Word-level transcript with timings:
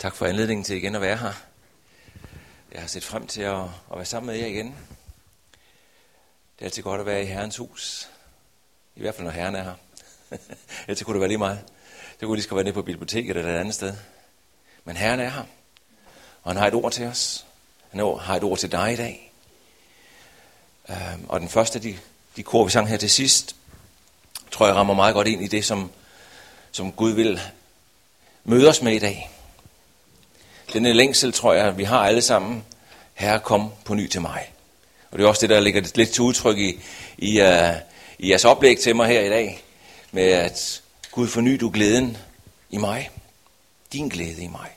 Tak 0.00 0.14
for 0.14 0.26
anledningen 0.26 0.64
til 0.64 0.76
igen 0.76 0.94
at 0.94 1.00
være 1.00 1.16
her. 1.16 1.32
Jeg 2.72 2.80
har 2.80 2.88
set 2.88 3.04
frem 3.04 3.26
til 3.26 3.42
at, 3.42 3.62
at 3.62 3.96
være 3.96 4.04
sammen 4.04 4.26
med 4.26 4.36
jer 4.36 4.46
igen. 4.46 4.66
Det 4.66 6.60
er 6.60 6.64
altid 6.64 6.82
godt 6.82 7.00
at 7.00 7.06
være 7.06 7.22
i 7.22 7.26
Herrens 7.26 7.56
hus. 7.56 8.08
I 8.96 9.00
hvert 9.00 9.14
fald, 9.14 9.24
når 9.24 9.32
Herren 9.32 9.54
er 9.54 9.62
her. 9.62 9.74
Ellers 10.88 11.02
kunne 11.02 11.14
det 11.14 11.20
være 11.20 11.28
lige 11.28 11.38
meget. 11.38 11.64
Det 12.20 12.26
kunne 12.26 12.36
lige 12.36 12.42
skal 12.42 12.54
være 12.54 12.64
nede 12.64 12.74
på 12.74 12.82
biblioteket 12.82 13.36
eller 13.36 13.52
et 13.52 13.58
andet 13.58 13.74
sted. 13.74 13.94
Men 14.84 14.96
Herren 14.96 15.20
er 15.20 15.28
her. 15.28 15.44
Og 16.42 16.52
han 16.52 16.56
har 16.56 16.66
et 16.66 16.74
ord 16.74 16.92
til 16.92 17.06
os. 17.06 17.46
Han 17.90 18.00
har 18.00 18.36
et 18.36 18.44
ord 18.44 18.58
til 18.58 18.72
dig 18.72 18.92
i 18.92 18.96
dag. 18.96 19.32
Øhm, 20.88 21.26
og 21.28 21.40
den 21.40 21.48
første 21.48 21.76
af 21.76 21.82
de, 21.82 21.98
de 22.36 22.42
kor, 22.42 22.64
vi 22.64 22.70
sang 22.70 22.88
her 22.88 22.96
til 22.96 23.10
sidst, 23.10 23.56
tror 24.50 24.66
jeg 24.66 24.74
rammer 24.74 24.94
meget 24.94 25.14
godt 25.14 25.28
ind 25.28 25.42
i 25.42 25.46
det, 25.46 25.64
som, 25.64 25.90
som 26.72 26.92
Gud 26.92 27.10
vil 27.10 27.40
møde 28.44 28.68
os 28.68 28.82
med 28.82 28.92
i 28.92 28.98
dag. 28.98 29.30
Denne 30.72 30.92
længsel, 30.92 31.32
tror 31.32 31.52
jeg, 31.52 31.78
vi 31.78 31.84
har 31.84 31.98
alle 31.98 32.22
sammen. 32.22 32.64
Herre, 33.14 33.40
kom 33.40 33.72
på 33.84 33.94
ny 33.94 34.08
til 34.08 34.20
mig. 34.20 34.52
Og 35.10 35.18
det 35.18 35.24
er 35.24 35.28
også 35.28 35.40
det, 35.40 35.50
der 35.50 35.60
ligger 35.60 35.82
lidt 35.94 36.10
til 36.10 36.22
udtryk 36.22 36.58
i, 36.58 36.80
i, 37.18 37.40
uh, 37.40 37.74
i 38.18 38.30
jeres 38.30 38.44
oplæg 38.44 38.78
til 38.78 38.96
mig 38.96 39.08
her 39.08 39.20
i 39.20 39.28
dag. 39.28 39.64
Med 40.12 40.22
at 40.22 40.82
Gud 41.10 41.28
forny 41.28 41.56
du 41.60 41.70
glæden 41.70 42.16
i 42.70 42.76
mig. 42.76 43.10
Din 43.92 44.08
glæde 44.08 44.42
i 44.42 44.48
mig. 44.48 44.70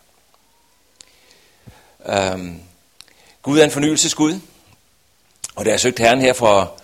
Um, 2.33 2.61
Gud 3.41 3.59
er 3.59 3.63
en 3.63 3.71
fornyelsesgud. 3.71 4.39
Og 5.55 5.65
da 5.65 5.69
jeg 5.69 5.79
søgte 5.79 6.03
Herren 6.03 6.21
her 6.21 6.33
for, 6.33 6.79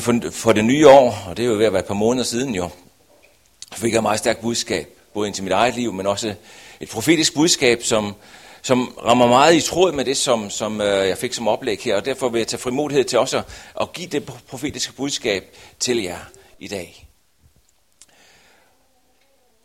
for, 0.00 0.20
for 0.30 0.52
det 0.52 0.64
nye 0.64 0.88
år, 0.88 1.24
og 1.28 1.36
det 1.36 1.42
er 1.42 1.46
jo 1.46 1.54
ved 1.54 1.66
at 1.66 1.72
være 1.72 1.80
et 1.80 1.86
par 1.86 1.94
måneder 1.94 2.24
siden 2.24 2.54
jo, 2.54 2.70
fik 3.72 3.92
jeg 3.92 3.98
et 3.98 4.02
meget 4.02 4.18
stærkt 4.18 4.40
budskab, 4.40 4.88
både 5.14 5.26
ind 5.26 5.34
til 5.34 5.44
mit 5.44 5.52
eget 5.52 5.74
liv, 5.74 5.92
men 5.92 6.06
også 6.06 6.34
et 6.84 6.90
profetisk 6.90 7.34
budskab, 7.34 7.82
som, 7.82 8.14
som 8.62 8.98
rammer 9.04 9.26
meget 9.26 9.54
i 9.54 9.60
tråd 9.60 9.92
med 9.92 10.04
det, 10.04 10.16
som, 10.16 10.50
som 10.50 10.80
øh, 10.80 11.08
jeg 11.08 11.18
fik 11.18 11.32
som 11.32 11.48
oplæg 11.48 11.80
her, 11.80 11.96
og 11.96 12.04
derfor 12.04 12.28
vil 12.28 12.38
jeg 12.38 12.46
tage 12.46 12.60
frimodighed 12.60 13.04
til 13.04 13.18
også 13.18 13.38
at, 13.38 13.44
at 13.80 13.92
give 13.92 14.06
det 14.06 14.32
profetiske 14.48 14.92
budskab 14.92 15.56
til 15.80 16.02
jer 16.02 16.18
i 16.58 16.68
dag. 16.68 17.08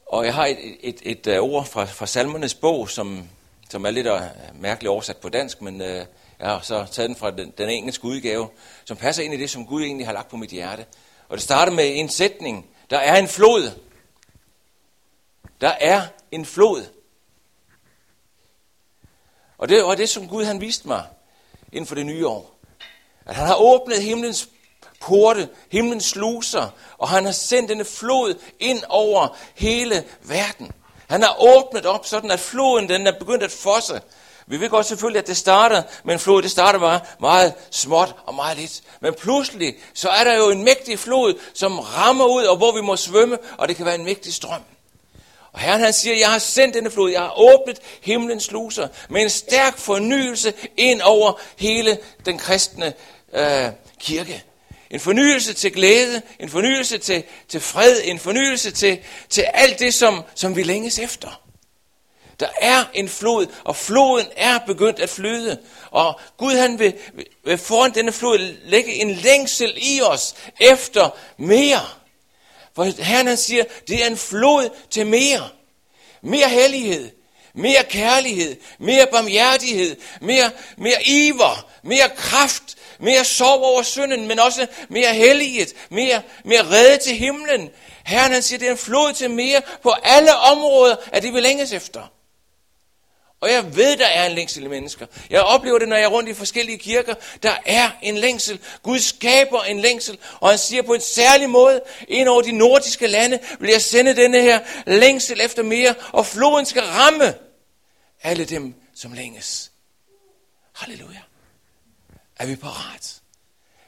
Og 0.06 0.26
jeg 0.26 0.34
har 0.34 0.46
et, 0.46 0.58
et, 0.82 1.00
et, 1.04 1.28
et 1.28 1.40
ord 1.40 1.66
fra, 1.66 1.86
fra 1.86 2.06
salmernes 2.06 2.54
bog, 2.54 2.90
som, 2.90 3.30
som 3.70 3.86
er 3.86 3.92
lidt 3.92 4.08
øh, 4.08 4.22
mærkeligt 4.56 4.90
oversat 4.90 5.18
på 5.18 5.30
dansk, 5.30 5.62
men 5.62 5.82
øh, 5.82 6.06
jeg 6.40 6.48
har 6.48 6.60
så 6.62 6.86
taget 6.92 7.10
den 7.10 7.16
fra 7.16 7.32
den, 7.32 7.54
den 7.58 7.70
engelske 7.70 8.06
udgave, 8.06 8.48
som 8.86 8.98
passer 8.98 9.24
ind 9.24 9.34
i 9.34 9.38
det, 9.38 9.50
som 9.50 9.66
Gud 9.66 9.84
egentlig 9.84 10.08
har 10.08 10.14
lagt 10.14 10.30
på 10.30 10.38
mit 10.38 10.50
hjerte. 10.50 10.86
Og 11.30 11.38
det 11.38 11.44
starter 11.44 11.72
med 11.72 11.92
en 11.96 12.10
sætning. 12.10 12.66
Der 12.90 12.98
er 12.98 13.20
en 13.20 13.28
flod. 13.28 13.72
Der 15.62 15.74
er 15.80 16.02
en 16.32 16.46
flod. 16.46 16.99
Og 19.60 19.70
det 19.70 19.84
var 19.84 19.96
det, 19.96 20.10
som 20.10 20.28
Gud 20.28 20.46
han 20.46 20.62
viste 20.62 20.88
mig 20.88 21.04
inden 21.72 21.88
for 21.88 21.96
det 21.96 22.06
nye 22.06 22.28
år. 22.28 22.60
At 23.26 23.36
han 23.36 23.48
har 23.48 23.56
åbnet 23.56 24.04
himlens 24.04 24.50
porte, 25.02 25.50
himlens 25.72 26.06
sluser, 26.06 26.68
og 26.98 27.10
han 27.10 27.26
har 27.26 27.32
sendt 27.32 27.70
denne 27.70 27.86
flod 27.86 28.36
ind 28.60 28.84
over 28.90 29.38
hele 29.56 30.04
verden. 30.22 30.72
Han 31.10 31.22
har 31.22 31.36
åbnet 31.40 31.86
op, 31.86 32.06
sådan 32.06 32.32
at 32.32 32.40
floden 32.40 32.90
den 32.90 33.08
er 33.08 33.20
begyndt 33.20 33.44
at 33.44 33.52
fosse. 33.52 34.02
Vi 34.48 34.60
ved 34.60 34.70
godt 34.70 34.86
selvfølgelig, 34.86 35.20
at 35.20 35.28
det 35.28 35.38
starter 35.38 35.84
med 36.04 36.14
en 36.14 36.20
flod. 36.20 36.42
Det 36.42 36.52
starter 36.52 36.80
bare 36.80 37.00
meget 37.20 37.54
småt 37.72 38.16
og 38.26 38.36
meget 38.36 38.58
lidt. 38.58 38.82
Men 39.02 39.14
pludselig, 39.14 39.76
så 39.94 40.10
er 40.10 40.24
der 40.24 40.38
jo 40.38 40.50
en 40.50 40.64
mægtig 40.64 41.00
flod, 41.00 41.40
som 41.54 41.80
rammer 41.80 42.26
ud, 42.26 42.44
og 42.44 42.58
hvor 42.58 42.72
vi 42.72 42.82
må 42.82 42.96
svømme, 42.96 43.38
og 43.58 43.68
det 43.68 43.76
kan 43.76 43.86
være 43.86 43.96
en 43.96 44.06
mægtig 44.06 44.34
strøm. 44.34 44.62
Og 45.60 45.66
Herren 45.66 45.82
han 45.82 45.94
siger, 45.94 46.16
jeg 46.16 46.32
har 46.32 46.40
sendt 46.40 46.76
denne 46.76 46.92
flod, 46.92 47.12
jeg 47.12 47.22
har 47.22 47.40
åbnet 47.40 47.80
himlens 48.02 48.44
sluser 48.44 48.88
med 49.10 49.22
en 49.22 49.30
stærk 49.30 49.78
fornyelse 49.78 50.54
ind 50.78 51.02
over 51.02 51.42
hele 51.58 51.98
den 52.26 52.38
kristne 52.38 52.94
øh, 53.34 53.68
kirke. 54.00 54.44
En 54.90 55.00
fornyelse 55.00 55.54
til 55.54 55.72
glæde, 55.72 56.22
en 56.40 56.50
fornyelse 56.50 56.98
til, 56.98 57.24
til 57.48 57.60
fred, 57.60 58.02
en 58.04 58.20
fornyelse 58.20 58.72
til, 58.72 59.00
til 59.30 59.42
alt 59.42 59.80
det, 59.80 59.94
som, 59.94 60.24
som 60.36 60.56
vi 60.56 60.64
længes 60.64 61.00
efter. 61.00 61.42
Der 62.40 62.50
er 62.62 62.84
en 62.94 63.10
flod, 63.10 63.48
og 63.64 63.76
floden 63.76 64.28
er 64.38 64.60
begyndt 64.68 65.00
at 65.00 65.10
flyde. 65.10 65.58
Og 65.92 66.20
Gud 66.38 66.56
han 66.56 66.80
vil, 66.80 66.94
vil 67.46 67.58
foran 67.58 67.94
denne 67.96 68.12
flod 68.12 68.56
lægge 68.66 68.94
en 68.94 69.12
længsel 69.12 69.74
i 69.78 70.02
os 70.02 70.36
efter 70.60 71.10
mere. 71.38 71.99
For 72.80 73.04
Herren 73.04 73.28
han 73.28 73.38
siger, 73.38 73.64
det 73.88 74.04
er 74.04 74.08
en 74.08 74.18
flod 74.18 74.70
til 74.90 75.08
mere. 75.08 75.50
Mere 76.22 76.50
hellighed, 76.50 77.12
mere 77.54 77.84
kærlighed, 77.84 78.56
mere 78.80 79.08
barmhjertighed, 79.12 79.96
mere, 80.22 80.52
mere 80.78 81.04
iver, 81.06 81.70
mere 81.84 82.10
kraft, 82.16 82.78
mere 83.00 83.26
sorg 83.26 83.64
over 83.64 83.82
synden, 83.82 84.28
men 84.28 84.40
også 84.40 84.68
mere 84.90 85.14
hellighed, 85.14 85.68
mere, 85.90 86.22
mere 86.46 86.64
redde 86.64 87.04
til 87.04 87.16
himlen. 87.16 87.70
Herren 88.04 88.32
han 88.32 88.42
siger, 88.42 88.60
det 88.60 88.68
er 88.68 88.72
en 88.72 88.78
flod 88.78 89.14
til 89.14 89.30
mere 89.30 89.62
på 89.84 89.90
alle 90.04 90.36
områder, 90.36 90.96
at 91.12 91.24
det 91.24 91.34
vi 91.34 91.40
længes 91.40 91.74
efter. 91.74 92.12
Og 93.42 93.52
jeg 93.52 93.76
ved, 93.76 93.98
der 93.98 94.06
er 94.06 94.26
en 94.26 94.32
længsel 94.32 94.64
i 94.64 94.68
mennesker. 94.68 95.06
Jeg 95.30 95.42
oplever 95.42 95.80
det, 95.80 95.88
når 95.88 95.96
jeg 95.96 96.04
er 96.04 96.10
rundt 96.10 96.30
i 96.30 96.34
forskellige 96.34 96.78
kirker. 96.78 97.16
Der 97.44 97.58
er 97.66 97.92
en 98.02 98.18
længsel. 98.18 98.60
Gud 98.84 99.00
skaber 99.00 99.64
en 99.64 99.80
længsel. 99.80 100.18
Og 100.40 100.50
han 100.50 100.58
siger 100.58 100.82
på 100.82 100.94
en 100.94 101.02
særlig 101.02 101.50
måde, 101.50 101.82
ind 102.08 102.28
over 102.28 102.42
de 102.42 102.52
nordiske 102.52 103.08
lande, 103.08 103.40
vil 103.60 103.70
jeg 103.70 103.82
sende 103.82 104.16
denne 104.16 104.42
her 104.42 104.60
længsel 104.88 105.42
efter 105.42 105.64
mere. 105.64 105.96
Og 106.12 106.26
floden 106.26 106.66
skal 106.66 106.84
ramme 106.84 107.36
alle 108.24 108.46
dem, 108.46 108.76
som 108.96 109.14
længes. 109.14 109.72
Halleluja. 110.74 111.22
Er 112.36 112.46
vi 112.46 112.56
parat? 112.56 113.22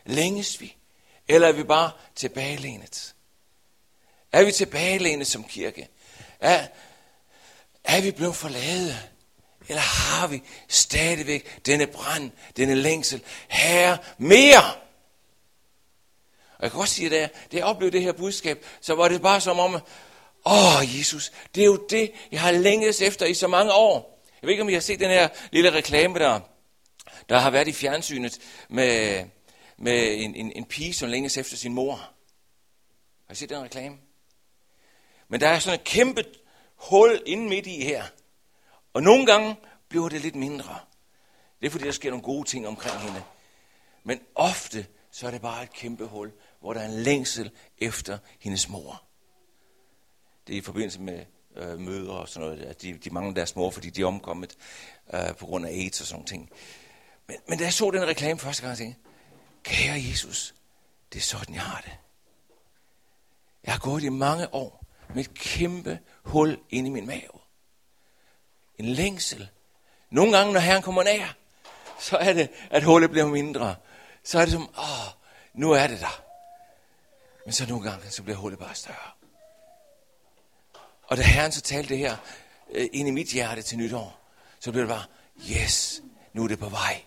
Længes 0.05 0.61
vi? 0.61 0.75
Eller 1.27 1.47
er 1.47 1.51
vi 1.51 1.63
bare 1.63 1.91
tilbagelænet? 2.15 3.13
Er 4.31 4.43
vi 4.43 4.51
tilbagelænet 4.51 5.27
som 5.27 5.43
kirke? 5.43 5.87
Er, 6.39 6.67
er 7.83 8.01
vi 8.01 8.11
blevet 8.11 8.35
forladet? 8.35 9.11
Eller 9.67 9.81
har 9.81 10.27
vi 10.27 10.43
stadigvæk 10.67 11.65
denne 11.65 11.87
brand, 11.87 12.31
denne 12.57 12.75
længsel? 12.75 13.21
Herre, 13.47 13.97
mere! 14.17 14.73
Og 16.57 16.63
jeg 16.63 16.71
kan 16.71 16.79
også 16.79 16.93
sige, 16.93 17.19
at 17.19 17.31
da 17.51 17.57
jeg 17.57 17.65
oplevede 17.65 17.97
det 17.97 18.03
her 18.03 18.11
budskab, 18.11 18.65
så 18.81 18.95
var 18.95 19.07
det 19.07 19.21
bare 19.21 19.41
som 19.41 19.59
om, 19.59 19.81
åh 20.45 20.97
Jesus, 20.99 21.31
det 21.55 21.61
er 21.61 21.65
jo 21.65 21.85
det, 21.89 22.11
jeg 22.31 22.41
har 22.41 22.51
længes 22.51 23.01
efter 23.01 23.25
i 23.25 23.33
så 23.33 23.47
mange 23.47 23.73
år. 23.73 24.23
Jeg 24.41 24.47
ved 24.47 24.53
ikke, 24.53 24.63
om 24.63 24.69
I 24.69 24.73
har 24.73 24.79
set 24.79 24.99
den 24.99 25.09
her 25.09 25.29
lille 25.51 25.73
reklame, 25.73 26.19
der, 26.19 26.39
der 27.29 27.39
har 27.39 27.49
været 27.49 27.67
i 27.67 27.73
fjernsynet 27.73 28.39
med, 28.69 29.23
med 29.77 30.13
en, 30.13 30.35
en, 30.35 30.51
en 30.55 30.65
pige, 30.65 30.93
som 30.93 31.09
længes 31.09 31.37
efter 31.37 31.57
sin 31.57 31.73
mor. 31.73 31.95
Har 33.27 33.33
I 33.33 33.35
set 33.35 33.49
den 33.49 33.63
reklame? 33.63 33.97
Men 35.27 35.41
der 35.41 35.47
er 35.47 35.59
sådan 35.59 35.79
et 35.79 35.83
kæmpe 35.83 36.25
hul 36.75 37.23
inde 37.25 37.49
midt 37.49 37.67
i 37.67 37.83
her. 37.83 38.03
Og 38.93 39.03
nogle 39.03 39.25
gange 39.25 39.55
bliver 39.89 40.09
det 40.09 40.21
lidt 40.21 40.35
mindre. 40.35 40.79
Det 41.59 41.67
er 41.67 41.71
fordi, 41.71 41.85
der 41.85 41.91
sker 41.91 42.09
nogle 42.09 42.23
gode 42.23 42.47
ting 42.47 42.67
omkring 42.67 42.99
hende. 42.99 43.23
Men 44.03 44.19
ofte 44.35 44.87
så 45.11 45.27
er 45.27 45.31
det 45.31 45.41
bare 45.41 45.63
et 45.63 45.73
kæmpe 45.73 46.05
hul, 46.05 46.31
hvor 46.59 46.73
der 46.73 46.81
er 46.81 46.85
en 46.85 47.03
længsel 47.03 47.51
efter 47.77 48.17
hendes 48.39 48.69
mor. 48.69 49.03
Det 50.47 50.53
er 50.53 50.57
i 50.57 50.61
forbindelse 50.61 51.01
med 51.01 51.25
øh, 51.55 51.79
møder 51.79 52.13
og 52.13 52.29
sådan 52.29 52.49
noget. 52.49 52.61
At 52.61 52.81
de, 52.81 52.93
de 52.93 53.09
mangler 53.09 53.33
deres 53.33 53.55
mor, 53.55 53.69
fordi 53.69 53.89
de 53.89 54.01
er 54.01 54.05
omkommet 54.05 54.57
øh, 55.13 55.35
på 55.35 55.45
grund 55.45 55.65
af 55.65 55.69
AIDS 55.69 56.01
og 56.01 56.07
sådan 56.07 56.25
ting. 56.25 56.49
Men, 57.27 57.37
men 57.47 57.57
da 57.57 57.63
jeg 57.63 57.73
så 57.73 57.91
den 57.91 58.07
reklame 58.07 58.39
første 58.39 58.63
gang, 58.63 58.77
tænkte 58.77 59.01
kære 59.63 60.03
Jesus, 60.09 60.55
det 61.13 61.19
er 61.19 61.23
sådan, 61.23 61.55
jeg 61.55 61.63
har 61.63 61.81
det. 61.81 61.97
Jeg 63.63 63.73
har 63.73 63.79
gået 63.79 64.03
i 64.03 64.09
mange 64.09 64.53
år 64.53 64.85
med 65.15 65.23
et 65.23 65.33
kæmpe 65.33 65.99
hul 66.23 66.59
inde 66.69 66.89
i 66.89 66.91
min 66.91 67.05
mave 67.05 67.40
en 68.81 68.93
længsel. 68.93 69.49
Nogle 70.09 70.37
gange, 70.37 70.53
når 70.53 70.59
Herren 70.59 70.81
kommer 70.81 71.03
nær, 71.03 71.35
så 71.99 72.17
er 72.17 72.33
det, 72.33 72.49
at 72.69 72.83
hullet 72.83 73.11
bliver 73.11 73.25
mindre. 73.25 73.75
Så 74.23 74.39
er 74.39 74.45
det 74.45 74.51
som, 74.51 74.69
åh, 74.77 75.07
nu 75.53 75.71
er 75.71 75.87
det 75.87 75.99
der. 75.99 76.23
Men 77.45 77.53
så 77.53 77.65
nogle 77.65 77.89
gange, 77.89 78.09
så 78.09 78.23
bliver 78.23 78.37
hullet 78.37 78.59
bare 78.59 78.75
større. 78.75 79.11
Og 81.03 81.17
da 81.17 81.21
Herren 81.21 81.51
så 81.51 81.61
talte 81.61 81.89
det 81.89 81.97
her 81.97 82.15
øh, 82.71 82.87
ind 82.93 83.07
i 83.07 83.11
mit 83.11 83.27
hjerte 83.27 83.61
til 83.61 83.77
nytår, 83.77 84.19
så 84.59 84.71
blev 84.71 84.81
det 84.81 84.89
bare, 84.89 85.03
yes, 85.51 86.01
nu 86.33 86.43
er 86.43 86.47
det 86.47 86.59
på 86.59 86.69
vej. 86.69 87.03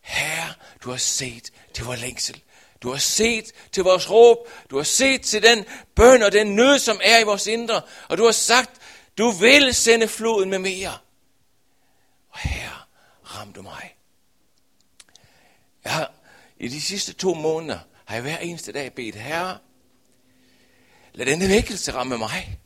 Herre, 0.00 0.54
du 0.84 0.90
har 0.90 0.96
set 0.96 1.50
til 1.74 1.84
vores 1.84 2.00
længsel. 2.00 2.42
Du 2.82 2.90
har 2.90 2.98
set 2.98 3.52
til 3.72 3.82
vores 3.82 4.10
råb. 4.10 4.38
Du 4.70 4.76
har 4.76 4.84
set 4.84 5.22
til 5.22 5.42
den 5.42 5.64
bøn 5.96 6.22
og 6.22 6.32
den 6.32 6.56
nød, 6.56 6.78
som 6.78 7.00
er 7.04 7.18
i 7.18 7.22
vores 7.22 7.46
indre. 7.46 7.82
Og 8.08 8.18
du 8.18 8.24
har 8.24 8.32
sagt, 8.32 8.79
du 9.18 9.30
vil 9.30 9.74
sende 9.74 10.08
floden 10.08 10.50
med 10.50 10.58
mere. 10.58 10.98
Og 12.30 12.38
her 12.38 12.88
ram 13.24 13.52
du 13.52 13.62
mig. 13.62 13.94
Jeg 15.84 15.92
har, 15.92 16.12
I 16.58 16.68
de 16.68 16.80
sidste 16.80 17.12
to 17.12 17.34
måneder 17.34 17.78
har 18.04 18.14
jeg 18.14 18.22
hver 18.22 18.38
eneste 18.38 18.72
dag 18.72 18.94
bedt, 18.94 19.16
Herre, 19.16 19.58
lad 21.12 21.26
denne 21.26 21.48
vækkelse 21.48 21.92
ramme 21.92 22.18
mig. 22.18 22.58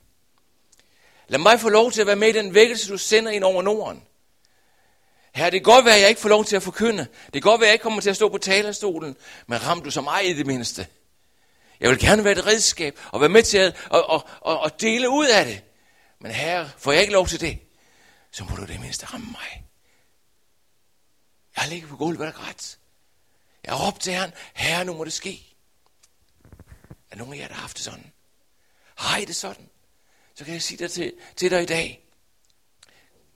Lad 1.28 1.38
mig 1.38 1.60
få 1.60 1.68
lov 1.68 1.92
til 1.92 2.00
at 2.00 2.06
være 2.06 2.16
med 2.16 2.28
i 2.28 2.32
den 2.32 2.54
vækkelse, 2.54 2.92
du 2.92 2.98
sender 2.98 3.30
ind 3.30 3.44
over 3.44 3.62
Norden. 3.62 4.02
Herre, 5.34 5.50
det 5.50 5.64
kan 5.64 5.72
godt 5.72 5.84
være, 5.84 5.94
at 5.94 6.00
jeg 6.00 6.08
ikke 6.08 6.20
får 6.20 6.28
lov 6.28 6.44
til 6.44 6.56
at 6.56 6.62
forkynde. 6.62 7.06
Det 7.24 7.32
kan 7.32 7.40
godt 7.40 7.60
være, 7.60 7.66
at 7.66 7.70
jeg 7.70 7.74
ikke 7.74 7.82
kommer 7.82 8.00
til 8.00 8.10
at 8.10 8.16
stå 8.16 8.28
på 8.28 8.38
talerstolen. 8.38 9.16
Men 9.46 9.66
ram 9.66 9.82
du 9.82 9.90
som 9.90 10.04
mig 10.04 10.30
i 10.30 10.32
det 10.32 10.46
mindste. 10.46 10.86
Jeg 11.80 11.90
vil 11.90 11.98
gerne 11.98 12.24
være 12.24 12.32
et 12.32 12.46
redskab 12.46 12.98
og 13.12 13.20
være 13.20 13.28
med 13.28 13.42
til 13.42 13.58
at 13.58 13.76
og, 13.90 14.10
og, 14.10 14.28
og, 14.40 14.66
at 14.66 14.80
dele 14.80 15.08
ud 15.08 15.26
af 15.26 15.44
det. 15.44 15.62
Men 16.24 16.32
herre, 16.32 16.70
får 16.78 16.92
jeg 16.92 17.00
ikke 17.00 17.12
lov 17.12 17.26
til 17.28 17.40
det, 17.40 17.58
så 18.30 18.44
må 18.44 18.56
du 18.56 18.66
det 18.66 18.80
mindste 18.80 19.06
ramme 19.06 19.26
mig. 19.26 19.64
Jeg 21.56 21.68
ligger 21.68 21.88
på 21.88 21.96
gulvet, 21.96 22.28
og 22.28 22.34
grædt. 22.34 22.78
Jeg 23.64 23.72
har 23.72 23.86
råbt 23.86 24.00
til 24.00 24.12
Herren, 24.12 24.32
herre, 24.54 24.84
nu 24.84 24.94
må 24.94 25.04
det 25.04 25.12
ske. 25.12 25.56
Er 27.10 27.16
nogen 27.16 27.34
af 27.34 27.38
jer, 27.38 27.48
der 27.48 27.54
har 27.54 27.60
haft 27.60 27.76
det 27.76 27.84
sådan? 27.84 28.12
Har 28.94 29.18
I 29.18 29.24
det 29.24 29.36
sådan? 29.36 29.68
Så 30.34 30.44
kan 30.44 30.54
jeg 30.54 30.62
sige 30.62 30.78
dig 30.78 30.90
til, 30.90 31.14
til 31.36 31.50
dig 31.50 31.62
i 31.62 31.66
dag. 31.66 32.04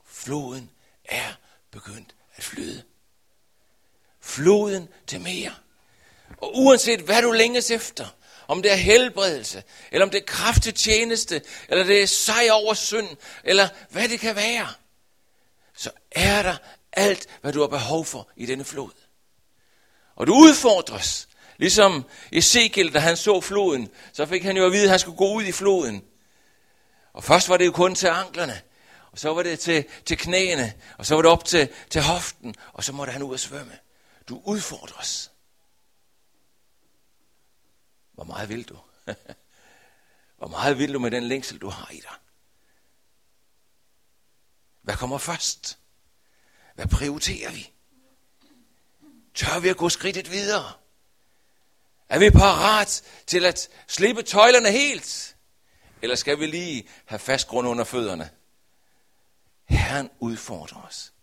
Floden 0.05 0.71
er 1.05 1.33
begyndt 1.71 2.15
at 2.35 2.43
flyde. 2.43 2.83
Floden 4.19 4.89
til 5.07 5.21
mere. 5.21 5.55
Og 6.37 6.57
uanset 6.57 6.99
hvad 6.99 7.21
du 7.21 7.31
længes 7.31 7.71
efter, 7.71 8.07
om 8.49 8.61
det 8.61 8.71
er 8.71 8.75
helbredelse, 8.75 9.63
eller 9.91 10.05
om 10.05 10.09
det 10.09 10.17
er 10.17 10.25
kraft 10.25 10.63
til 10.63 10.73
tjeneste, 10.73 11.41
eller 11.67 11.83
det 11.83 12.03
er 12.03 12.07
sejr 12.07 12.51
over 12.51 12.73
synd, 12.73 13.07
eller 13.43 13.67
hvad 13.89 14.09
det 14.09 14.19
kan 14.19 14.35
være, 14.35 14.67
så 15.77 15.91
er 16.11 16.41
der 16.41 16.55
alt, 16.93 17.27
hvad 17.41 17.53
du 17.53 17.59
har 17.59 17.67
behov 17.67 18.05
for 18.05 18.29
i 18.35 18.45
denne 18.45 18.65
flod. 18.65 18.91
Og 20.15 20.27
du 20.27 20.33
udfordres, 20.33 21.27
ligesom 21.57 22.05
Ezekiel, 22.31 22.93
da 22.93 22.99
han 22.99 23.17
så 23.17 23.41
floden, 23.41 23.89
så 24.13 24.25
fik 24.25 24.43
han 24.43 24.57
jo 24.57 24.65
at 24.65 24.71
vide, 24.71 24.83
at 24.83 24.89
han 24.89 24.99
skulle 24.99 25.17
gå 25.17 25.33
ud 25.33 25.43
i 25.43 25.51
floden. 25.51 26.03
Og 27.13 27.23
først 27.23 27.49
var 27.49 27.57
det 27.57 27.65
jo 27.65 27.71
kun 27.71 27.95
til 27.95 28.07
anklerne, 28.07 28.61
og 29.11 29.19
så 29.19 29.33
var 29.33 29.43
det 29.43 29.59
til, 29.59 29.85
til 30.05 30.17
knæene, 30.17 30.73
og 30.97 31.05
så 31.05 31.15
var 31.15 31.21
det 31.21 31.31
op 31.31 31.45
til, 31.45 31.69
til 31.89 32.01
hoften, 32.01 32.55
og 32.73 32.83
så 32.83 32.93
måtte 32.93 33.13
han 33.13 33.23
ud 33.23 33.33
og 33.33 33.39
svømme. 33.39 33.77
Du 34.29 34.41
udfordres. 34.45 35.28
Hvor 38.19 38.25
meget 38.25 38.49
vil 38.49 38.69
du? 38.69 38.77
Hvor 40.37 40.47
meget 40.47 40.77
vil 40.77 40.93
du 40.93 40.99
med 40.99 41.11
den 41.11 41.23
længsel, 41.23 41.57
du 41.57 41.69
har 41.69 41.91
i 41.91 41.99
dig? 41.99 42.15
Hvad 44.81 44.95
kommer 44.95 45.17
først? 45.17 45.79
Hvad 46.75 46.87
prioriterer 46.87 47.51
vi? 47.51 47.71
Tør 49.33 49.59
vi 49.59 49.69
at 49.69 49.77
gå 49.77 49.89
skridtet 49.89 50.31
videre? 50.31 50.73
Er 52.09 52.19
vi 52.19 52.29
parat 52.29 53.03
til 53.27 53.45
at 53.45 53.69
slippe 53.87 54.21
tøjlerne 54.23 54.71
helt? 54.71 55.37
Eller 56.01 56.15
skal 56.15 56.39
vi 56.39 56.45
lige 56.45 56.89
have 57.05 57.19
fast 57.19 57.47
grund 57.47 57.67
under 57.67 57.83
fødderne? 57.83 58.29
Herren 59.65 60.09
udfordrer 60.19 60.81
os 60.81 61.13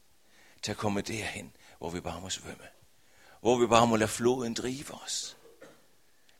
til 0.62 0.70
at 0.70 0.76
komme 0.76 1.00
derhen, 1.00 1.52
hvor 1.78 1.90
vi 1.90 2.00
bare 2.00 2.20
må 2.20 2.30
svømme. 2.30 2.68
Hvor 3.40 3.58
vi 3.58 3.66
bare 3.66 3.86
må 3.86 3.96
lade 3.96 4.10
floden 4.10 4.54
drive 4.54 4.94
os. 4.94 5.36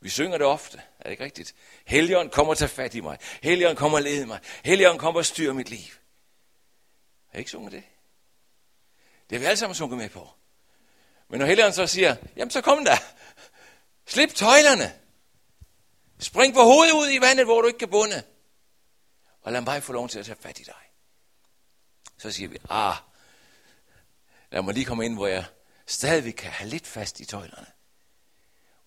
Vi 0.00 0.08
synger 0.08 0.38
det 0.38 0.46
ofte, 0.46 0.78
er 0.98 1.02
det 1.02 1.10
ikke 1.10 1.24
rigtigt? 1.24 1.54
Helligånden 1.86 2.30
kommer 2.30 2.50
og 2.50 2.58
tager 2.58 2.68
fat 2.68 2.94
i 2.94 3.00
mig. 3.00 3.18
Helligånden 3.42 3.76
kommer 3.76 3.98
og 3.98 4.02
lede 4.02 4.26
mig. 4.26 4.40
Helligånden 4.64 4.98
kommer 4.98 5.20
og 5.20 5.26
styre 5.26 5.54
mit 5.54 5.70
liv. 5.70 5.92
Har 7.28 7.36
I 7.36 7.38
ikke 7.38 7.50
sunget 7.50 7.72
det? 7.72 7.82
Det 9.30 9.36
har 9.36 9.38
vi 9.38 9.46
alle 9.46 9.56
sammen 9.56 9.74
sunget 9.74 9.98
med 9.98 10.08
på. 10.08 10.30
Men 11.28 11.38
når 11.38 11.46
Helligånden 11.46 11.74
så 11.74 11.86
siger, 11.86 12.16
jamen 12.36 12.50
så 12.50 12.60
kom 12.60 12.84
der. 12.84 12.96
Slip 14.06 14.34
tøjlerne. 14.34 14.94
Spring 16.18 16.54
på 16.54 16.62
hovedet 16.62 16.92
ud 16.92 17.10
i 17.10 17.20
vandet, 17.20 17.46
hvor 17.46 17.60
du 17.60 17.66
ikke 17.66 17.78
kan 17.78 17.90
bunde. 17.90 18.22
Og 19.42 19.52
lad 19.52 19.60
mig 19.60 19.82
få 19.82 19.92
lov 19.92 20.08
til 20.08 20.18
at 20.18 20.26
tage 20.26 20.38
fat 20.40 20.60
i 20.60 20.62
dig. 20.62 20.74
Så 22.18 22.30
siger 22.30 22.48
vi, 22.48 22.58
ah, 22.70 22.96
lad 24.50 24.62
mig 24.62 24.74
lige 24.74 24.86
komme 24.86 25.04
ind, 25.04 25.14
hvor 25.14 25.26
jeg 25.26 25.44
stadigvæk 25.86 26.32
kan 26.32 26.50
have 26.50 26.70
lidt 26.70 26.86
fast 26.86 27.20
i 27.20 27.24
tøjlerne. 27.24 27.66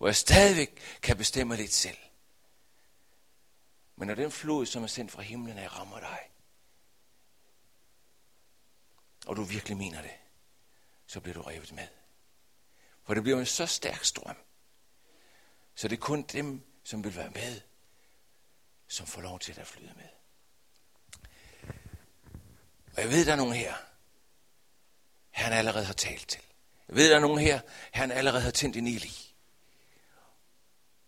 Hvor 0.00 0.08
jeg 0.08 0.16
stadigvæk 0.16 0.80
kan 1.02 1.16
bestemme 1.16 1.56
lidt 1.56 1.72
selv. 1.72 1.96
Men 3.96 4.08
når 4.08 4.14
den 4.14 4.32
flod, 4.32 4.66
som 4.66 4.82
er 4.82 4.86
sendt 4.86 5.12
fra 5.12 5.22
himlen, 5.22 5.58
er 5.58 5.68
rammer 5.68 6.00
dig, 6.00 6.18
og 9.26 9.36
du 9.36 9.42
virkelig 9.42 9.76
mener 9.76 10.02
det, 10.02 10.10
så 11.06 11.20
bliver 11.20 11.34
du 11.34 11.42
revet 11.42 11.72
med. 11.72 11.88
For 13.04 13.14
det 13.14 13.22
bliver 13.22 13.38
en 13.38 13.46
så 13.46 13.66
stærk 13.66 14.04
strøm, 14.04 14.36
så 15.74 15.88
det 15.88 15.96
er 15.96 16.00
kun 16.00 16.22
dem, 16.22 16.62
som 16.84 17.04
vil 17.04 17.16
være 17.16 17.30
med, 17.30 17.60
som 18.88 19.06
får 19.06 19.20
lov 19.20 19.38
til 19.38 19.60
at 19.60 19.66
flyde 19.66 19.94
med. 19.96 20.08
Og 22.96 23.02
jeg 23.02 23.08
ved, 23.10 23.26
der 23.26 23.32
er 23.32 23.36
nogen 23.36 23.54
her, 23.54 23.74
han 25.30 25.52
allerede 25.52 25.84
har 25.84 25.92
talt 25.92 26.28
til. 26.28 26.42
Jeg 26.88 26.96
ved, 26.96 27.10
der 27.10 27.16
er 27.16 27.20
nogen 27.20 27.40
her, 27.40 27.60
han 27.92 28.10
allerede 28.10 28.42
har 28.42 28.50
tændt 28.50 28.76
en 28.76 28.86
ild 28.86 29.04
i. 29.04 29.29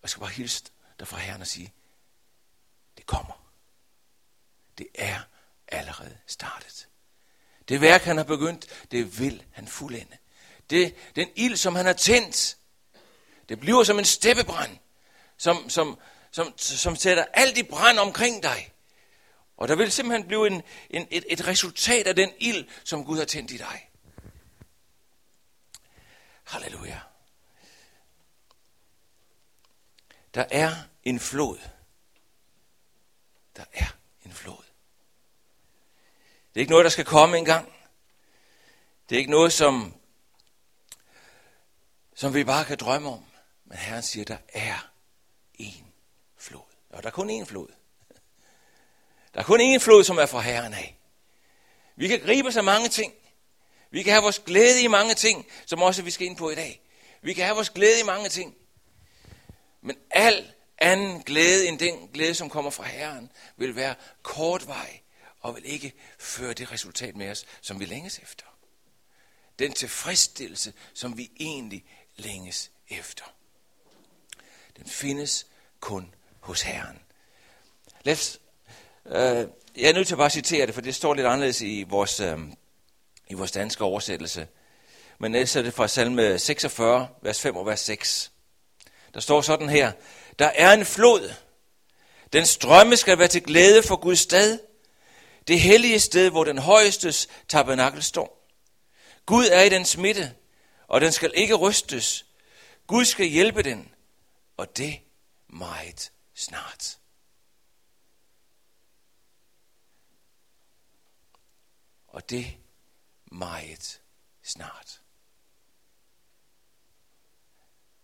Og 0.03 0.05
jeg 0.05 0.11
skal 0.11 0.21
bare 0.21 0.31
hilse 0.31 0.65
dig 0.99 1.09
fra 1.09 1.19
Herren 1.19 1.41
og 1.41 1.47
sige, 1.47 1.73
det 2.97 3.07
kommer. 3.07 3.53
Det 4.79 4.87
er 4.95 5.21
allerede 5.69 6.19
startet. 6.27 6.89
Det 7.69 7.81
værk, 7.81 8.03
han 8.03 8.17
har 8.17 8.25
begyndt, 8.25 8.87
det 8.91 9.19
vil 9.19 9.45
han 9.53 9.69
fuldende. 9.69 10.17
Det, 10.71 10.95
den 11.17 11.29
ild, 11.37 11.57
som 11.57 11.75
han 11.75 11.87
har 11.87 11.93
tændt, 11.93 12.57
det 13.49 13.61
bliver 13.61 13.85
som 13.85 13.99
en 13.99 14.05
steppebrand, 14.05 14.79
som, 15.39 15.71
som, 15.71 15.99
som, 16.31 16.59
som 16.59 16.97
sætter 16.97 17.25
alt 17.33 17.59
i 17.59 17.63
brand 17.63 17.99
omkring 17.99 18.43
dig. 18.43 18.73
Og 19.57 19.69
der 19.69 19.77
vil 19.77 19.93
simpelthen 19.93 20.29
blive 20.29 20.47
en, 20.47 20.63
en, 20.91 21.09
et, 21.11 21.25
et 21.29 21.47
resultat 21.47 22.07
af 22.07 22.17
den 22.17 22.31
ild, 22.39 22.69
som 22.85 23.05
Gud 23.05 23.19
har 23.19 23.25
tændt 23.25 23.51
i 23.51 23.57
dig. 23.57 23.91
Halleluja. 26.45 27.01
Der 30.35 30.45
er 30.51 30.75
en 31.05 31.21
flod. 31.21 31.59
Der 33.57 33.65
er 33.73 33.87
en 34.25 34.33
flod. 34.33 34.63
Det 36.55 36.61
er 36.61 36.61
ikke 36.61 36.71
noget, 36.71 36.85
der 36.85 36.91
skal 36.91 37.05
komme 37.05 37.39
engang. 37.39 37.73
Det 39.09 39.17
er 39.17 39.19
ikke 39.19 39.31
noget, 39.31 39.53
som, 39.53 39.95
som 42.15 42.35
vi 42.35 42.45
bare 42.45 42.65
kan 42.65 42.79
drømme 42.79 43.09
om. 43.09 43.25
Men 43.65 43.79
Herren 43.79 44.03
siger, 44.03 44.25
der 44.25 44.39
er 44.49 44.91
en 45.55 45.93
flod. 46.37 46.63
Og 46.91 47.03
der 47.03 47.09
er 47.09 47.13
kun 47.13 47.41
én 47.41 47.45
flod. 47.45 47.69
Der 49.35 49.41
er 49.41 49.45
kun 49.45 49.61
én 49.61 49.79
flod, 49.79 50.05
som 50.05 50.19
er 50.19 50.27
fra 50.27 50.41
Herren 50.41 50.75
af. 50.75 50.99
Vi 51.97 52.09
kan 52.09 52.21
gribe 52.21 52.53
så 52.53 52.63
mange 52.63 52.89
ting. 52.89 53.15
Vi 53.91 54.03
kan 54.03 54.13
have 54.13 54.23
vores 54.23 54.39
glæde 54.39 54.83
i 54.83 54.87
mange 54.87 55.15
ting, 55.15 55.47
som 55.67 55.83
også 55.83 56.03
vi 56.03 56.11
skal 56.11 56.27
ind 56.27 56.37
på 56.37 56.51
i 56.51 56.55
dag. 56.55 56.81
Vi 57.21 57.35
kan 57.35 57.45
have 57.45 57.55
vores 57.55 57.71
glæde 57.71 58.01
i 58.01 58.05
mange 58.05 58.29
ting. 58.29 58.57
Men 59.83 59.97
al 60.11 60.53
anden 60.79 61.23
glæde 61.23 61.69
end 61.69 61.79
den 61.79 62.09
glæde, 62.15 62.35
som 62.35 62.51
kommer 62.51 62.71
fra 62.71 62.85
Herren, 62.85 63.31
vil 63.57 63.77
være 63.77 63.95
kort 64.23 64.67
vej 64.67 65.01
og 65.41 65.55
vil 65.55 65.65
ikke 65.65 65.93
føre 66.19 66.53
det 66.53 66.73
resultat 66.73 67.17
med 67.17 67.31
os, 67.31 67.45
som 67.61 67.81
vi 67.81 67.85
længes 67.85 68.19
efter. 68.19 68.47
Den 69.59 69.73
tilfredsstillelse, 69.73 70.73
som 70.95 71.19
vi 71.19 71.31
egentlig 71.41 71.85
længes 72.17 72.71
efter. 72.89 73.25
Den 74.77 74.87
findes 74.87 75.47
kun 75.81 76.15
hos 76.41 76.63
Herren. 76.63 76.99
Lad 78.05 78.15
os, 78.15 78.41
øh, 79.07 79.15
jeg 79.77 79.89
er 79.89 79.93
nødt 79.93 80.07
til 80.07 80.15
at 80.15 80.19
bare 80.19 80.31
citere 80.31 80.67
det, 80.67 80.75
for 80.75 80.81
det 80.81 80.95
står 80.95 81.15
lidt 81.15 81.27
anderledes 81.27 81.61
i 81.61 81.83
vores, 81.83 82.21
øh, 82.21 82.39
i 83.29 83.35
vores 83.35 83.53
danske 83.53 83.85
oversættelse. 83.85 84.49
Men 85.19 85.35
jeg 85.35 85.49
det 85.55 85.75
fra 85.75 85.89
salme 85.89 86.39
46, 86.39 87.09
vers 87.23 87.41
5 87.41 87.57
og 87.57 87.67
vers 87.67 87.81
6. 87.81 88.33
Der 89.15 89.21
står 89.21 89.41
sådan 89.41 89.69
her. 89.69 89.93
Der 90.39 90.47
er 90.47 90.73
en 90.73 90.87
flod. 90.87 91.35
Den 92.33 92.47
strømme 92.47 92.97
skal 92.97 93.19
være 93.19 93.29
til 93.29 93.43
glæde 93.43 93.83
for 93.83 93.97
Guds 93.97 94.19
stad. 94.19 94.59
Det 95.49 95.61
hellige 95.61 96.01
sted, 96.01 96.31
hvor 96.31 96.45
den 96.45 96.59
højestes 96.59 97.29
tabernakel 97.49 98.03
står. 98.03 98.49
Gud 99.27 99.47
er 99.47 99.63
i 99.63 99.69
den 99.69 99.85
smitte, 99.85 100.35
og 100.89 101.01
den 101.01 101.13
skal 101.13 101.33
ikke 101.35 101.55
rystes. 101.55 102.27
Gud 102.87 103.05
skal 103.05 103.27
hjælpe 103.27 103.63
den, 103.63 103.95
og 104.57 104.77
det 104.77 105.01
meget 105.49 106.13
snart. 106.35 106.99
Og 112.09 112.31
det 112.31 112.57
meget 113.33 114.01
snart. 114.43 115.02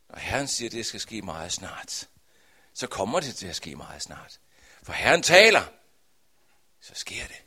Når 0.08 0.18
Herren 0.18 0.48
siger, 0.48 0.68
at 0.68 0.72
det 0.72 0.86
skal 0.86 1.00
ske 1.00 1.22
meget 1.22 1.52
snart, 1.52 2.08
så 2.74 2.86
kommer 2.86 3.20
det 3.20 3.36
til 3.36 3.46
at 3.46 3.56
ske 3.56 3.76
meget 3.76 4.02
snart. 4.02 4.40
For 4.82 4.92
Herren 4.92 5.22
taler, 5.22 5.64
så 6.80 6.94
sker 6.94 7.26
det. 7.26 7.42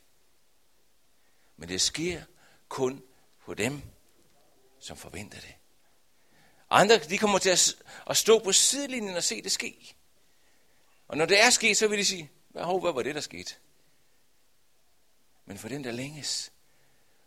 Men 1.57 1.69
det 1.69 1.81
sker 1.81 2.23
kun 2.69 3.03
på 3.45 3.53
dem, 3.53 3.81
som 4.79 4.97
forventer 4.97 5.39
det. 5.39 5.55
Andre 6.69 6.99
de 6.99 7.17
kommer 7.17 7.39
til 7.39 7.75
at 8.07 8.17
stå 8.17 8.39
på 8.39 8.51
sidelinjen 8.51 9.15
og 9.15 9.23
se 9.23 9.41
det 9.41 9.51
ske. 9.51 9.95
Og 11.07 11.17
når 11.17 11.25
det 11.25 11.41
er 11.41 11.49
sket, 11.49 11.77
så 11.77 11.87
vil 11.87 11.99
de 11.99 12.05
sige, 12.05 12.31
hvad, 12.49 12.81
hvad 12.81 12.93
var 12.93 13.03
det, 13.03 13.15
der 13.15 13.21
skete? 13.21 13.55
men 15.51 15.57
for 15.57 15.69
den, 15.69 15.83
der 15.83 15.91
længes. 15.91 16.51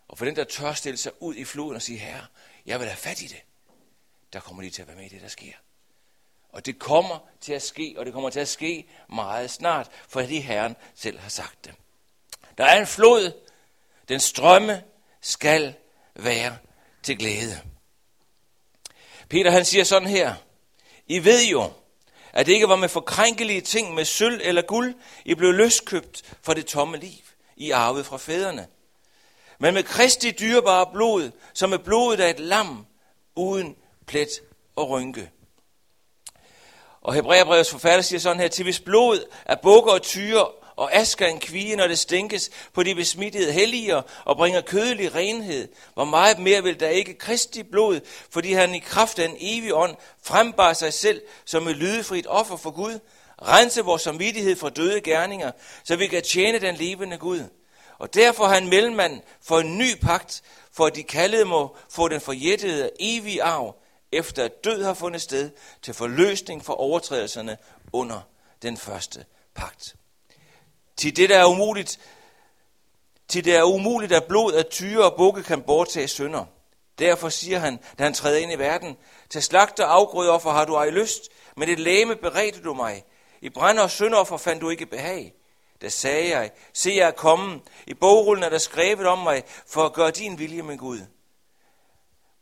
Og 0.09 0.19
for 0.19 0.25
den, 0.25 0.37
der 0.37 0.45
tør 0.45 0.73
stille 0.73 0.97
sig 0.97 1.23
ud 1.23 1.35
i 1.35 1.45
floden 1.45 1.77
og 1.77 1.83
sige, 1.83 1.99
herre, 1.99 2.27
jeg 2.67 2.81
vil 2.81 2.89
have 2.89 2.97
fat 2.97 3.23
i 3.23 3.27
det. 3.27 3.43
Der 4.35 4.41
kommer 4.41 4.63
de 4.63 4.71
til 4.71 4.83
at 4.83 4.89
være 4.89 4.97
med 4.97 5.05
i 5.05 5.09
det, 5.09 5.23
der 5.23 5.29
sker. 5.29 5.53
Og 6.49 6.67
det 6.67 6.79
kommer 6.79 7.19
til 7.41 7.53
at 7.53 7.63
ske, 7.63 7.95
og 7.99 8.05
det 8.05 8.13
kommer 8.13 8.31
til 8.31 8.41
at 8.41 8.49
ske 8.49 8.89
meget 9.09 9.51
snart, 9.51 9.91
fordi 10.09 10.39
Herren 10.39 10.77
selv 10.95 11.19
har 11.19 11.29
sagt 11.29 11.65
det. 11.65 11.75
Der 12.59 12.65
er 12.65 12.81
en 12.81 12.87
flod, 12.87 13.33
den 14.09 14.21
strømme 14.21 14.83
skal 15.21 15.75
være 16.15 16.57
til 17.03 17.19
glæde. 17.19 17.61
Peter 19.29 19.51
han 19.51 19.65
siger 19.65 19.85
sådan 19.85 20.09
her, 20.09 20.35
I 21.07 21.25
ved 21.25 21.45
jo, 21.45 21.73
at 22.33 22.47
det 22.47 22.53
ikke 22.53 22.69
var 22.69 22.77
med 22.77 22.89
forkrænkelige 22.89 23.61
ting 23.61 23.95
med 23.95 24.05
sølv 24.05 24.41
eller 24.45 24.63
guld, 24.63 24.95
I 25.25 25.35
blev 25.35 25.53
løskøbt 25.53 26.37
for 26.43 26.55
det 26.55 26.67
tomme 26.67 26.97
liv, 26.97 27.23
I 27.57 27.71
arvede 27.71 28.05
fra 28.05 28.17
fædrene. 28.17 28.67
Men 29.59 29.75
med 29.75 29.83
Kristi 29.83 30.31
dyrebare 30.31 30.87
blod, 30.93 31.31
som 31.53 31.73
er 31.73 31.79
blodet 31.79 32.21
af 32.21 32.31
et 32.31 32.41
lam, 32.41 32.87
uden 33.35 33.77
plet 34.07 34.29
og 34.77 34.91
rynke. 34.91 35.31
Og 37.01 37.15
Hebræerbrevets 37.15 37.71
forfatter 37.71 38.03
siger 38.03 38.21
sådan 38.21 38.41
her, 38.41 38.49
til 38.49 38.63
hvis 38.63 38.81
blod 38.81 39.25
af 39.47 39.61
bukker 39.61 39.93
og 39.93 40.03
tyre 40.03 40.47
og 40.77 40.95
asker 40.95 41.27
en 41.27 41.41
kvige, 41.41 41.77
når 41.77 41.87
det 41.87 41.99
stinkes 41.99 42.51
på 42.73 42.83
de 42.83 42.95
besmittede 42.95 43.53
helliger 43.53 44.03
og 44.25 44.37
bringer 44.37 44.61
kødelig 44.61 45.15
renhed. 45.15 45.69
Hvor 45.95 46.05
meget 46.05 46.39
mere 46.39 46.63
vil 46.63 46.81
der 46.81 46.89
ikke 46.89 47.15
Kristi 47.15 47.63
blod, 47.63 48.01
fordi 48.31 48.53
han 48.53 48.75
i 48.75 48.79
kraft 48.79 49.19
af 49.19 49.25
en 49.25 49.37
evig 49.41 49.75
ånd 49.75 49.97
frembar 50.23 50.73
sig 50.73 50.93
selv 50.93 51.23
som 51.45 51.69
et 51.69 51.77
lydefrit 51.77 52.27
offer 52.29 52.57
for 52.57 52.71
Gud, 52.71 52.99
rense 53.43 53.83
vores 53.83 54.03
samvittighed 54.03 54.57
fra 54.57 54.71
døde 54.71 55.01
gerninger, 55.01 55.51
så 55.85 55.97
vi 55.97 56.07
kan 56.07 56.23
tjene 56.23 56.59
den 56.59 56.75
levende 56.75 57.19
Gud. 57.19 57.43
Og 57.99 58.15
derfor 58.15 58.45
har 58.45 58.55
han 58.55 58.69
mellemmand 58.69 59.21
for 59.43 59.59
en 59.59 59.79
ny 59.79 60.01
pagt, 60.03 60.43
for 60.73 60.87
at 60.87 60.97
de 60.97 61.03
kaldede 61.03 61.45
må 61.45 61.77
få 61.91 62.09
den 62.09 62.21
forjættede 62.21 62.91
evige 63.01 63.43
arv, 63.43 63.75
efter 64.19 64.45
at 64.45 64.65
død 64.65 64.83
har 64.83 64.95
fundet 64.95 65.23
sted, 65.23 65.51
til 65.83 65.95
forløsning 65.95 66.65
for 66.65 66.73
overtrædelserne 66.73 67.57
under 67.93 68.21
den 68.63 68.77
første 68.77 69.25
pagt. 69.55 69.97
Til 70.97 71.17
det, 71.17 71.29
der 71.29 71.39
er 71.39 71.47
umuligt, 71.47 71.99
til 73.29 73.45
det 73.45 73.57
er 73.57 73.63
umuligt, 73.63 74.13
at 74.13 74.25
blod 74.25 74.53
af 74.53 74.65
tyre 74.67 75.05
og 75.11 75.17
bukke 75.17 75.43
kan 75.43 75.63
bortage 75.63 76.09
synder. 76.09 76.45
Derfor 76.99 77.29
siger 77.29 77.59
han, 77.59 77.81
da 77.99 78.03
han 78.03 78.15
træder 78.15 78.39
ind 78.39 78.53
i 78.53 78.59
verden, 78.59 78.97
til 79.31 79.43
slagter 79.43 79.87
afgrødeoffer 79.87 80.51
har 80.51 80.65
du 80.65 80.75
ej 80.75 80.91
lyst, 80.91 81.29
men 81.57 81.69
et 81.69 81.79
læme 81.79 82.17
beredte 82.17 82.63
du 82.63 82.75
mig. 82.75 83.05
I 83.41 83.49
brænder 83.49 83.83
og 83.83 83.91
syndoffer 83.91 84.37
fandt 84.37 84.63
du 84.63 84.71
ikke 84.71 84.87
behag. 84.87 85.35
Da 85.83 85.89
sagde 85.89 86.37
jeg, 86.37 86.51
se 86.73 86.91
jeg 86.91 87.09
er 87.09 87.13
kommet. 87.13 87.61
I 87.87 87.95
bogrullen 87.95 88.45
er 88.45 88.49
der 88.49 88.59
skrevet 88.59 89.07
om 89.07 89.19
mig, 89.19 89.45
for 89.67 89.85
at 89.85 89.93
gøre 89.93 90.11
din 90.11 90.39
vilje 90.39 90.63
med 90.63 90.79
Gud. 90.79 91.01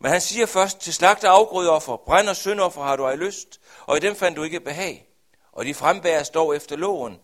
Men 0.02 0.11
han 0.11 0.21
siger 0.21 0.47
først, 0.47 0.80
til 0.80 0.94
slagter 0.94 1.30
afgrødeoffer, 1.30 1.97
brænd 1.97 2.28
og 2.28 2.37
syndoffer 2.37 2.82
har 2.82 2.97
du 2.97 3.04
ej 3.04 3.16
lyst, 3.16 3.61
og 3.87 3.97
i 3.97 4.00
dem 4.00 4.16
fandt 4.16 4.37
du 4.37 4.42
ikke 4.42 4.61
behag. 4.61 5.06
Og 5.52 5.64
de 5.64 5.75
frembæres 5.75 6.30
dog 6.30 6.56
efter 6.56 6.76
loven. 6.76 7.21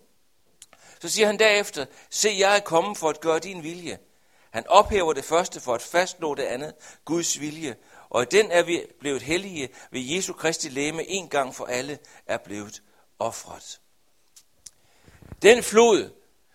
Så 1.00 1.08
siger 1.08 1.26
han 1.26 1.38
derefter, 1.38 1.86
se 2.10 2.36
jeg 2.38 2.56
er 2.56 2.60
kommet 2.60 2.98
for 2.98 3.08
at 3.08 3.20
gøre 3.20 3.38
din 3.38 3.62
vilje. 3.62 3.98
Han 4.50 4.66
ophæver 4.66 5.12
det 5.12 5.24
første 5.24 5.60
for 5.60 5.74
at 5.74 5.82
fastslå 5.82 6.34
det 6.34 6.42
andet, 6.42 6.74
Guds 7.04 7.40
vilje. 7.40 7.76
Og 8.10 8.22
i 8.22 8.26
den 8.30 8.50
er 8.50 8.62
vi 8.62 8.82
blevet 9.00 9.22
hellige 9.22 9.68
ved 9.90 10.00
Jesu 10.00 10.32
Kristi 10.32 10.68
læme 10.68 11.10
en 11.10 11.28
gang 11.28 11.54
for 11.54 11.64
alle 11.64 11.98
er 12.26 12.38
blevet 12.38 12.82
offret. 13.18 13.80
Den 15.42 15.62
flod, 15.62 16.10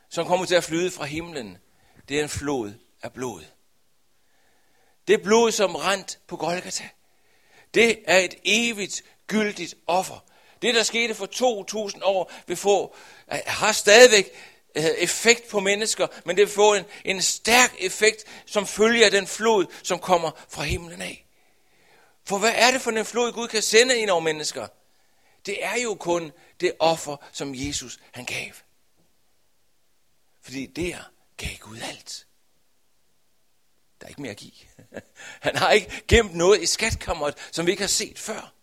som 0.10 0.28
kommer 0.28 0.46
til 0.46 0.56
at 0.56 0.64
flyde 0.64 0.92
fra 0.92 1.06
himlen, 1.06 1.58
det 2.10 2.20
er 2.20 2.24
en 2.24 2.30
flod 2.30 2.74
af 3.02 3.14
blod. 3.14 3.44
Det 5.08 5.22
blod, 5.22 5.52
som 5.52 5.76
rent 5.76 6.20
på 6.28 6.38
Golgata, 6.38 6.90
det 7.74 8.00
er 8.06 8.18
et 8.18 8.36
evigt 8.44 9.04
gyldigt 9.28 9.76
offer. 9.88 10.24
Det, 10.62 10.76
der 10.76 10.84
skete 10.84 11.16
for 11.16 11.26
2000 11.26 12.04
år, 12.06 12.32
vil 12.48 12.58
få, 12.58 12.96
øh, 13.32 13.40
har 13.46 13.72
stadigvæk 13.72 14.30
øh, 14.76 14.84
effekt 14.84 15.48
på 15.48 15.60
mennesker, 15.60 16.08
men 16.26 16.38
det 16.38 16.46
vil 16.46 16.54
få 16.54 16.74
en, 16.74 16.84
en 17.06 17.22
stærk 17.22 17.76
effekt, 17.80 18.24
som 18.46 18.68
følger 18.68 19.10
den 19.10 19.28
flod, 19.28 19.66
som 19.84 20.00
kommer 20.00 20.32
fra 20.50 20.64
himlen 20.64 21.02
af. 21.02 21.26
For 22.26 22.38
hvad 22.38 22.54
er 22.56 22.72
det 22.72 22.82
for 22.82 22.92
en 22.92 23.06
flod, 23.06 23.32
Gud 23.32 23.48
kan 23.48 23.62
sende 23.62 23.98
ind 23.98 24.10
over 24.10 24.22
mennesker? 24.22 24.68
Det 25.46 25.66
er 25.66 25.82
jo 25.84 25.96
kun 25.96 26.32
det 26.60 26.74
offer, 26.80 27.18
som 27.32 27.52
Jesus 27.56 28.00
han 28.12 28.26
gav. 28.26 28.52
Fordi 30.42 30.66
der 30.66 30.98
gav 31.38 31.56
Gud 31.60 31.78
alt. 31.82 32.26
Der 34.04 34.08
er 34.08 34.10
ikke 34.10 34.22
mere 34.22 34.32
at 34.32 34.38
give. 34.38 34.52
Han 35.48 35.56
har 35.56 35.72
ikke 35.72 36.04
gemt 36.08 36.36
noget 36.36 36.62
i 36.62 36.66
skatkammeret, 36.66 37.38
som 37.52 37.66
vi 37.66 37.72
ikke 37.72 37.84
har 37.84 37.88
set 37.88 38.20
før. 38.20 38.54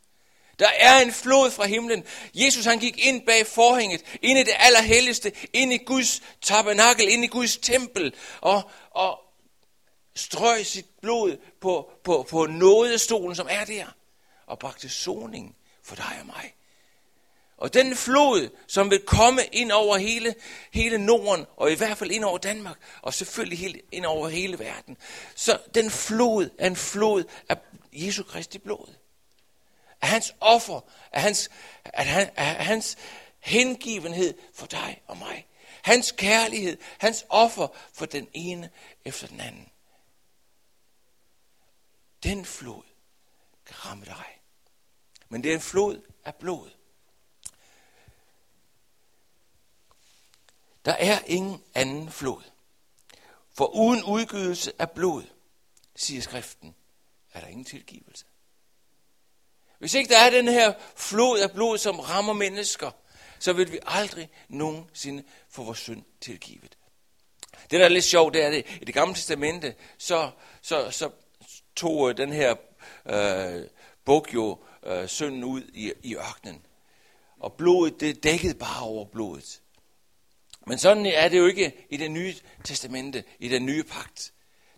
Der 0.59 0.68
er 0.78 1.00
en 1.00 1.12
flod 1.12 1.50
fra 1.50 1.66
himlen. 1.66 2.04
Jesus 2.35 2.64
han 2.64 2.78
gik 2.78 3.06
ind 3.06 3.26
bag 3.26 3.47
forhænget, 3.47 4.18
ind 4.23 4.38
i 4.38 4.42
det 4.42 4.54
allerhelligste, 4.59 5.32
ind 5.52 5.73
i 5.73 5.76
Guds 5.76 6.23
tabernakel, 6.42 7.09
ind 7.09 7.25
i 7.25 7.26
Guds 7.26 7.56
tempel, 7.56 8.14
og, 8.40 8.70
og 8.90 9.20
strøg 10.14 10.66
sit 10.66 10.87
blod 11.02 11.37
på, 11.61 11.90
på, 12.04 12.26
på 12.30 12.47
nådestolen, 12.47 13.37
som 13.37 13.47
er 13.50 13.64
der, 13.64 13.87
og 14.47 14.59
bragte 14.59 14.88
soning 14.88 15.56
for 15.85 15.97
dig 15.97 16.16
og 16.20 16.26
mig. 16.26 16.54
Og 17.60 17.74
den 17.74 17.96
flod, 17.96 18.50
som 18.66 18.90
vil 18.90 19.02
komme 19.06 19.42
ind 19.52 19.72
over 19.72 19.96
hele, 19.96 20.34
hele 20.72 20.98
Norden, 20.98 21.46
og 21.56 21.72
i 21.72 21.74
hvert 21.74 21.98
fald 21.98 22.10
ind 22.10 22.24
over 22.24 22.38
Danmark, 22.38 22.78
og 23.02 23.14
selvfølgelig 23.14 23.58
helt 23.58 23.80
ind 23.92 24.06
over 24.06 24.28
hele 24.28 24.58
verden. 24.58 24.96
Så 25.34 25.58
den 25.74 25.90
flod 25.90 26.50
er 26.58 26.66
en 26.66 26.76
flod 26.76 27.24
af 27.48 27.56
Jesu 27.92 28.22
Kristi 28.22 28.58
blod. 28.58 28.94
Af 30.02 30.08
hans 30.08 30.34
offer, 30.40 30.80
af 31.12 31.22
hans, 31.22 31.50
af, 31.84 32.06
han, 32.06 32.30
af 32.36 32.64
hans 32.64 32.96
hengivenhed 33.40 34.34
for 34.54 34.66
dig 34.66 35.02
og 35.06 35.16
mig. 35.16 35.46
Hans 35.82 36.12
kærlighed, 36.12 36.76
hans 36.98 37.26
offer 37.28 37.68
for 37.92 38.06
den 38.06 38.28
ene 38.32 38.70
efter 39.04 39.26
den 39.26 39.40
anden. 39.40 39.68
Den 42.22 42.44
flod 42.44 42.82
kan 43.66 43.86
ramme 43.86 44.04
dig. 44.04 44.40
Men 45.28 45.42
det 45.42 45.50
er 45.50 45.54
en 45.54 45.60
flod 45.60 46.02
af 46.24 46.34
blod. 46.34 46.79
Der 50.84 50.92
er 50.92 51.18
ingen 51.26 51.62
anden 51.75 52.10
flod. 52.10 52.42
For 53.52 53.66
uden 53.66 54.04
udgydelse 54.04 54.72
af 54.78 54.90
blod, 54.90 55.22
siger 55.96 56.22
skriften, 56.22 56.75
er 57.32 57.40
der 57.40 57.46
ingen 57.46 57.64
tilgivelse. 57.64 58.25
Hvis 59.78 59.94
ikke 59.94 60.08
der 60.08 60.18
er 60.18 60.30
den 60.30 60.49
her 60.49 60.75
flod 60.96 61.38
af 61.38 61.50
blod, 61.50 61.78
som 61.78 62.00
rammer 62.00 62.32
mennesker, 62.32 62.90
så 63.38 63.52
vil 63.52 63.72
vi 63.72 63.78
aldrig 63.87 64.30
nogensinde 64.49 65.25
få 65.49 65.64
vores 65.64 65.78
synd 65.78 66.02
tilgivet. 66.20 66.76
Det, 67.70 67.80
der 67.80 67.84
er 67.84 67.88
lidt 67.88 68.04
sjovt, 68.04 68.34
det 68.34 68.44
er 68.44 68.50
det, 68.50 68.66
i 68.80 68.84
det 68.84 68.94
gamle 68.94 69.14
testamente, 69.14 69.75
så, 69.99 70.30
så, 70.62 70.90
så 70.90 71.10
tog 71.76 72.10
øh, 72.10 72.16
den 72.16 72.32
her 72.32 72.56
øh, 73.06 73.66
buk 74.04 74.34
jo 74.34 74.58
øh, 74.82 75.08
synden 75.08 75.44
ud 75.44 75.62
i, 75.62 75.92
i 76.02 76.16
ørkenen. 76.16 76.66
Og 77.38 77.52
blodet, 77.52 78.00
det 78.00 78.22
dækkede 78.22 78.54
bare 78.54 78.82
over 78.82 79.04
blodet. 79.04 79.59
Men 80.66 80.78
sådan 80.78 81.06
er 81.06 81.28
det 81.28 81.38
jo 81.38 81.46
ikke 81.46 81.86
i 81.90 81.96
det 81.96 82.10
nye 82.10 82.34
testamente, 82.64 83.24
i 83.38 83.48
den 83.48 83.66
nye 83.66 83.84
pagt. 83.84 84.32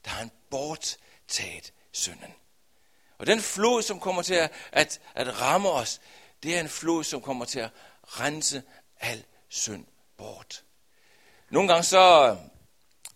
Der 0.05 0.11
har 0.11 0.19
han 0.19 0.31
borttaget 0.51 1.73
synden. 1.93 2.35
Og 3.19 3.27
den 3.27 3.41
flod, 3.41 3.83
som 3.83 4.01
kommer 4.01 4.23
til 4.23 4.35
at, 4.35 4.53
at, 4.73 5.01
at 5.15 5.41
ramme 5.41 5.71
os, 5.71 6.01
det 6.43 6.57
er 6.57 6.61
en 6.61 6.69
flod, 6.69 7.05
som 7.05 7.21
kommer 7.21 7.45
til 7.45 7.61
at 7.61 7.71
rense 8.03 8.63
al 9.01 9.25
synd 9.49 9.87
bort. 10.17 10.65
Nogle 11.51 11.69
gange 11.69 11.83
så, 11.83 12.37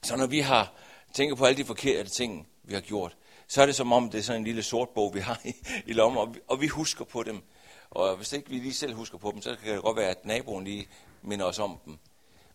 så 0.02 0.16
når 0.16 0.26
vi 0.26 0.40
har 0.40 0.72
tænker 1.16 1.36
på 1.36 1.44
alle 1.44 1.56
de 1.56 1.64
forkerte 1.64 2.10
ting, 2.10 2.48
vi 2.64 2.74
har 2.74 2.80
gjort, 2.80 3.16
så 3.48 3.62
er 3.62 3.66
det 3.66 3.74
som 3.74 3.92
om, 3.92 4.10
det 4.10 4.18
er 4.18 4.22
sådan 4.22 4.40
en 4.40 4.44
lille 4.44 4.62
sort 4.62 4.88
bog, 4.88 5.14
vi 5.14 5.20
har 5.20 5.40
i, 5.44 5.54
i 5.86 5.92
lommen, 5.92 6.18
og 6.18 6.34
vi, 6.34 6.40
og 6.48 6.60
vi 6.60 6.66
husker 6.66 7.04
på 7.04 7.22
dem. 7.22 7.42
Og 7.90 8.16
hvis 8.16 8.32
ikke 8.32 8.50
vi 8.50 8.58
lige 8.58 8.74
selv 8.74 8.94
husker 8.94 9.18
på 9.18 9.30
dem, 9.30 9.42
så 9.42 9.56
kan 9.64 9.74
det 9.74 9.82
godt 9.82 9.96
være, 9.96 10.10
at 10.10 10.24
naboen 10.24 10.64
lige 10.64 10.88
minder 11.22 11.46
os 11.46 11.58
om 11.58 11.78
dem. 11.84 11.98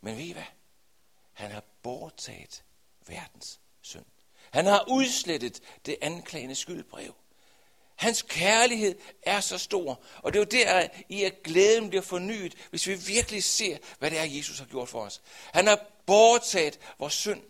Men 0.02 0.18
ved 0.18 0.24
I 0.24 0.32
hvad? 0.32 0.44
Han 1.34 1.52
har 1.52 1.64
bortaget 1.84 2.64
verdens 3.08 3.60
synd. 3.82 4.06
Han 4.52 4.66
har 4.66 4.86
udslettet 4.90 5.62
det 5.86 5.98
anklagende 6.02 6.56
skyldbrev. 6.56 7.16
Hans 7.96 8.22
kærlighed 8.22 8.96
er 9.22 9.40
så 9.40 9.58
stor, 9.58 10.02
og 10.18 10.34
det 10.34 10.40
er 10.40 10.44
jo 10.44 10.64
der, 10.66 10.88
i 11.10 11.24
at 11.24 11.44
glæden 11.44 11.90
bliver 11.90 12.02
fornyet, 12.02 12.56
hvis 12.70 12.88
vi 12.88 12.96
virkelig 12.96 13.44
ser, 13.44 13.78
hvad 14.00 14.12
det 14.12 14.20
er, 14.20 14.24
Jesus 14.24 14.60
har 14.60 14.66
gjort 14.66 14.90
for 14.90 15.02
os. 15.02 15.22
Han 15.54 15.68
har 15.68 15.86
bortaget 16.06 16.80
vores 17.00 17.14
synd. 17.14 17.42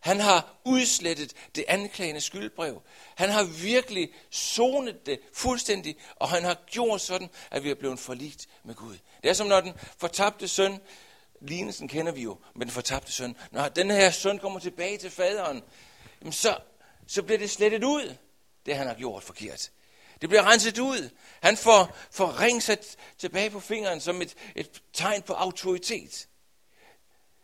Han 0.00 0.20
har 0.20 0.56
udslettet 0.64 1.32
det 1.54 1.64
anklagende 1.68 2.20
skyldbrev. 2.20 2.82
Han 3.14 3.30
har 3.30 3.44
virkelig 3.44 4.12
sonet 4.30 5.06
det 5.06 5.20
fuldstændig, 5.32 5.96
og 6.16 6.28
han 6.28 6.44
har 6.44 6.54
gjort 6.54 7.00
sådan, 7.00 7.30
at 7.50 7.64
vi 7.64 7.70
er 7.70 7.74
blevet 7.74 7.98
forligt 7.98 8.48
med 8.64 8.74
Gud. 8.74 8.96
Det 9.22 9.28
er 9.28 9.34
som 9.34 9.46
når 9.46 9.60
den 9.60 9.72
fortabte 9.98 10.48
søn 10.48 10.80
lignelsen 11.40 11.88
kender 11.88 12.12
vi 12.12 12.22
jo 12.22 12.38
med 12.54 12.66
den 12.66 12.72
fortabte 12.72 13.12
søn. 13.12 13.36
Når 13.50 13.68
den 13.68 13.90
her 13.90 14.10
søn 14.10 14.38
kommer 14.38 14.60
tilbage 14.60 14.98
til 14.98 15.10
faderen, 15.10 15.62
jamen 16.20 16.32
så, 16.32 16.58
så 17.06 17.22
bliver 17.22 17.38
det 17.38 17.50
slettet 17.50 17.84
ud, 17.84 18.16
det 18.66 18.76
han 18.76 18.86
har 18.86 18.94
gjort 18.94 19.22
forkert. 19.22 19.70
Det 20.20 20.28
bliver 20.28 20.50
renset 20.50 20.78
ud. 20.78 21.10
Han 21.42 21.56
får, 21.56 21.96
får 22.10 22.40
ring 22.40 22.62
sat 22.62 22.96
tilbage 23.18 23.50
på 23.50 23.60
fingeren 23.60 24.00
som 24.00 24.22
et, 24.22 24.36
et 24.54 24.82
tegn 24.92 25.22
på 25.22 25.32
autoritet. 25.32 26.28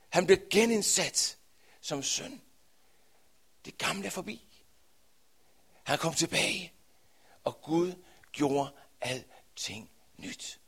Han 0.08 0.26
bliver 0.26 0.40
genindsat 0.50 1.38
som 1.80 2.02
søn. 2.02 2.40
Det 3.64 3.78
gamle 3.78 4.06
er 4.06 4.10
forbi. 4.10 4.42
Han 5.84 5.98
kom 5.98 6.14
tilbage, 6.14 6.72
og 7.44 7.62
Gud 7.62 7.92
gjorde 8.32 8.70
alting 9.00 9.90
nyt. 10.16 10.60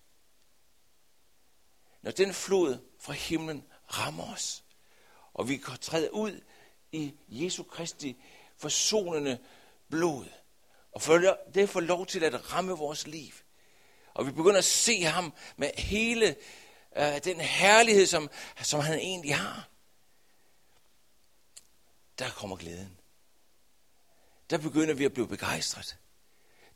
Når 2.02 2.10
den 2.10 2.34
flod 2.34 2.87
fra 2.98 3.12
himlen 3.12 3.64
rammer 3.88 4.32
os, 4.32 4.64
og 5.34 5.48
vi 5.48 5.56
kan 5.56 5.78
træde 5.78 6.14
ud 6.14 6.40
i 6.92 7.14
Jesu 7.28 7.62
Kristi 7.62 8.16
forsonende 8.56 9.38
blod, 9.90 10.26
og 10.92 11.02
for 11.02 11.36
det 11.54 11.68
får 11.68 11.80
lov 11.80 12.06
til 12.06 12.24
at 12.24 12.52
ramme 12.52 12.72
vores 12.72 13.06
liv, 13.06 13.32
og 14.14 14.26
vi 14.26 14.32
begynder 14.32 14.58
at 14.58 14.64
se 14.64 15.02
ham 15.02 15.32
med 15.56 15.70
hele 15.78 16.36
øh, 16.96 17.24
den 17.24 17.40
herlighed, 17.40 18.06
som, 18.06 18.30
som 18.62 18.80
han 18.80 18.98
egentlig 18.98 19.36
har, 19.36 19.68
der 22.18 22.30
kommer 22.30 22.56
glæden. 22.56 22.98
Der 24.50 24.58
begynder 24.58 24.94
vi 24.94 25.04
at 25.04 25.12
blive 25.12 25.28
begejstret. 25.28 25.98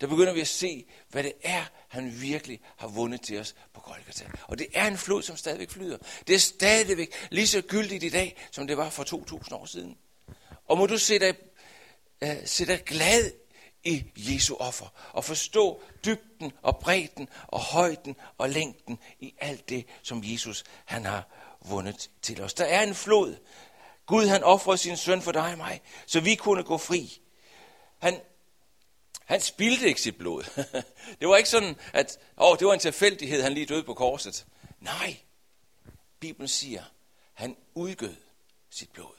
Der 0.02 0.08
begynder 0.08 0.32
vi 0.32 0.40
at 0.40 0.48
se, 0.48 0.84
hvad 1.08 1.22
det 1.22 1.32
er, 1.42 1.64
han 1.88 2.20
virkelig 2.20 2.60
har 2.76 2.88
vundet 2.88 3.20
til 3.20 3.40
os 3.40 3.54
på 3.74 3.80
Golgata. 3.80 4.24
Og 4.42 4.58
det 4.58 4.66
er 4.74 4.86
en 4.86 4.98
flod, 4.98 5.22
som 5.22 5.36
stadigvæk 5.36 5.70
flyder. 5.70 5.98
Det 6.26 6.34
er 6.34 6.38
stadigvæk 6.38 7.28
lige 7.30 7.46
så 7.46 7.62
gyldigt 7.62 8.04
i 8.04 8.08
dag, 8.08 8.36
som 8.50 8.66
det 8.66 8.76
var 8.76 8.90
for 8.90 9.04
2000 9.04 9.54
år 9.54 9.66
siden. 9.66 9.96
Og 10.68 10.78
må 10.78 10.86
du 10.86 10.98
se 10.98 11.18
dig, 11.18 11.34
uh, 12.22 12.28
se 12.44 12.66
dig 12.66 12.84
glad 12.84 13.32
i 13.84 14.04
Jesu 14.16 14.56
offer, 14.56 14.86
og 15.12 15.24
forstå 15.24 15.82
dybden 16.04 16.52
og 16.62 16.78
bredden 16.78 17.28
og 17.46 17.60
højden 17.60 18.16
og 18.38 18.50
længden 18.50 18.98
i 19.20 19.34
alt 19.38 19.68
det, 19.68 19.86
som 20.02 20.22
Jesus 20.24 20.64
han 20.84 21.04
har 21.04 21.28
vundet 21.60 22.10
til 22.22 22.42
os. 22.42 22.54
Der 22.54 22.64
er 22.64 22.82
en 22.82 22.94
flod. 22.94 23.36
Gud 24.06 24.26
han 24.26 24.42
offrede 24.42 24.78
sin 24.78 24.96
søn 24.96 25.22
for 25.22 25.32
dig 25.32 25.52
og 25.52 25.58
mig, 25.58 25.80
så 26.06 26.20
vi 26.20 26.34
kunne 26.34 26.62
gå 26.62 26.78
fri. 26.78 27.20
Han, 27.98 28.20
han 29.26 29.40
spildte 29.40 29.88
ikke 29.88 30.00
sit 30.00 30.18
blod. 30.18 30.64
det 31.20 31.28
var 31.28 31.36
ikke 31.36 31.48
sådan, 31.48 31.76
at 31.92 32.18
åh, 32.38 32.58
det 32.58 32.66
var 32.66 32.72
en 32.72 32.80
tilfældighed, 32.80 33.42
han 33.42 33.52
lige 33.52 33.66
døde 33.66 33.82
på 33.82 33.94
korset. 33.94 34.46
Nej, 34.80 35.16
Bibelen 36.20 36.48
siger, 36.48 36.82
han 37.32 37.56
udgød 37.74 38.16
sit 38.70 38.90
blod. 38.90 39.14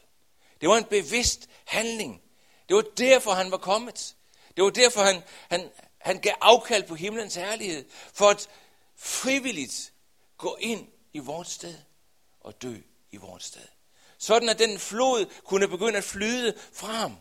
Det 0.62 0.70
var 0.70 0.78
en 0.78 0.84
bevidst 0.84 1.50
handling. 1.66 2.22
Det 2.70 2.76
var 2.76 2.84
derfor, 2.98 3.32
han 3.32 3.52
var 3.52 3.58
kommet. 3.58 4.16
Det 4.56 4.64
var 4.64 4.70
derfor, 4.70 5.02
han, 5.02 5.24
han, 5.50 5.70
han 5.98 6.20
gav 6.20 6.34
afkald 6.42 6.84
på 6.84 6.96
himlens 6.96 7.36
herlighed, 7.36 7.86
for 8.14 8.30
at 8.30 8.50
frivilligt 8.96 9.94
gå 10.38 10.58
ind 10.60 10.88
i 11.14 11.20
vores 11.20 11.48
sted 11.48 11.76
og 12.40 12.62
dø 12.62 12.76
i 13.12 13.18
vores 13.18 13.44
sted. 13.44 13.68
Sådan 14.18 14.50
at 14.50 14.60
den 14.60 14.80
flod 14.80 15.26
kunne 15.44 15.68
begynde 15.68 15.98
at 15.98 16.04
flyde 16.04 16.54
frem. 16.74 17.12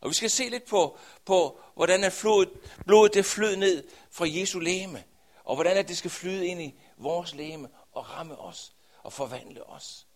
Og 0.00 0.08
vi 0.08 0.14
skal 0.14 0.30
se 0.30 0.48
lidt 0.48 0.64
på, 0.64 0.98
på 1.24 1.60
hvordan 1.74 2.04
at 2.04 2.12
flodet, 2.12 2.50
blodet 2.86 3.14
det 3.14 3.24
flød 3.24 3.56
ned 3.56 3.84
fra 4.10 4.26
Jesu 4.28 4.58
læme, 4.58 5.04
og 5.44 5.54
hvordan 5.54 5.76
at 5.76 5.88
det 5.88 5.96
skal 5.96 6.10
flyde 6.10 6.46
ind 6.46 6.62
i 6.62 6.74
vores 6.96 7.34
læme 7.34 7.68
og 7.92 8.10
ramme 8.10 8.38
os 8.38 8.72
og 9.02 9.12
forvandle 9.12 9.66
os. 9.68 10.06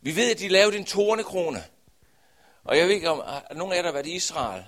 Vi 0.00 0.16
ved, 0.16 0.30
at 0.30 0.38
de 0.38 0.48
lavede 0.48 0.76
en 0.76 0.84
tornekrone. 0.84 1.64
Og 2.64 2.78
jeg 2.78 2.86
ved 2.86 2.94
ikke, 2.94 3.10
om 3.10 3.42
nogen 3.56 3.72
af 3.72 3.76
jer, 3.76 3.82
der 3.82 3.88
har 3.88 3.92
været 3.92 4.06
i 4.06 4.14
Israel, 4.14 4.64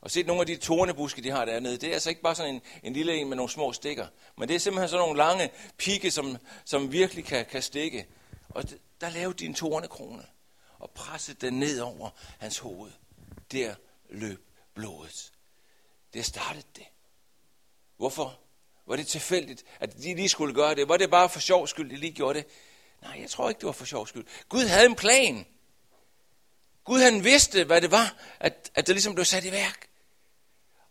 og 0.00 0.10
set 0.10 0.26
nogle 0.26 0.40
af 0.40 0.46
de 0.46 0.56
tornebuske, 0.56 1.22
de 1.22 1.30
har 1.30 1.44
dernede. 1.44 1.76
Det 1.76 1.88
er 1.88 1.92
altså 1.92 2.08
ikke 2.08 2.22
bare 2.22 2.34
sådan 2.34 2.54
en, 2.54 2.62
en 2.82 2.92
lille 2.92 3.14
en 3.14 3.28
med 3.28 3.36
nogle 3.36 3.50
små 3.50 3.72
stikker. 3.72 4.06
Men 4.38 4.48
det 4.48 4.54
er 4.54 4.58
simpelthen 4.58 4.88
sådan 4.88 5.02
nogle 5.02 5.16
lange 5.16 5.50
pigge, 5.76 6.10
som, 6.10 6.36
som 6.64 6.92
virkelig 6.92 7.24
kan, 7.24 7.44
kan 7.44 7.62
stikke. 7.62 8.06
Og 8.48 8.64
der 9.00 9.10
lavede 9.10 9.38
de 9.38 9.44
en 9.44 9.54
tornekrone 9.54 10.26
og 10.78 10.90
pressede 10.90 11.46
den 11.46 11.58
ned 11.58 11.80
over 11.80 12.10
hans 12.38 12.58
hoved. 12.58 12.92
Der 13.52 13.74
løb 14.08 14.46
blodet. 14.74 15.32
Det 16.12 16.24
startede 16.24 16.66
det. 16.76 16.86
Hvorfor? 17.96 18.40
Var 18.86 18.96
det 18.96 19.06
tilfældigt, 19.06 19.64
at 19.80 19.96
de 19.96 20.14
lige 20.14 20.28
skulle 20.28 20.54
gøre 20.54 20.74
det? 20.74 20.88
Var 20.88 20.96
det 20.96 21.10
bare 21.10 21.28
for 21.28 21.40
sjov 21.40 21.66
skyld, 21.66 21.90
de 21.90 21.96
lige 21.96 22.12
gjorde 22.12 22.38
det? 22.38 22.48
Nej, 23.02 23.20
jeg 23.20 23.30
tror 23.30 23.48
ikke, 23.48 23.58
det 23.58 23.66
var 23.66 23.72
for 23.72 23.84
sjov 23.84 24.06
skyld. 24.06 24.26
Gud 24.48 24.64
havde 24.64 24.86
en 24.86 24.94
plan. 24.94 25.46
Gud 26.84 27.00
han 27.00 27.24
vidste, 27.24 27.64
hvad 27.64 27.80
det 27.80 27.90
var, 27.90 28.16
at, 28.40 28.70
at 28.74 28.86
det 28.86 28.94
ligesom 28.94 29.14
blev 29.14 29.24
sat 29.24 29.44
i 29.44 29.52
værk. 29.52 29.88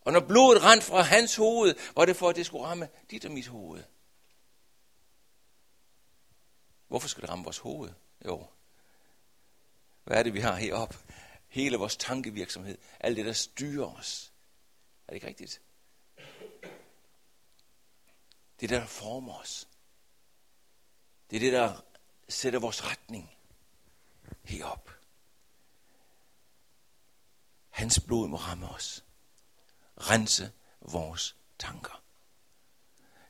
Og 0.01 0.13
når 0.13 0.19
blodet 0.19 0.63
rent 0.63 0.83
fra 0.83 1.01
hans 1.01 1.35
hoved, 1.35 1.75
var 1.95 2.05
det 2.05 2.15
for, 2.15 2.29
at 2.29 2.35
det 2.35 2.45
skulle 2.45 2.65
ramme 2.65 2.89
dit 3.11 3.25
og 3.25 3.31
mit 3.31 3.47
hoved. 3.47 3.83
Hvorfor 6.87 7.07
skulle 7.07 7.21
det 7.21 7.29
ramme 7.29 7.43
vores 7.43 7.57
hoved? 7.57 7.91
Jo, 8.25 8.47
hvad 10.05 10.17
er 10.17 10.23
det, 10.23 10.33
vi 10.33 10.39
har 10.39 10.55
heroppe? 10.55 10.97
Hele 11.47 11.77
vores 11.77 11.97
tankevirksomhed. 11.97 12.77
Alt 12.99 13.17
det, 13.17 13.25
der 13.25 13.33
styrer 13.33 13.95
os. 13.95 14.33
Er 15.07 15.11
det 15.11 15.15
ikke 15.15 15.27
rigtigt? 15.27 15.61
Det 18.59 18.63
er 18.63 18.67
det, 18.67 18.81
der 18.81 18.85
former 18.85 19.33
os. 19.33 19.67
Det 21.29 21.35
er 21.35 21.39
det, 21.39 21.53
der 21.53 21.81
sætter 22.29 22.59
vores 22.59 22.85
retning 22.85 23.37
herop. 24.43 24.91
Hans 27.69 27.99
blod 27.99 28.27
må 28.27 28.37
ramme 28.37 28.69
os. 28.69 29.03
Rense 29.97 30.51
vores 30.81 31.35
tanker. 31.59 32.03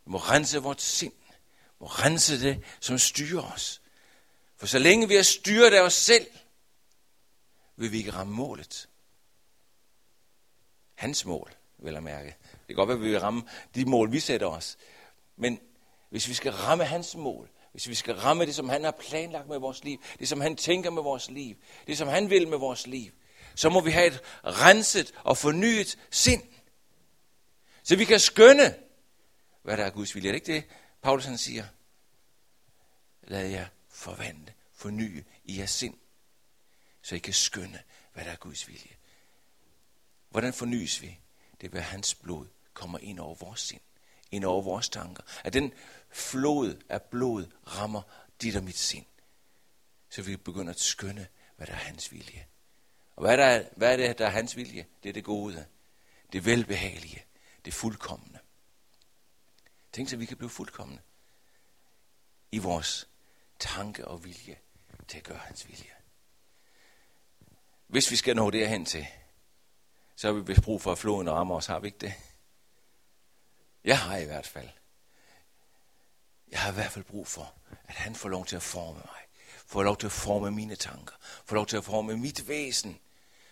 Vi 0.05 0.11
må 0.11 0.17
rense 0.17 0.59
vores 0.59 0.81
sind. 0.81 1.13
Vi 1.13 1.75
må 1.79 1.87
rense 1.87 2.41
det, 2.41 2.63
som 2.79 2.97
styrer 2.97 3.53
os. 3.53 3.81
For 4.57 4.65
så 4.67 4.79
længe 4.79 5.07
vi 5.07 5.15
er 5.15 5.21
styret 5.21 5.73
af 5.73 5.81
os 5.81 5.93
selv, 5.93 6.27
vil 7.77 7.91
vi 7.91 7.97
ikke 7.97 8.11
ramme 8.11 8.33
målet. 8.33 8.89
Hans 10.95 11.25
mål, 11.25 11.51
vil 11.77 11.93
jeg 11.93 12.03
mærke. 12.03 12.35
Det 12.51 12.67
kan 12.67 12.75
godt 12.75 12.87
være, 12.87 12.97
at 12.97 13.03
vi 13.03 13.09
vil 13.09 13.19
ramme 13.19 13.43
de 13.75 13.85
mål, 13.85 14.11
vi 14.11 14.19
sætter 14.19 14.47
os. 14.47 14.77
Men 15.35 15.59
hvis 16.09 16.27
vi 16.27 16.33
skal 16.33 16.51
ramme 16.51 16.85
hans 16.85 17.15
mål, 17.15 17.49
hvis 17.71 17.87
vi 17.89 17.95
skal 17.95 18.15
ramme 18.15 18.45
det, 18.45 18.55
som 18.55 18.69
han 18.69 18.83
har 18.83 18.91
planlagt 18.91 19.47
med 19.47 19.57
vores 19.57 19.83
liv, 19.83 20.03
det, 20.19 20.27
som 20.27 20.41
han 20.41 20.55
tænker 20.55 20.89
med 20.89 21.03
vores 21.03 21.29
liv, 21.29 21.55
det, 21.87 21.97
som 21.97 22.07
han 22.07 22.29
vil 22.29 22.47
med 22.47 22.57
vores 22.57 22.87
liv, 22.87 23.11
så 23.55 23.69
må 23.69 23.81
vi 23.81 23.91
have 23.91 24.07
et 24.07 24.21
renset 24.43 25.13
og 25.23 25.37
fornyet 25.37 25.97
sind. 26.11 26.43
Så 27.83 27.95
vi 27.95 28.05
kan 28.05 28.19
skønne, 28.19 28.75
hvad 29.63 29.77
der 29.77 29.85
er 29.85 29.89
Guds 29.89 30.15
vilje. 30.15 30.29
Er 30.29 30.31
det 30.31 30.49
ikke 30.49 30.53
det, 30.53 30.63
Paulus 31.01 31.25
han 31.25 31.37
siger? 31.37 31.65
Lad 33.23 33.47
jer 33.47 33.65
forvandle, 33.89 34.53
forny 34.73 35.23
i 35.43 35.57
jeres 35.57 35.71
sind 35.71 35.95
så 37.05 37.15
I 37.15 37.19
kan 37.19 37.33
skønne, 37.33 37.83
hvad 38.13 38.25
der 38.25 38.31
er 38.31 38.35
Guds 38.35 38.67
vilje. 38.67 38.95
Hvordan 40.29 40.53
fornyes 40.53 41.01
vi? 41.01 41.19
Det 41.61 41.73
er, 41.73 41.77
at 41.77 41.83
hans 41.83 42.15
blod 42.15 42.47
kommer 42.73 42.99
ind 42.99 43.19
over 43.19 43.35
vores 43.35 43.59
sind, 43.59 43.81
ind 44.31 44.45
over 44.45 44.61
vores 44.61 44.89
tanker. 44.89 45.23
At 45.43 45.53
den 45.53 45.73
flod 46.09 46.81
af 46.89 47.01
blod 47.01 47.47
rammer 47.67 48.01
dit 48.41 48.55
og 48.55 48.63
mit 48.63 48.77
sind. 48.77 49.05
Så 50.09 50.21
vi 50.21 50.37
begynder 50.37 50.73
at 50.73 50.79
skønne, 50.79 51.27
hvad 51.57 51.67
der 51.67 51.73
er 51.73 51.77
hans 51.77 52.11
vilje. 52.11 52.47
Og 53.15 53.23
hvad, 53.23 53.37
der 53.37 53.45
er, 53.45 53.69
hvad 53.75 53.93
er 53.93 54.07
det, 54.07 54.17
der 54.17 54.25
er 54.25 54.29
hans 54.29 54.55
vilje? 54.55 54.85
Det 55.03 55.09
er 55.09 55.13
det 55.13 55.23
gode, 55.23 55.65
det 56.33 56.45
velbehagelige, 56.45 57.25
det 57.65 57.73
fuldkommende. 57.73 58.39
Tænk 59.91 60.09
så, 60.09 60.15
at 60.15 60.19
vi 60.19 60.25
kan 60.25 60.37
blive 60.37 60.49
fuldkommende 60.49 61.01
i 62.51 62.57
vores 62.57 63.07
tanke 63.59 64.07
og 64.07 64.23
vilje 64.23 64.57
til 65.07 65.17
at 65.17 65.23
gøre 65.23 65.37
hans 65.37 65.67
vilje. 65.67 65.95
Hvis 67.87 68.11
vi 68.11 68.15
skal 68.15 68.35
nå 68.35 68.49
derhen 68.49 68.85
til, 68.85 69.07
så 70.15 70.27
har 70.27 70.33
vi 70.33 70.41
vist 70.41 70.61
brug 70.61 70.81
for, 70.81 70.91
at 70.91 70.97
floden 70.97 71.29
rammer 71.29 71.55
os, 71.55 71.65
har 71.65 71.79
vi 71.79 71.87
ikke 71.87 71.97
det? 71.97 72.13
Jeg 73.83 73.99
har 73.99 74.17
i 74.17 74.25
hvert 74.25 74.47
fald. 74.47 74.69
Jeg 76.51 76.59
har 76.59 76.71
i 76.71 76.73
hvert 76.73 76.91
fald 76.91 77.05
brug 77.05 77.27
for, 77.27 77.53
at 77.87 77.95
han 77.95 78.15
får 78.15 78.29
lov 78.29 78.45
til 78.45 78.55
at 78.55 78.63
forme 78.63 78.97
mig. 78.97 79.21
Får 79.67 79.83
lov 79.83 79.97
til 79.97 80.05
at 80.05 80.11
forme 80.11 80.51
mine 80.51 80.75
tanker. 80.75 81.13
Får 81.45 81.55
lov 81.55 81.65
til 81.65 81.77
at 81.77 81.83
forme 81.83 82.17
mit 82.17 82.47
væsen. 82.47 82.99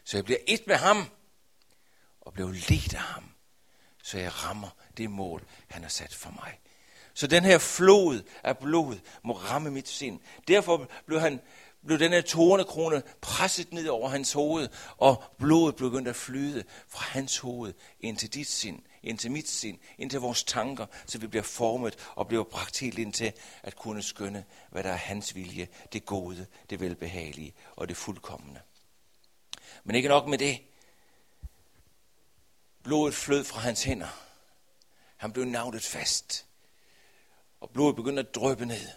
Så 0.04 0.18
jeg 0.18 0.26
bliver 0.26 0.40
et 0.48 0.68
med 0.68 0.76
ham. 0.76 1.10
Og 2.22 2.34
bliver 2.34 2.52
ledt 2.52 2.94
af 2.94 3.00
ham. 3.00 3.32
Så 4.04 4.18
jeg 4.18 4.44
rammer 4.44 4.70
det 4.98 5.12
mål, 5.12 5.48
han 5.68 5.82
har 5.82 5.90
sat 5.90 6.14
for 6.14 6.30
mig. 6.30 6.60
Så 7.14 7.28
den 7.28 7.44
her 7.44 7.58
flod 7.58 8.22
af 8.44 8.58
blod 8.58 9.00
må 9.24 9.34
ramme 9.34 9.72
mit 9.72 9.90
sind. 9.90 10.20
Derfor 10.48 10.90
blev 11.06 11.20
han 11.20 11.42
blev 11.86 12.00
den 12.00 12.12
her 12.12 12.22
tornekrone 12.22 13.04
presset 13.22 13.74
ned 13.74 13.88
over 13.88 14.10
hans 14.10 14.34
hoved, 14.34 14.70
og 14.98 15.24
blodet 15.38 15.76
begyndte 15.76 16.10
at 16.10 16.16
flyde 16.16 16.64
fra 16.88 17.04
hans 17.04 17.38
hoved 17.38 17.74
ind 18.00 18.18
til 18.18 18.34
dit 18.34 18.48
sind, 18.48 18.82
ind 19.04 19.18
til 19.18 19.32
mit 19.32 19.50
sind, 19.50 19.80
ind 19.98 20.10
til 20.10 20.20
vores 20.20 20.44
tanker, 20.44 20.86
så 21.06 21.18
vi 21.18 21.28
bliver 21.28 21.44
formet 21.44 21.96
og 22.16 22.28
bliver 22.28 22.44
bragt 22.44 22.80
helt 22.80 23.00
ind 23.00 23.14
til 23.14 23.34
at 23.64 23.76
kunne 23.76 24.04
skønne, 24.04 24.46
hvad 24.70 24.84
der 24.84 24.90
er 24.90 24.96
hans 24.96 25.36
vilje, 25.36 25.68
det 25.94 26.06
gode, 26.06 26.46
det 26.70 26.80
velbehagelige 26.80 27.54
og 27.76 27.90
det 27.90 27.98
fuldkommende. 27.98 28.62
Men 29.84 29.96
ikke 29.96 30.10
nok 30.10 30.28
med 30.28 30.38
det. 30.38 30.60
Blodet 32.84 33.14
flød 33.14 33.44
fra 33.44 33.60
hans 33.60 33.84
hænder. 33.84 34.24
Han 35.18 35.34
blev 35.34 35.46
navnet 35.46 35.84
fast. 35.84 36.46
Og 37.62 37.70
blodet 37.70 37.96
begyndte 37.96 38.20
at 38.20 38.36
drøbe 38.36 38.66
ned. 38.66 38.88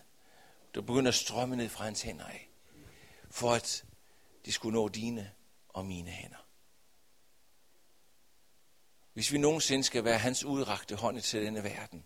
Det 0.75 0.87
begyndte 0.87 1.09
at 1.09 1.15
strømme 1.15 1.57
ned 1.57 1.69
fra 1.69 1.85
hans 1.85 2.03
hænder 2.03 2.25
af. 2.25 2.46
For 3.37 3.55
at 3.55 3.85
de 4.45 4.53
skulle 4.53 4.75
nå 4.75 4.89
dine 4.89 5.33
og 5.69 5.87
mine 5.87 6.11
hænder. 6.11 6.47
Hvis 9.13 9.33
vi 9.33 9.39
nogensinde 9.39 9.85
skal 9.85 10.05
være 10.05 10.19
hans 10.19 10.45
udrakte 10.45 10.97
hånd 10.97 11.21
til 11.21 11.43
denne 11.43 11.65
verden, 11.65 12.05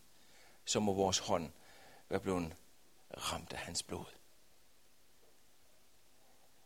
så 0.65 0.81
må 0.81 0.95
vores 0.95 1.19
hånd 1.19 1.51
være 2.09 2.21
blevet 2.21 2.53
ramt 3.17 3.53
af 3.53 3.59
hans 3.59 3.83
blod. 3.83 4.05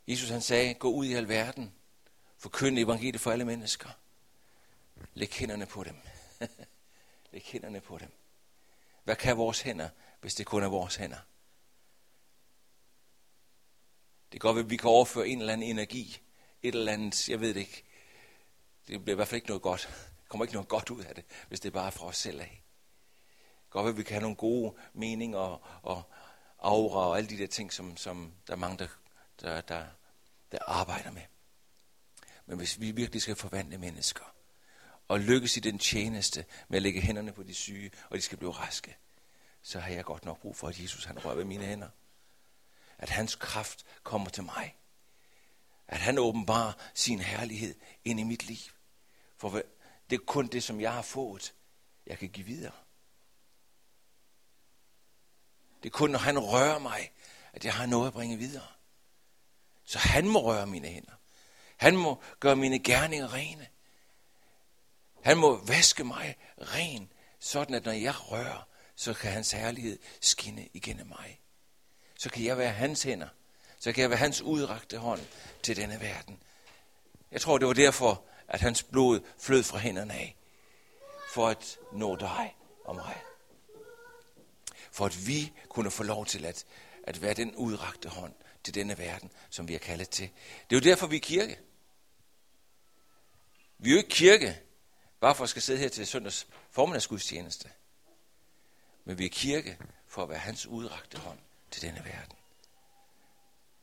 Jesus 0.09 0.29
han 0.29 0.43
sagde, 0.43 0.75
gå 0.75 0.91
ud 0.91 1.07
i 1.07 1.15
al 1.15 1.29
verden, 1.29 1.75
forkynd 2.37 2.79
evangeliet 2.79 3.21
for 3.21 3.31
alle 3.31 3.45
mennesker. 3.45 3.91
Læg 5.15 5.33
hænderne 5.33 5.67
på 5.67 5.85
dem. 5.85 5.97
Læg 7.33 7.43
hænderne 7.43 7.81
på 7.81 7.99
dem. 7.99 8.13
Hvad 9.05 9.17
kan 9.17 9.37
vores 9.37 9.61
hænder, 9.61 9.89
hvis 10.21 10.35
det 10.35 10.47
kun 10.47 10.63
er 10.63 10.69
vores 10.69 10.97
hænder? 10.97 11.19
Det 14.35 14.41
kan 14.41 14.49
godt 14.49 14.65
at 14.65 14.71
vi 14.71 14.77
kan 14.77 14.91
overføre 14.91 15.29
en 15.29 15.39
eller 15.39 15.53
anden 15.53 15.71
energi, 15.71 16.21
et 16.63 16.75
eller 16.75 16.93
andet, 16.93 17.29
jeg 17.29 17.41
ved 17.41 17.55
det 17.55 17.61
ikke. 17.61 17.85
Det 18.89 19.05
bliver 19.05 19.15
i 19.15 19.17
hvert 19.17 19.29
fald 19.29 19.37
ikke 19.37 19.49
noget 19.49 19.63
godt. 19.63 19.89
Der 20.23 20.29
kommer 20.29 20.45
ikke 20.45 20.55
noget 20.55 20.69
godt 20.69 20.91
ud 20.91 21.03
af 21.03 21.15
det, 21.15 21.25
hvis 21.49 21.61
det 21.61 21.69
er 21.69 21.73
bare 21.73 21.93
fra 21.93 22.07
os 22.07 22.17
selv 22.17 22.41
af. 22.41 22.63
Godt 23.71 23.89
at 23.89 23.97
vi 23.97 24.03
kan 24.03 24.13
have 24.13 24.23
nogle 24.23 24.37
gode 24.37 24.75
meninger 24.95 25.39
og, 25.39 25.63
og 25.83 26.03
aura 26.59 27.09
og 27.09 27.17
alle 27.19 27.31
de 27.31 27.39
der 27.39 27.47
ting, 27.47 27.73
som, 27.73 27.97
som 27.97 28.33
der 28.47 28.53
er 28.53 28.57
mange, 28.57 28.79
der, 28.79 28.89
der, 29.41 29.61
der, 29.61 29.87
der 30.53 30.59
arbejder 30.67 31.11
med. 31.11 31.23
Men 32.47 32.57
hvis 32.57 32.81
vi 32.81 32.91
virkelig 32.91 33.23
skal 33.23 33.37
forvandle 33.37 33.79
mennesker, 33.79 34.35
og 35.09 35.21
lykkes 35.21 35.57
i 35.57 35.61
den 35.61 35.79
tjeneste 35.79 36.45
med 36.69 36.77
at 36.77 36.83
lægge 36.83 37.01
hænderne 37.01 37.33
på 37.33 37.43
de 37.43 37.55
syge, 37.55 37.91
og 38.11 38.17
de 38.17 38.23
skal 38.23 38.39
blive 38.39 38.53
raske, 38.53 38.97
så 39.63 39.81
har 39.81 39.93
jeg 39.93 40.05
godt 40.05 40.25
nok 40.25 40.41
brug 40.41 40.57
for, 40.57 40.69
at 40.69 40.81
Jesus 40.81 41.05
han 41.05 41.25
rører 41.25 41.35
ved 41.35 41.45
mine 41.45 41.65
hænder. 41.65 41.89
At 42.99 43.11
hans 43.11 43.35
kraft 43.35 43.87
kommer 44.03 44.31
til 44.31 44.43
mig. 44.43 44.77
At 45.89 45.99
han 46.01 46.19
åbenbarer 46.19 46.73
sin 46.95 47.21
herlighed 47.21 47.75
ind 48.05 48.21
i 48.21 48.23
mit 48.23 48.45
liv. 48.45 48.71
For 49.37 49.63
det 50.11 50.21
er 50.21 50.25
kun 50.27 50.47
det, 50.47 50.63
som 50.63 50.81
jeg 50.81 50.93
har 50.93 51.03
fået, 51.03 51.55
jeg 52.07 52.19
kan 52.19 52.29
give 52.29 52.47
videre. 52.47 52.73
Det 55.83 55.89
er 55.89 55.93
kun, 55.93 56.11
når 56.11 56.19
han 56.19 56.39
rører 56.39 56.79
mig, 56.79 57.13
at 57.53 57.65
jeg 57.65 57.75
har 57.75 57.87
noget 57.87 58.07
at 58.07 58.13
bringe 58.13 58.37
videre. 58.37 58.67
Så 59.85 59.99
han 59.99 60.29
må 60.29 60.43
røre 60.43 60.67
mine 60.67 60.89
hænder. 60.89 61.13
Han 61.77 61.97
må 61.97 62.23
gøre 62.41 62.57
mine 62.57 62.79
gerninger 62.79 63.35
rene. 63.35 63.69
Han 65.25 65.37
må 65.37 65.65
vaske 65.65 66.05
mig 66.05 66.37
ren, 66.59 67.13
sådan 67.39 67.75
at 67.75 67.85
når 67.85 67.93
jeg 67.93 68.31
rører, 68.31 68.69
så 68.95 69.15
kan 69.15 69.33
hans 69.33 69.53
herlighed 69.53 69.99
skinne 70.21 70.69
igennem 70.73 71.07
mig. 71.07 71.41
Så 72.19 72.31
kan 72.31 72.45
jeg 72.45 72.59
være 72.59 72.73
hans 72.73 73.03
hænder. 73.03 73.29
Så 73.79 73.93
kan 73.93 74.03
jeg 74.03 74.11
være 74.11 74.19
hans 74.19 74.41
udrakte 74.41 74.99
hånd 74.99 75.21
til 75.63 75.77
denne 75.77 76.01
verden. 76.01 76.43
Jeg 77.31 77.41
tror, 77.41 77.59
det 77.59 77.67
var 77.67 77.75
derfor, 77.75 78.25
at 78.49 78.61
hans 78.61 78.83
blod 78.83 79.21
flød 79.39 79.63
fra 79.63 79.79
hænderne 79.79 80.15
af. 80.15 80.37
For 81.35 81.49
at 81.49 81.79
nå 81.93 82.17
dig 82.17 82.57
og 82.85 82.95
mig. 82.95 83.23
For 84.91 85.07
at 85.07 85.27
vi 85.27 85.53
kunne 85.69 85.91
få 85.91 86.03
lov 86.03 86.27
til 86.27 86.45
at, 86.45 86.65
at 87.05 87.23
være 87.23 87.35
den 87.35 87.55
udrakte 87.55 88.09
hånd 88.09 88.35
til 88.65 88.75
denne 88.75 88.99
verden, 88.99 89.31
som 89.51 89.69
vi 89.69 89.75
er 89.75 89.79
kaldet 89.79 90.09
til. 90.09 90.31
Det 90.71 90.77
er 90.77 90.81
jo 90.81 90.91
derfor, 90.91 91.07
vi 91.07 91.17
er 91.17 91.21
kirke. 91.21 91.59
Vi 93.79 93.91
er 93.91 93.93
jo 93.93 93.99
ikke 93.99 94.11
kirke, 94.11 94.61
bare 95.21 95.35
for 95.35 95.45
at 95.45 95.51
skal 95.51 95.63
sidde 95.63 95.79
her 95.79 95.89
til 95.89 96.07
søndags 96.07 96.47
formiddagsgudstjeneste. 96.71 97.71
Men 99.05 99.19
vi 99.19 99.25
er 99.25 99.29
kirke 99.29 99.79
for 100.07 100.23
at 100.23 100.29
være 100.29 100.39
hans 100.39 100.67
udrakte 100.67 101.19
hånd 101.19 101.39
til 101.75 101.83
denne 101.83 102.05
verden. 102.05 102.37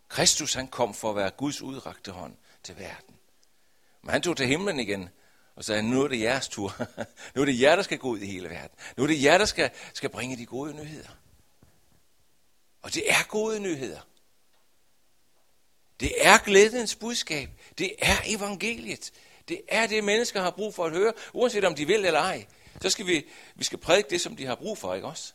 Kristus 0.09 0.53
han 0.53 0.67
kom 0.67 0.93
for 0.93 1.09
at 1.09 1.15
være 1.15 1.29
Guds 1.29 1.61
udrakte 1.61 2.11
hånd 2.11 2.35
til 2.63 2.77
verden. 2.77 3.15
Men 4.01 4.11
han 4.11 4.21
tog 4.21 4.37
til 4.37 4.47
himlen 4.47 4.79
igen 4.79 5.09
og 5.55 5.65
sagde, 5.65 5.83
nu 5.83 6.03
er 6.03 6.07
det 6.07 6.19
jeres 6.19 6.47
tur. 6.47 6.75
nu 7.35 7.41
er 7.41 7.45
det 7.45 7.61
jer, 7.61 7.75
der 7.75 7.83
skal 7.83 7.97
gå 7.97 8.07
ud 8.07 8.19
i 8.19 8.25
hele 8.25 8.49
verden. 8.49 8.77
Nu 8.97 9.03
er 9.03 9.07
det 9.07 9.23
jer, 9.23 9.37
der 9.37 9.45
skal, 9.45 9.69
skal 9.93 10.09
bringe 10.09 10.37
de 10.37 10.45
gode 10.45 10.73
nyheder. 10.73 11.09
Og 12.81 12.93
det 12.93 13.11
er 13.11 13.27
gode 13.27 13.59
nyheder. 13.59 13.99
Det 15.99 16.11
er 16.27 16.37
glædens 16.37 16.95
budskab. 16.95 17.49
Det 17.77 17.95
er 17.99 18.17
evangeliet. 18.25 19.11
Det 19.47 19.61
er 19.67 19.87
det, 19.87 20.03
mennesker 20.03 20.41
har 20.41 20.51
brug 20.51 20.75
for 20.75 20.85
at 20.85 20.91
høre, 20.91 21.13
uanset 21.33 21.63
om 21.63 21.75
de 21.75 21.85
vil 21.87 22.05
eller 22.05 22.19
ej. 22.19 22.45
Så 22.81 22.89
skal 22.89 23.07
vi, 23.07 23.25
vi 23.55 23.63
skal 23.63 23.77
prædike 23.77 24.09
det, 24.09 24.21
som 24.21 24.35
de 24.35 24.45
har 24.45 24.55
brug 24.55 24.77
for, 24.77 24.93
ikke 24.93 25.07
også? 25.07 25.33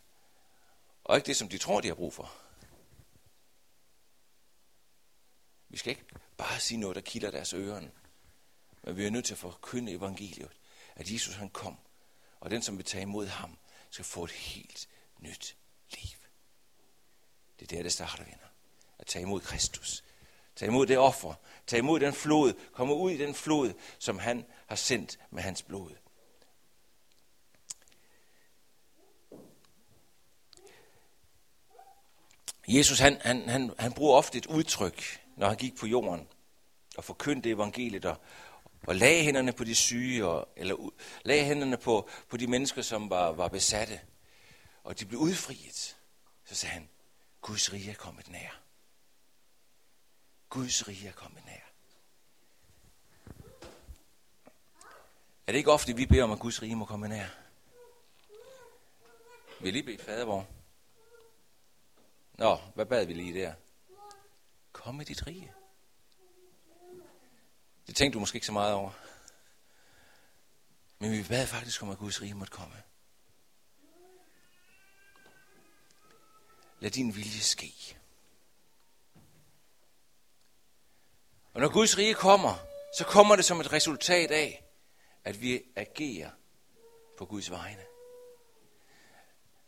Og 1.05 1.17
ikke 1.17 1.27
det, 1.27 1.37
som 1.37 1.49
de 1.49 1.59
tror, 1.59 1.81
de 1.81 1.89
har 1.89 1.95
brug 1.95 2.15
for. 2.15 2.33
Vi 5.77 5.79
skal 5.79 5.91
ikke 5.91 6.05
bare 6.37 6.61
sige 6.61 6.79
noget, 6.79 6.97
der 6.97 7.01
kilder 7.01 7.31
deres 7.31 7.55
ører. 7.55 7.83
Men 8.83 8.97
vi 8.97 9.07
er 9.07 9.11
nødt 9.11 9.25
til 9.25 9.35
at 9.35 9.39
forkynde 9.39 9.93
evangeliet, 9.93 10.51
at 10.95 11.11
Jesus 11.11 11.35
han 11.35 11.51
kom, 11.51 11.77
og 12.41 12.51
den, 12.51 12.63
som 12.63 12.77
vil 12.77 12.85
tage 12.85 13.03
imod 13.03 13.27
ham, 13.27 13.59
skal 13.91 14.05
få 14.05 14.25
et 14.25 14.31
helt 14.31 14.89
nyt 15.19 15.57
liv. 15.91 16.19
Det 17.61 17.73
er 17.73 17.77
der, 17.77 17.83
det 17.83 17.93
starter, 17.93 18.25
venner. 18.25 18.47
At 18.99 19.07
tage 19.07 19.23
imod 19.23 19.41
Kristus. 19.41 20.05
Tag 20.57 20.69
imod 20.69 20.87
det 20.87 20.99
offer. 20.99 21.35
Tag 21.67 21.79
imod 21.79 22.01
den 22.01 22.13
flod. 22.13 22.53
Kom 22.73 22.91
ud 22.91 23.11
i 23.11 23.17
den 23.17 23.35
flod, 23.35 23.73
som 23.99 24.19
han 24.19 24.47
har 24.67 24.77
sendt 24.77 25.19
med 25.31 25.43
hans 25.43 25.63
blod. 25.63 25.91
Jesus 32.69 32.99
han, 32.99 33.21
han, 33.21 33.49
han, 33.49 33.73
han 33.79 33.93
bruger 33.93 34.17
ofte 34.17 34.39
et 34.39 34.47
udtryk, 34.47 35.26
når 35.37 35.49
han 35.49 35.57
gik 35.57 35.77
på 35.77 35.87
jorden 35.87 36.29
og 36.97 37.05
forkyndte 37.05 37.51
evangeliet 37.51 38.05
og, 38.05 38.17
og 38.87 38.97
lagde 38.97 39.25
hænderne 39.25 39.53
på 39.53 39.65
de 39.65 39.75
syge, 39.75 40.27
og, 40.27 40.49
eller 40.57 40.91
lagde 41.25 41.45
hænderne 41.45 41.77
på, 41.77 42.09
på 42.29 42.37
de 42.37 42.47
mennesker, 42.47 42.83
som 42.83 43.11
var, 43.11 43.33
var 43.33 43.49
besatte, 43.49 44.01
og 44.85 45.01
de 45.01 45.07
blev 45.07 45.21
udfriet. 45.21 45.97
Så 46.45 46.55
sagde 46.55 46.73
han, 46.73 46.89
Guds 47.41 47.73
rige 47.73 47.91
er 47.91 47.95
kommet 47.95 48.29
nær. 48.29 48.61
Guds 50.49 50.89
rige 50.89 51.09
er 51.09 51.13
kommet 51.13 51.45
nær. 51.47 51.53
Er 55.47 55.53
det 55.53 55.59
ikke 55.59 55.73
ofte, 55.73 55.97
vi 55.97 56.07
beder 56.07 56.25
om, 56.25 56.33
at 56.33 56.39
Guds 56.39 56.63
rige 56.63 56.77
må 56.77 56.85
komme 56.85 57.09
nær? 57.09 57.27
Vi 59.61 59.71
lige 59.71 59.83
bedt 59.83 60.03
fadervor. 60.03 60.47
Nå, 62.35 62.57
hvad 62.75 62.87
bad 62.87 63.07
vi 63.07 63.15
lige 63.15 63.41
der? 63.41 63.55
Kom 64.87 65.01
i 65.01 65.05
dit 65.05 65.27
rige. 65.27 65.53
Det 67.87 67.97
tænkte 67.97 68.15
du 68.15 68.21
måske 68.21 68.37
ikke 68.37 68.47
så 68.47 68.53
meget 68.53 68.75
over. 68.75 68.91
Men 70.99 71.13
vi 71.13 71.23
bad 71.29 71.47
faktisk 71.47 71.83
om, 71.83 71.91
at 71.91 71.99
Guds 71.99 72.23
rige 72.23 72.35
måtte 72.35 72.53
komme. 72.53 72.83
Lad 76.81 76.91
din 76.91 77.17
vilje 77.17 77.41
ske. 77.41 77.99
Og 81.53 81.61
når 81.61 81.73
Guds 81.73 81.99
rige 81.99 82.15
kommer, 82.15 82.55
så 82.99 83.05
kommer 83.05 83.37
det 83.37 83.45
som 83.45 83.61
et 83.61 83.73
resultat 83.73 84.31
af, 84.31 84.65
at 85.25 85.41
vi 85.41 85.63
agerer 85.77 86.31
på 87.19 87.27
Guds 87.27 87.51
vegne. 87.51 87.85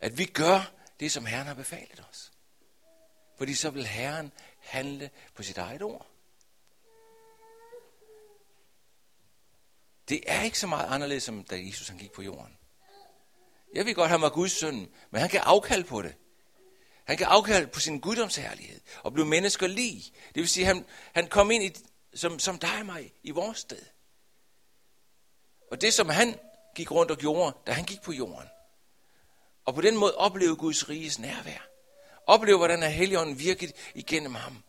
At 0.00 0.18
vi 0.18 0.24
gør 0.24 0.72
det, 1.00 1.12
som 1.12 1.26
Herren 1.26 1.46
har 1.46 1.54
befalet 1.54 2.04
os. 2.10 2.32
Fordi 3.38 3.54
så 3.54 3.70
vil 3.70 3.86
Herren 3.86 4.32
handle 4.58 5.10
på 5.34 5.42
sit 5.42 5.58
eget 5.58 5.82
ord. 5.82 6.06
Det 10.08 10.20
er 10.26 10.42
ikke 10.42 10.58
så 10.58 10.66
meget 10.66 10.86
anderledes, 10.94 11.22
som 11.22 11.44
da 11.44 11.56
Jesus 11.66 11.88
han 11.88 11.98
gik 11.98 12.12
på 12.12 12.22
jorden. 12.22 12.58
Jeg 13.74 13.86
vil 13.86 13.94
godt, 13.94 14.08
have 14.08 14.18
mig 14.18 14.32
Guds 14.32 14.52
søn, 14.52 14.90
men 15.10 15.20
han 15.20 15.30
kan 15.30 15.40
afkalde 15.40 15.84
på 15.84 16.02
det. 16.02 16.14
Han 17.04 17.16
kan 17.16 17.26
afkalde 17.26 17.66
på 17.66 17.80
sin 17.80 18.00
guddomsherlighed 18.00 18.80
og 19.02 19.12
blive 19.12 19.26
mennesker 19.26 19.66
lige. 19.66 20.12
Det 20.34 20.40
vil 20.40 20.48
sige, 20.48 20.68
at 20.68 20.74
han, 20.74 20.86
han 21.14 21.26
kom 21.26 21.50
ind 21.50 21.64
i, 21.64 21.74
som, 22.14 22.38
som 22.38 22.58
dig 22.58 22.78
og 22.80 22.86
mig 22.86 23.12
i 23.22 23.30
vores 23.30 23.58
sted. 23.58 23.82
Og 25.70 25.80
det, 25.80 25.94
som 25.94 26.08
han 26.08 26.40
gik 26.74 26.90
rundt 26.90 27.10
og 27.10 27.18
gjorde, 27.18 27.56
da 27.66 27.72
han 27.72 27.84
gik 27.84 28.02
på 28.02 28.12
jorden. 28.12 28.48
Og 29.64 29.74
på 29.74 29.80
den 29.80 29.96
måde 29.96 30.14
oplevede 30.14 30.56
Guds 30.56 30.88
riges 30.88 31.18
nærvær. 31.18 31.68
Oplev, 32.28 32.56
hvordan 32.56 32.82
er 32.82 32.88
Helligånden 32.88 33.38
virket 33.38 33.72
igennem 33.94 34.34
ham. 34.34 34.64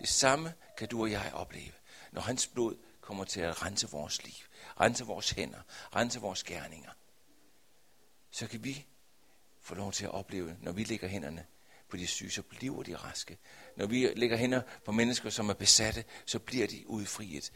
Det 0.00 0.08
samme 0.08 0.54
kan 0.78 0.88
du 0.88 1.00
og 1.00 1.10
jeg 1.10 1.30
opleve, 1.34 1.72
når 2.12 2.20
hans 2.20 2.46
blod 2.46 2.76
kommer 3.00 3.24
til 3.24 3.40
at 3.40 3.62
rense 3.62 3.90
vores 3.90 4.24
liv, 4.24 4.44
rense 4.80 5.04
vores 5.04 5.30
hænder, 5.30 5.58
rense 5.96 6.20
vores 6.20 6.44
gerninger. 6.44 6.90
så 8.30 8.46
kan 8.46 8.64
vi 8.64 8.86
få 9.60 9.74
lov 9.74 9.92
til 9.92 10.04
at 10.04 10.10
opleve, 10.10 10.56
når 10.60 10.72
vi 10.72 10.84
lægger 10.84 11.08
hænderne 11.08 11.46
på 11.88 11.96
de 11.96 12.06
syge, 12.06 12.30
så 12.30 12.42
bliver 12.42 12.82
de 12.82 12.96
raske. 12.96 13.38
Når 13.76 13.86
vi 13.86 14.12
lægger 14.16 14.36
hænder 14.36 14.62
på 14.84 14.92
mennesker, 14.92 15.30
som 15.30 15.48
er 15.48 15.54
besatte, 15.54 16.04
så 16.26 16.38
bliver 16.38 16.66
de 16.66 16.88
udfriet. 16.88 17.52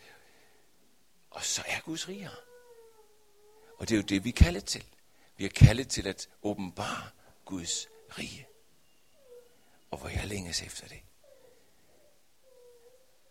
Og 1.30 1.44
så 1.44 1.62
er 1.66 1.80
Guds 1.80 2.08
rigere. 2.08 2.36
Og 3.78 3.88
det 3.88 3.94
er 3.94 3.96
jo 3.98 4.02
det, 4.02 4.24
vi 4.24 4.28
er 4.28 4.32
kaldet 4.32 4.64
til. 4.64 4.84
Vi 5.36 5.44
er 5.44 5.48
kaldet 5.48 5.88
til 5.88 6.06
at 6.06 6.28
åbenbare 6.42 7.08
Guds 7.44 7.88
rige. 8.18 8.49
Og 9.90 9.98
hvor 9.98 10.08
jeg 10.08 10.26
længes 10.26 10.62
efter 10.62 10.88
det. 10.88 11.00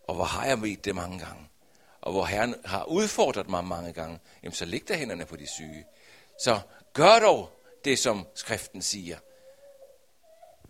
Og 0.08 0.14
hvor 0.14 0.24
har 0.24 0.46
jeg 0.46 0.58
mødt 0.58 0.84
det 0.84 0.94
mange 0.94 1.18
gange. 1.18 1.48
Og 2.00 2.12
hvor 2.12 2.24
Herren 2.24 2.54
har 2.64 2.84
udfordret 2.84 3.48
mig 3.48 3.64
mange 3.64 3.92
gange. 3.92 4.20
Jamen 4.42 4.54
så 4.54 4.64
læg 4.64 4.88
der 4.88 4.96
hænderne 4.96 5.26
på 5.26 5.36
de 5.36 5.46
syge. 5.46 5.86
Så 6.38 6.60
gør 6.92 7.18
dog 7.18 7.60
det, 7.84 7.98
som 7.98 8.26
skriften 8.34 8.82
siger. 8.82 9.18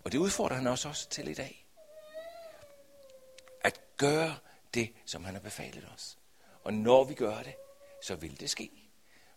Og 0.05 0.13
det 0.13 0.19
udfordrer 0.19 0.57
han 0.57 0.67
også, 0.67 0.89
også 0.89 1.09
til 1.09 1.29
i 1.29 1.35
dag. 1.35 1.67
At 3.61 3.81
gøre 3.97 4.37
det, 4.75 4.93
som 5.07 5.25
han 5.25 5.35
har 5.35 5.41
befalet 5.41 5.89
os. 5.95 6.19
Og 6.65 6.75
når 6.75 7.05
vi 7.05 7.15
gør 7.15 7.43
det, 7.43 7.55
så 8.03 8.15
vil 8.15 8.41
det 8.41 8.51
ske. 8.51 8.71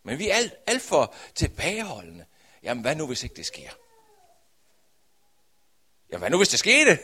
Men 0.03 0.19
vi 0.19 0.29
er 0.29 0.35
alt, 0.35 0.53
alt 0.67 0.81
for 0.81 1.15
tilbageholdende. 1.35 2.25
Jamen, 2.63 2.81
hvad 2.81 2.95
nu, 2.95 3.07
hvis 3.07 3.23
ikke 3.23 3.35
det 3.35 3.45
sker? 3.45 3.69
Jamen, 6.13 6.21
hvad 6.21 6.29
nu, 6.29 6.37
hvis 6.37 6.49
det 6.49 6.59
skete? 6.59 6.99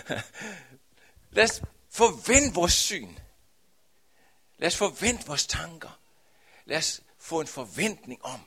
Lad 1.36 1.44
os 1.44 1.62
forvente 1.90 2.54
vores 2.54 2.72
syn. 2.72 3.14
Lad 4.58 4.66
os 4.66 4.76
forvente 4.76 5.26
vores 5.26 5.46
tanker. 5.46 6.00
Lad 6.64 6.78
os 6.78 7.00
få 7.18 7.40
en 7.40 7.46
forventning 7.46 8.24
om, 8.24 8.40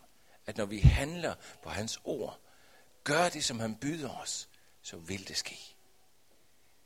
at 0.46 0.58
når 0.58 0.66
vi 0.66 0.80
handler 0.80 1.36
på 1.64 1.70
hans 1.70 2.00
ord, 2.04 2.40
gør 3.04 3.30
det, 3.30 3.44
som 3.44 3.60
han 3.60 3.76
byder 3.76 4.10
os, 4.10 4.50
så 4.82 4.98
vil 4.98 5.28
det 5.28 5.38
ske. 5.38 5.60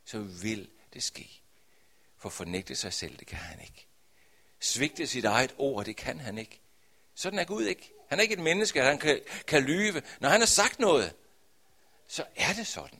Så 0.06 0.20
vil 0.20 0.70
det 0.94 1.04
ske. 1.04 1.42
For 2.18 2.30
fornægte 2.30 2.76
sig 2.76 2.94
selv, 2.94 3.18
det 3.18 3.28
kan 3.28 3.38
han 3.38 3.62
ikke. 3.62 3.88
Svigte 4.60 5.08
sit 5.08 5.26
eget 5.26 5.56
ord, 5.58 5.86
det 5.86 5.96
kan 5.96 6.20
han 6.20 6.38
ikke. 6.38 6.62
Sådan 7.16 7.40
er 7.40 7.46
Gud 7.46 7.66
ikke. 7.66 7.94
Han 8.10 8.20
er 8.20 8.24
ikke 8.24 8.34
et 8.34 8.40
menneske, 8.40 8.82
at 8.82 8.88
han 8.88 8.98
kan, 8.98 9.22
kan 9.48 9.64
lyve. 9.64 10.02
Når 10.20 10.30
han 10.30 10.42
har 10.42 10.48
sagt 10.48 10.80
noget, 10.80 11.16
så 12.10 12.26
er 12.36 12.54
det 12.54 12.68
sådan. 12.68 13.00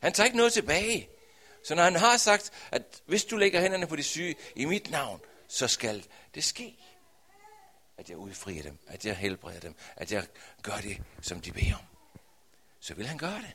Han 0.00 0.12
tager 0.12 0.24
ikke 0.24 0.36
noget 0.36 0.52
tilbage. 0.52 1.08
Så 1.64 1.74
når 1.74 1.82
han 1.82 1.96
har 1.96 2.16
sagt, 2.16 2.52
at 2.70 3.02
hvis 3.06 3.24
du 3.24 3.36
lægger 3.36 3.60
hænderne 3.60 3.86
på 3.86 3.96
de 3.96 4.02
syge 4.02 4.36
i 4.56 4.64
mit 4.64 4.90
navn, 4.90 5.20
så 5.48 5.68
skal 5.68 6.06
det 6.34 6.44
ske. 6.44 6.76
At 7.96 8.10
jeg 8.10 8.16
udfrier 8.16 8.62
dem, 8.62 8.78
at 8.86 9.06
jeg 9.06 9.16
helbreder 9.16 9.60
dem, 9.60 9.74
at 9.96 10.12
jeg 10.12 10.26
gør 10.62 10.76
det, 10.76 11.02
som 11.22 11.40
de 11.40 11.52
beder 11.52 11.74
om. 11.74 11.84
Så 12.80 12.94
vil 12.94 13.06
han 13.06 13.18
gøre 13.18 13.38
det. 13.38 13.52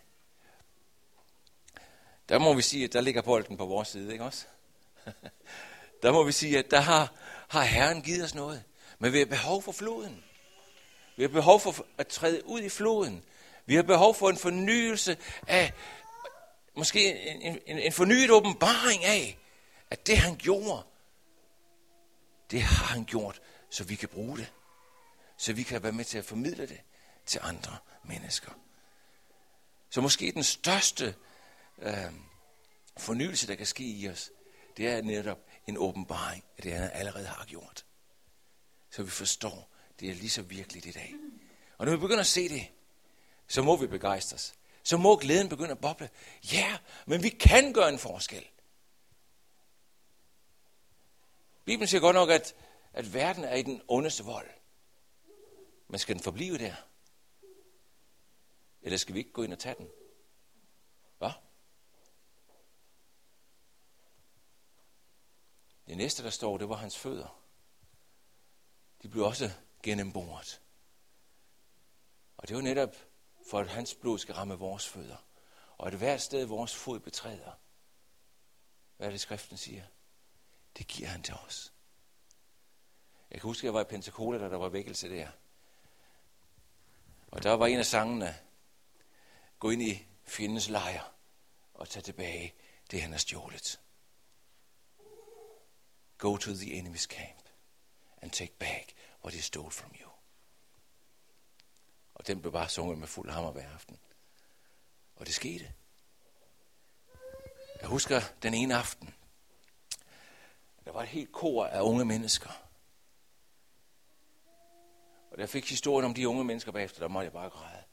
Der 2.30 2.39
må 2.39 2.54
vi 2.54 2.62
sige, 2.62 2.84
at 2.84 2.93
der 2.93 3.02
ligger 3.02 3.21
bolden 3.21 3.58
på 3.58 3.65
vores 3.65 3.88
side, 3.88 4.12
ikke 4.12 4.23
også? 4.23 4.45
Der 6.04 6.12
må 6.12 6.23
vi 6.23 6.32
sige, 6.32 6.60
at 6.60 6.71
der 6.71 6.80
har, 6.80 7.13
har 7.47 7.63
Herren 7.63 8.02
givet 8.02 8.23
os 8.23 8.36
noget. 8.36 8.63
Men 8.99 9.13
vi 9.13 9.19
har 9.19 9.25
behov 9.25 9.62
for 9.62 9.71
floden. 9.71 10.23
Vi 11.15 11.23
har 11.23 11.30
behov 11.30 11.60
for 11.60 11.86
at 11.97 12.08
træde 12.08 12.45
ud 12.45 12.62
i 12.62 12.69
floden. 12.69 13.23
Vi 13.69 13.75
har 13.75 13.84
behov 13.84 14.15
for 14.15 14.29
en 14.29 14.38
fornyelse 14.38 15.17
af, 15.47 15.73
måske 16.75 17.27
en, 17.27 17.60
en, 17.65 17.79
en 17.79 17.91
fornyet 17.91 18.32
åbenbaring 18.32 19.03
af, 19.05 19.38
at 19.89 20.08
det 20.08 20.17
han 20.17 20.36
gjorde, 20.36 20.84
det 22.51 22.62
har 22.62 22.86
han 22.86 23.05
gjort, 23.05 23.41
så 23.69 23.84
vi 23.84 23.95
kan 23.95 24.10
bruge 24.10 24.38
det. 24.38 24.53
Så 25.38 25.53
vi 25.53 25.63
kan 25.63 25.84
være 25.84 25.91
med 25.91 26.05
til 26.05 26.17
at 26.17 26.25
formidle 26.25 26.67
det 26.67 26.82
til 27.25 27.39
andre 27.43 27.77
mennesker. 28.03 28.51
Så 29.89 30.01
måske 30.01 30.32
den 30.32 30.43
største 30.43 31.15
øh, 31.77 32.13
fornyelse, 32.97 33.47
der 33.47 33.55
kan 33.55 33.65
ske 33.65 33.84
i 33.84 34.10
os, 34.10 34.32
det 34.77 34.88
er 34.88 35.01
netop 35.01 35.39
en 35.67 35.77
åbenbaring 35.77 36.43
af 36.58 36.63
det, 36.63 36.73
han 36.73 36.89
allerede 36.93 37.27
har 37.27 37.45
gjort. 37.45 37.86
Så 38.91 39.03
vi 39.03 39.10
forstår, 39.10 39.69
det 39.99 40.10
er 40.10 40.13
lige 40.13 40.29
så 40.29 40.41
virkeligt 40.41 40.86
i 40.86 40.91
dag. 40.91 41.15
Og 41.77 41.86
når 41.86 41.91
vi 41.91 41.99
begynder 41.99 42.19
at 42.19 42.27
se 42.27 42.49
det, 42.49 42.67
så 43.49 43.62
må 43.62 43.75
vi 43.75 43.88
begejstres. 43.88 44.55
Så 44.83 44.97
må 44.97 45.17
glæden 45.17 45.49
begynde 45.49 45.71
at 45.71 45.81
boble. 45.81 46.09
Ja, 46.53 46.77
men 47.05 47.23
vi 47.23 47.29
kan 47.29 47.73
gøre 47.73 47.89
en 47.89 47.99
forskel. 47.99 48.47
Bibelen 51.65 51.88
siger 51.88 52.01
godt 52.01 52.13
nok, 52.13 52.29
at, 52.29 52.55
at 52.93 53.13
verden 53.13 53.43
er 53.43 53.55
i 53.55 53.62
den 53.62 53.81
ondeste 53.88 54.23
vold. 54.23 54.49
Men 55.88 55.99
skal 55.99 56.15
den 56.15 56.23
forblive 56.23 56.57
der? 56.57 56.75
Eller 58.81 58.97
skal 58.97 59.13
vi 59.13 59.19
ikke 59.19 59.31
gå 59.31 59.43
ind 59.43 59.53
og 59.53 59.59
tage 59.59 59.75
den? 59.75 59.89
Hvad? 61.17 61.31
Det 65.88 65.97
næste, 65.97 66.23
der 66.23 66.29
står, 66.29 66.57
det 66.57 66.69
var 66.69 66.75
hans 66.75 66.97
fødder. 66.97 67.41
De 69.01 69.09
blev 69.09 69.23
også 69.23 69.51
gennemboret. 69.83 70.62
Og 72.38 72.47
det 72.47 72.55
var 72.55 72.62
netop 72.62 73.09
for, 73.47 73.60
at 73.60 73.67
hans 73.67 73.95
blod 73.95 74.19
skal 74.19 74.36
ramme 74.36 74.56
vores 74.56 74.88
fødder. 74.88 75.25
Og 75.78 75.88
at 75.88 75.93
hvert 75.93 76.21
sted, 76.21 76.45
vores 76.45 76.75
fod 76.75 76.99
betræder, 76.99 77.52
hvad 78.97 79.08
er 79.08 79.12
det, 79.12 79.21
skriften 79.21 79.58
siger? 79.58 79.84
Det 80.78 80.88
giver 80.88 81.10
han 81.10 81.23
til 81.23 81.34
os. 81.34 81.73
Jeg 83.32 83.41
kan 83.41 83.47
huske, 83.47 83.62
at 83.62 83.63
jeg 83.65 83.73
var 83.73 83.82
i 83.82 83.84
Pensacola, 83.84 84.38
da 84.38 84.49
der 84.49 84.58
var 84.58 84.69
vækkelse 84.69 85.10
der. 85.10 85.30
Og 87.28 87.43
der 87.43 87.52
var 87.52 87.67
en 87.67 87.80
af 87.80 87.86
sangene, 87.86 88.36
gå 89.60 89.69
ind 89.69 89.82
i 89.82 90.08
fjendens 90.23 90.69
lejr 90.69 91.13
og 91.73 91.89
tage 91.89 92.04
tilbage 92.04 92.54
det, 92.91 93.02
han 93.02 93.12
har 93.12 93.19
stjålet. 93.19 93.80
Go 96.17 96.38
to 96.38 96.54
the 96.54 96.80
enemy's 96.80 97.06
camp 97.08 97.49
and 98.21 98.32
take 98.32 98.54
back 98.60 98.95
what 99.23 99.34
he 99.34 99.41
stole 99.41 99.71
from 99.71 99.91
you. 100.02 100.09
Og 102.19 102.27
den 102.27 102.41
blev 102.41 102.51
bare 102.53 102.69
sunget 102.69 102.97
med 102.97 103.08
fuld 103.08 103.29
hammer 103.29 103.51
hver 103.51 103.73
aften. 103.73 103.97
Og 105.15 105.25
det 105.25 105.34
skete. 105.34 105.73
Jeg 107.82 107.89
husker 107.89 108.21
den 108.43 108.53
ene 108.53 108.75
aften. 108.75 109.15
Der 110.86 110.91
var 110.91 111.01
et 111.01 111.08
helt 111.08 111.32
kor 111.32 111.65
af 111.65 111.82
unge 111.82 112.05
mennesker. 112.05 112.49
Og 115.32 115.38
da 115.38 115.41
jeg 115.41 115.49
fik 115.49 115.69
historien 115.69 116.05
om 116.05 116.13
de 116.13 116.29
unge 116.29 116.43
mennesker 116.43 116.71
bagefter, 116.71 116.99
der 116.99 117.08
måtte 117.08 117.25
jeg 117.25 117.34
bare 117.34 117.49
græde. 117.49 117.84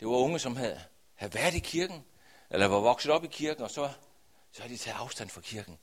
Det 0.00 0.08
var 0.08 0.14
unge, 0.14 0.38
som 0.38 0.56
havde, 0.56 0.80
havde 1.14 1.34
været 1.34 1.54
i 1.54 1.58
kirken, 1.58 2.04
eller 2.50 2.66
var 2.66 2.80
vokset 2.80 3.12
op 3.12 3.24
i 3.24 3.28
kirken, 3.28 3.64
og 3.64 3.70
så, 3.70 3.90
så 4.52 4.62
havde 4.62 4.74
de 4.74 4.78
taget 4.78 4.96
afstand 4.96 5.30
fra 5.30 5.40
kirken. 5.40 5.78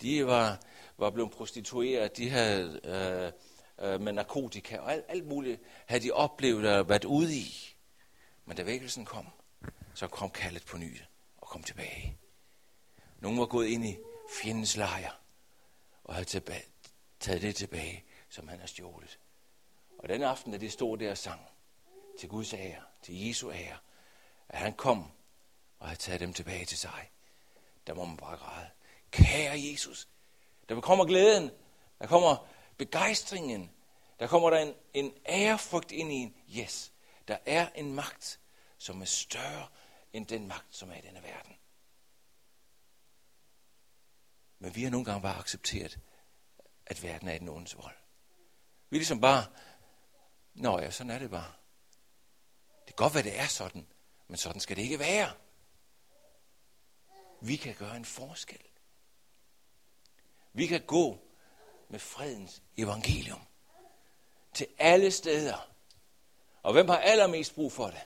De 0.00 0.26
var, 0.26 0.60
var 0.96 1.10
blevet 1.10 1.30
prostitueret, 1.30 2.16
de 2.16 2.30
havde 2.30 2.80
øh, 2.84 3.32
øh, 3.82 4.00
med 4.00 4.12
narkotika 4.12 4.78
og 4.78 4.92
alt, 4.92 5.04
alt 5.08 5.26
muligt, 5.26 5.60
havde 5.86 6.04
de 6.04 6.10
oplevet 6.10 6.68
og 6.68 6.88
været 6.88 7.04
ude 7.04 7.36
i. 7.36 7.76
Men 8.44 8.56
da 8.56 8.62
vækkelsen 8.62 9.04
kom, 9.04 9.26
så 9.94 10.06
kom 10.06 10.30
kaldet 10.30 10.64
på 10.64 10.76
ny 10.76 11.00
og 11.36 11.48
kom 11.48 11.62
tilbage. 11.62 12.18
Nogle 13.20 13.38
var 13.38 13.46
gået 13.46 13.66
ind 13.66 13.86
i 13.86 13.98
fjendens 14.42 14.76
lejr 14.76 15.20
og 16.04 16.14
havde 16.14 16.24
tilbage, 16.24 16.64
taget 17.20 17.42
det 17.42 17.56
tilbage, 17.56 18.04
som 18.28 18.48
han 18.48 18.60
har 18.60 18.66
stjålet. 18.66 19.18
Og 19.98 20.08
den 20.08 20.22
aften, 20.22 20.52
da 20.52 20.58
de 20.58 20.70
stod 20.70 20.98
der 20.98 21.10
og 21.10 21.18
sang 21.18 21.40
til 22.18 22.28
Guds 22.28 22.54
ære, 22.54 22.82
til 23.02 23.26
Jesu 23.26 23.50
ære, 23.50 23.76
at 24.48 24.58
han 24.58 24.72
kom 24.72 25.10
og 25.78 25.88
havde 25.88 26.00
taget 26.00 26.20
dem 26.20 26.32
tilbage 26.32 26.64
til 26.64 26.78
sig, 26.78 27.10
der 27.86 27.94
må 27.94 28.04
man 28.04 28.16
bare 28.16 28.36
græde. 28.36 28.68
Kære 29.10 29.60
Jesus, 29.72 30.08
der 30.68 30.80
kommer 30.80 31.04
glæden, 31.04 31.50
der 31.98 32.06
kommer 32.06 32.48
begejstringen, 32.78 33.70
der 34.18 34.26
kommer 34.26 34.50
der 34.50 34.58
en, 34.58 34.74
en 34.94 35.14
ærefrygt 35.26 35.92
ind 35.92 36.12
i 36.12 36.14
en. 36.14 36.36
Yes, 36.58 36.92
der 37.28 37.38
er 37.46 37.68
en 37.74 37.94
magt, 37.94 38.40
som 38.78 39.00
er 39.00 39.04
større 39.04 39.68
end 40.12 40.26
den 40.26 40.48
magt, 40.48 40.76
som 40.76 40.90
er 40.90 40.94
i 40.94 41.00
denne 41.00 41.22
verden. 41.22 41.56
Men 44.58 44.74
vi 44.74 44.82
har 44.82 44.90
nogle 44.90 45.04
gange 45.04 45.22
bare 45.22 45.38
accepteret, 45.38 45.98
at 46.86 47.02
verden 47.02 47.28
er 47.28 47.32
i 47.32 47.38
den 47.38 47.48
ondes 47.48 47.76
vold. 47.76 47.96
Vi 48.90 48.96
er 48.96 48.98
ligesom 48.98 49.20
bare, 49.20 49.44
nå 50.54 50.78
ja, 50.78 50.90
sådan 50.90 51.10
er 51.10 51.18
det 51.18 51.30
bare. 51.30 51.52
Det 52.86 52.96
kan 52.96 53.04
godt 53.04 53.14
være, 53.14 53.22
det 53.22 53.40
er 53.40 53.46
sådan, 53.46 53.86
men 54.28 54.36
sådan 54.36 54.60
skal 54.60 54.76
det 54.76 54.82
ikke 54.82 54.98
være. 54.98 55.32
Vi 57.40 57.56
kan 57.56 57.74
gøre 57.74 57.96
en 57.96 58.04
forskel. 58.04 58.62
Vi 60.52 60.66
kan 60.66 60.86
gå 60.86 61.31
med 61.92 62.00
fredens 62.00 62.62
evangelium 62.76 63.40
til 64.54 64.66
alle 64.78 65.10
steder. 65.10 65.68
Og 66.62 66.72
hvem 66.72 66.88
har 66.88 66.98
allermest 66.98 67.54
brug 67.54 67.72
for 67.72 67.86
det? 67.86 68.00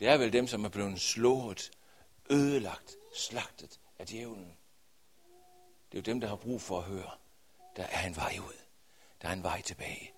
Det 0.00 0.08
er 0.08 0.16
vel 0.16 0.32
dem, 0.32 0.46
som 0.46 0.64
er 0.64 0.68
blevet 0.68 1.00
slået, 1.00 1.70
ødelagt, 2.30 2.96
slagtet 3.16 3.80
af 3.98 4.06
djævlen. 4.06 4.56
Det 5.92 5.98
er 5.98 6.02
jo 6.02 6.12
dem, 6.12 6.20
der 6.20 6.28
har 6.28 6.36
brug 6.36 6.62
for 6.62 6.78
at 6.78 6.84
høre. 6.84 7.10
Der 7.76 7.82
er 7.82 8.06
en 8.06 8.16
vej 8.16 8.38
ud. 8.38 8.56
Der 9.22 9.28
er 9.28 9.32
en 9.32 9.42
vej 9.42 9.62
tilbage. 9.62 10.12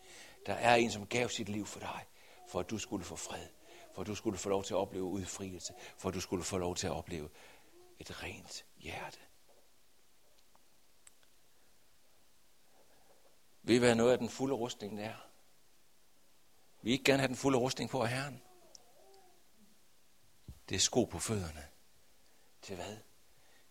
Der 0.47 0.55
er 0.55 0.75
en, 0.75 0.91
som 0.91 1.07
gav 1.07 1.29
sit 1.29 1.49
liv 1.49 1.67
for 1.67 1.81
dig. 1.81 2.05
for 2.49 2.61
at 2.61 2.71
du 2.71 2.79
skulle 2.79 3.05
få 3.05 3.17
fred, 3.17 3.47
for 3.95 4.01
at 4.01 4.07
du 4.07 4.15
skulle 4.15 4.39
få 4.39 4.49
lov 4.49 4.65
til 4.65 4.75
at 4.75 4.79
opleve 4.79 5.05
udfrielse, 5.05 5.75
for 5.99 6.09
at 6.09 6.15
du 6.15 6.21
skulle 6.21 6.45
få 6.45 6.59
lov 6.59 6.77
til 6.77 6.87
at 6.87 6.93
opleve 6.93 7.29
et 7.99 8.23
rent 8.23 8.65
hjerte. 8.77 9.19
Vil 13.67 13.81
være 13.81 13.95
noget 13.95 14.13
af 14.13 14.19
den 14.19 14.29
fulde 14.29 14.55
rustning, 14.55 14.99
der 14.99 15.05
er? 15.05 15.29
Vi 16.83 16.93
ikke 16.93 17.05
gerne 17.05 17.19
have 17.19 17.29
den 17.29 17.37
fulde 17.37 17.59
rustning 17.59 17.91
på 17.91 18.03
af 18.03 18.09
Herren? 18.09 18.43
Det 20.69 20.75
er 20.75 20.79
sko 20.79 21.05
på 21.05 21.19
fødderne. 21.19 21.69
Til 22.63 22.77
hvad? 22.77 22.97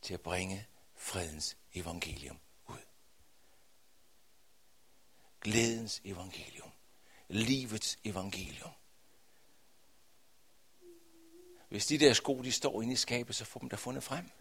Til 0.01 0.13
at 0.13 0.21
bringe 0.21 0.67
fredens 0.95 1.57
evangelium 1.73 2.39
ud. 2.67 2.85
Glædens 5.41 6.01
evangelium. 6.05 6.71
Livets 7.27 7.99
evangelium. 8.03 8.71
Hvis 11.69 11.85
de 11.85 11.97
der 11.97 12.13
sko, 12.13 12.41
de 12.41 12.51
står 12.51 12.81
inde 12.81 12.93
i 12.93 12.95
skabet, 12.95 13.35
så 13.35 13.45
får 13.45 13.59
dem 13.59 13.69
der 13.69 13.77
fundet 13.77 14.03
frem. 14.03 14.31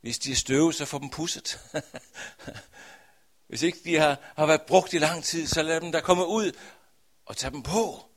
Hvis 0.00 0.18
de 0.18 0.32
er 0.32 0.36
støve, 0.36 0.72
så 0.72 0.84
får 0.84 0.98
dem 0.98 1.10
pusset. 1.10 1.58
Hvis 3.52 3.62
ikke 3.62 3.78
de 3.84 3.96
har, 3.96 4.32
har 4.36 4.46
været 4.46 4.62
brugt 4.62 4.92
i 4.92 4.98
lang 4.98 5.24
tid, 5.24 5.46
så 5.46 5.62
lad 5.62 5.80
dem 5.80 5.92
der 5.92 6.00
komme 6.00 6.26
ud 6.26 6.52
og 7.26 7.36
tage 7.36 7.50
dem 7.50 7.62
på. 7.62 8.10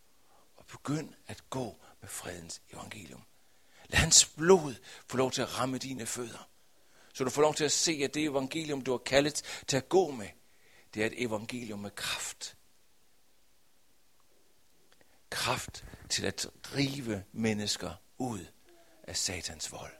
Og 0.55 0.65
begynd 0.65 1.13
at 1.27 1.49
gå 1.49 1.75
med 2.01 2.09
fredens 2.09 2.61
evangelium. 2.73 3.23
Lad 3.85 3.99
hans 3.99 4.25
blod 4.25 4.75
få 5.09 5.17
lov 5.17 5.31
til 5.31 5.41
at 5.41 5.59
ramme 5.59 5.77
dine 5.77 6.05
fødder. 6.05 6.49
Så 7.13 7.23
du 7.23 7.29
får 7.29 7.41
lov 7.41 7.55
til 7.55 7.63
at 7.63 7.71
se, 7.71 8.01
at 8.03 8.13
det 8.13 8.23
evangelium, 8.23 8.81
du 8.81 8.91
har 8.91 8.97
kaldet 8.97 9.63
til 9.67 9.77
at 9.77 9.89
gå 9.89 10.11
med, 10.11 10.27
det 10.93 11.01
er 11.01 11.05
et 11.05 11.23
evangelium 11.23 11.79
med 11.79 11.91
kraft. 11.91 12.57
Kraft 15.29 15.85
til 16.09 16.25
at 16.25 16.47
drive 16.63 17.23
mennesker 17.31 17.91
ud 18.17 18.45
af 19.03 19.17
satans 19.17 19.71
vold. 19.71 19.93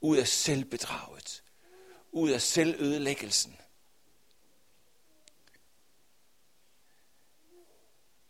Ud 0.00 0.16
af 0.16 0.28
selvbedraget. 0.28 1.42
Ud 2.12 2.30
af 2.30 2.42
selvødelæggelsen. 2.42 3.56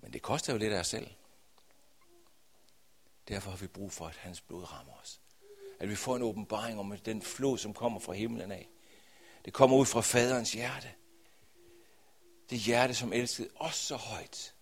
Men 0.06 0.12
det 0.12 0.22
koster 0.22 0.52
jo 0.52 0.58
lidt 0.58 0.72
af 0.72 0.78
os 0.78 0.86
selv. 0.86 1.10
Derfor 3.28 3.50
har 3.50 3.56
vi 3.56 3.66
brug 3.66 3.92
for, 3.92 4.06
at 4.06 4.16
hans 4.16 4.40
blod 4.40 4.72
rammer 4.72 4.92
os. 5.02 5.20
At 5.80 5.88
vi 5.88 5.96
får 5.96 6.16
en 6.16 6.22
åbenbaring 6.22 6.80
om 6.80 6.98
den 6.98 7.22
flod, 7.22 7.58
som 7.58 7.74
kommer 7.74 8.00
fra 8.00 8.12
himlen 8.12 8.52
af. 8.52 8.68
Det 9.44 9.52
kommer 9.52 9.76
ud 9.76 9.86
fra 9.86 10.00
faderens 10.00 10.52
hjerte. 10.52 10.92
Det 12.50 12.58
hjerte, 12.58 12.94
som 12.94 13.12
elskede 13.12 13.48
os 13.56 13.74
så 13.74 13.96
højt, 13.96 14.54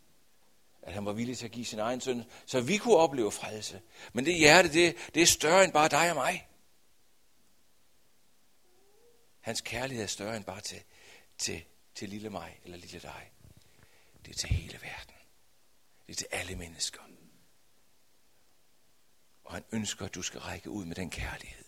at 0.82 0.92
han 0.92 1.04
var 1.04 1.12
villig 1.12 1.38
til 1.38 1.44
at 1.44 1.52
give 1.52 1.66
sin 1.66 1.78
egen 1.78 2.00
søn, 2.00 2.24
så 2.46 2.60
vi 2.60 2.76
kunne 2.76 2.96
opleve 2.96 3.32
frelse. 3.32 3.82
Men 4.12 4.24
det 4.24 4.34
hjerte, 4.34 4.72
det, 4.72 4.96
det 5.14 5.22
er 5.22 5.26
større 5.26 5.64
end 5.64 5.72
bare 5.72 5.88
dig 5.88 6.10
og 6.10 6.16
mig. 6.16 6.48
Hans 9.40 9.60
kærlighed 9.60 10.04
er 10.04 10.08
større 10.08 10.36
end 10.36 10.44
bare 10.44 10.60
til, 10.60 10.82
til, 11.38 11.64
til 11.94 12.08
lille 12.08 12.30
mig 12.30 12.60
eller 12.64 12.76
lille 12.76 13.00
dig. 13.00 13.30
Det 14.24 14.30
er 14.30 14.36
til 14.36 14.48
hele 14.48 14.78
verden. 14.82 15.13
Det 16.06 16.12
er 16.12 16.16
til 16.16 16.28
alle 16.30 16.56
mennesker. 16.56 17.00
Og 19.44 19.54
han 19.54 19.64
ønsker, 19.72 20.04
at 20.04 20.14
du 20.14 20.22
skal 20.22 20.40
række 20.40 20.70
ud 20.70 20.84
med 20.84 20.96
den 20.96 21.10
kærlighed. 21.10 21.64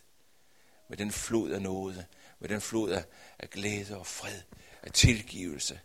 Med 0.89 0.97
den 0.97 1.13
flod 1.13 1.51
af 1.51 1.63
nåde. 1.63 2.07
Med 2.39 2.49
den 2.49 2.61
flod 2.61 2.91
af, 2.91 3.05
af 3.39 3.51
glæde 3.51 3.99
og 3.99 4.07
fred. 4.07 4.43
Af 4.83 4.93
tilgivelse. 4.93 5.81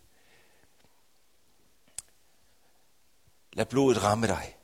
Lad 3.52 3.66
blodet 3.66 4.02
ramme 4.02 4.26
dig. 4.26 4.58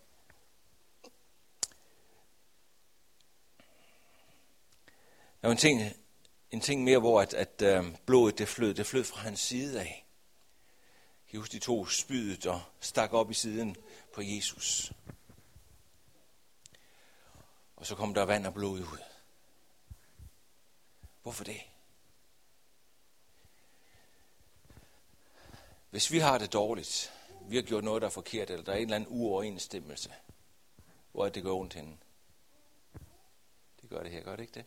Der 5.42 5.48
er 5.48 5.53
en 5.53 5.57
ting, 5.59 5.92
en 6.51 6.61
ting 6.61 6.85
mere, 6.85 6.98
hvor 6.98 7.20
at, 7.20 7.35
at 7.35 7.62
øh, 7.62 7.96
blodet 8.07 8.38
det 8.38 8.48
flød, 8.48 8.74
det 8.74 8.87
flød 8.87 9.05
fra 9.05 9.20
hans 9.20 9.40
side 9.40 9.81
af 9.81 10.08
kan 11.30 11.38
huske, 11.38 11.52
de 11.52 11.58
to 11.58 11.86
spydet 11.86 12.46
og 12.46 12.62
stak 12.80 13.12
op 13.12 13.30
i 13.30 13.34
siden 13.34 13.76
på 14.14 14.22
Jesus. 14.22 14.92
Og 17.76 17.86
så 17.86 17.94
kom 17.94 18.14
der 18.14 18.22
vand 18.22 18.46
og 18.46 18.54
blod 18.54 18.80
ud. 18.80 18.98
Hvorfor 21.22 21.44
det? 21.44 21.60
Hvis 25.90 26.12
vi 26.12 26.18
har 26.18 26.38
det 26.38 26.52
dårligt, 26.52 27.12
vi 27.48 27.56
har 27.56 27.62
gjort 27.62 27.84
noget, 27.84 28.02
der 28.02 28.08
er 28.08 28.12
forkert, 28.12 28.50
eller 28.50 28.64
der 28.64 28.72
er 28.72 28.76
en 28.76 28.82
eller 28.82 28.96
anden 28.96 29.10
uoverensstemmelse, 29.10 30.12
hvor 31.12 31.26
er 31.26 31.30
det 31.30 31.42
går 31.42 31.60
ondt 31.60 31.74
henne? 31.74 31.96
Det 33.82 33.90
gør 33.90 34.02
det 34.02 34.12
her, 34.12 34.22
gør 34.22 34.36
det 34.36 34.42
ikke 34.42 34.54
det? 34.54 34.64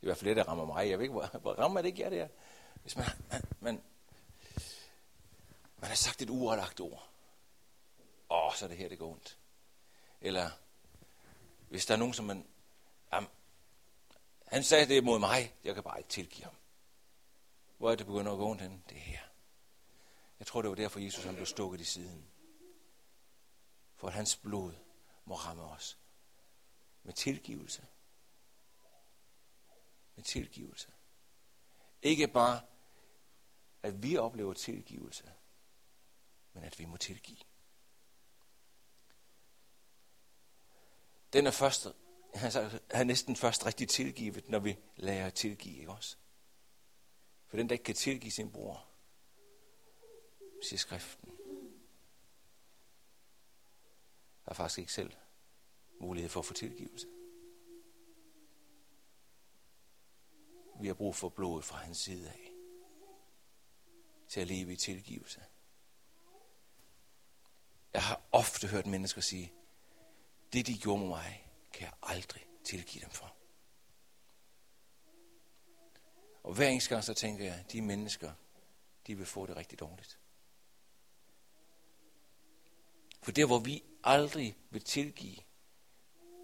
er 0.00 0.02
i 0.02 0.06
hvert 0.06 0.16
fald 0.16 0.28
det, 0.28 0.36
der 0.36 0.48
rammer 0.48 0.64
mig. 0.64 0.90
Jeg 0.90 0.98
ved 0.98 1.04
ikke, 1.04 1.12
hvor, 1.12 1.38
hvor 1.40 1.52
rammer 1.52 1.82
det 1.82 1.88
ikke 1.88 2.02
jer 2.02 2.10
her. 2.10 2.28
Hvis 2.82 2.96
man, 2.96 3.06
man, 3.60 3.82
man, 5.84 5.88
har 5.88 5.96
sagt 5.96 6.22
et 6.22 6.30
uoverlagt 6.30 6.80
ord. 6.80 7.08
Åh, 8.30 8.54
så 8.54 8.64
er 8.64 8.68
det 8.68 8.78
her, 8.78 8.88
det 8.88 8.98
går 8.98 9.12
ondt. 9.12 9.38
Eller 10.20 10.50
hvis 11.68 11.86
der 11.86 11.94
er 11.94 11.98
nogen, 11.98 12.14
som 12.14 12.24
man... 12.24 12.46
Jamen, 13.12 13.30
han 14.46 14.64
sagde 14.64 14.86
det 14.86 15.04
mod 15.04 15.18
mig, 15.18 15.54
jeg 15.64 15.74
kan 15.74 15.84
bare 15.84 15.98
ikke 15.98 16.10
tilgive 16.10 16.44
ham. 16.44 16.54
Hvor 17.78 17.90
er 17.90 17.94
det 17.94 18.06
begynder 18.06 18.32
at 18.32 18.38
gå 18.38 18.50
ondt 18.50 18.62
henne? 18.62 18.82
Det 18.88 18.96
er 18.96 19.00
her. 19.00 19.20
Jeg 20.38 20.46
tror, 20.46 20.62
det 20.62 20.68
var 20.68 20.76
derfor, 20.76 21.00
Jesus 21.00 21.24
han 21.24 21.34
blev 21.34 21.46
stukket 21.46 21.80
i 21.80 21.84
siden. 21.84 22.30
For 23.96 24.08
at 24.08 24.14
hans 24.14 24.36
blod 24.36 24.72
må 25.24 25.34
ramme 25.34 25.62
os. 25.62 25.98
Med 27.02 27.12
tilgivelse. 27.12 27.86
Med 30.14 30.24
tilgivelse. 30.24 30.92
Ikke 32.02 32.28
bare, 32.28 32.60
at 33.82 34.02
vi 34.02 34.16
oplever 34.16 34.52
tilgivelse, 34.52 35.32
men 36.54 36.64
at 36.64 36.78
vi 36.78 36.84
må 36.84 36.96
tilgive. 36.96 37.38
Den 41.32 41.46
er 41.46 41.50
først, 41.50 41.86
altså, 42.34 42.80
er 42.90 43.04
næsten 43.04 43.36
først 43.36 43.66
rigtig 43.66 43.88
tilgivet, 43.88 44.48
når 44.48 44.58
vi 44.58 44.76
lærer 44.96 45.26
at 45.26 45.34
tilgive, 45.34 45.78
ikke 45.78 45.92
også? 45.92 46.16
For 47.46 47.56
den, 47.56 47.68
der 47.68 47.72
ikke 47.72 47.84
kan 47.84 47.94
tilgive 47.94 48.32
sin 48.32 48.52
bror, 48.52 48.86
siger 50.62 50.78
skriften, 50.78 51.38
har 54.42 54.54
faktisk 54.54 54.78
ikke 54.78 54.92
selv 54.92 55.12
mulighed 56.00 56.30
for 56.30 56.40
at 56.40 56.46
få 56.46 56.54
tilgivelse. 56.54 57.06
Vi 60.80 60.86
har 60.86 60.94
brug 60.94 61.16
for 61.16 61.28
blodet 61.28 61.64
fra 61.64 61.76
hans 61.76 61.98
side 61.98 62.28
af, 62.28 62.52
til 64.28 64.40
at 64.40 64.46
leve 64.46 64.72
i 64.72 64.76
tilgivelse. 64.76 65.42
Jeg 67.94 68.02
har 68.02 68.20
ofte 68.32 68.68
hørt 68.68 68.86
mennesker 68.86 69.20
sige, 69.20 69.52
det 70.52 70.66
de 70.66 70.78
gjorde 70.78 71.00
med 71.00 71.08
mig, 71.08 71.48
kan 71.72 71.82
jeg 71.82 71.92
aldrig 72.02 72.46
tilgive 72.64 73.04
dem 73.04 73.10
for. 73.10 73.34
Og 76.42 76.54
hver 76.54 76.68
eneste 76.68 76.90
gang 76.90 77.04
så 77.04 77.14
tænker 77.14 77.44
jeg, 77.44 77.64
de 77.72 77.82
mennesker, 77.82 78.32
de 79.06 79.16
vil 79.16 79.26
få 79.26 79.46
det 79.46 79.56
rigtig 79.56 79.80
dårligt. 79.80 80.18
For 83.22 83.32
der 83.32 83.46
hvor 83.46 83.58
vi 83.58 83.82
aldrig 84.04 84.56
vil 84.70 84.84
tilgive, 84.84 85.36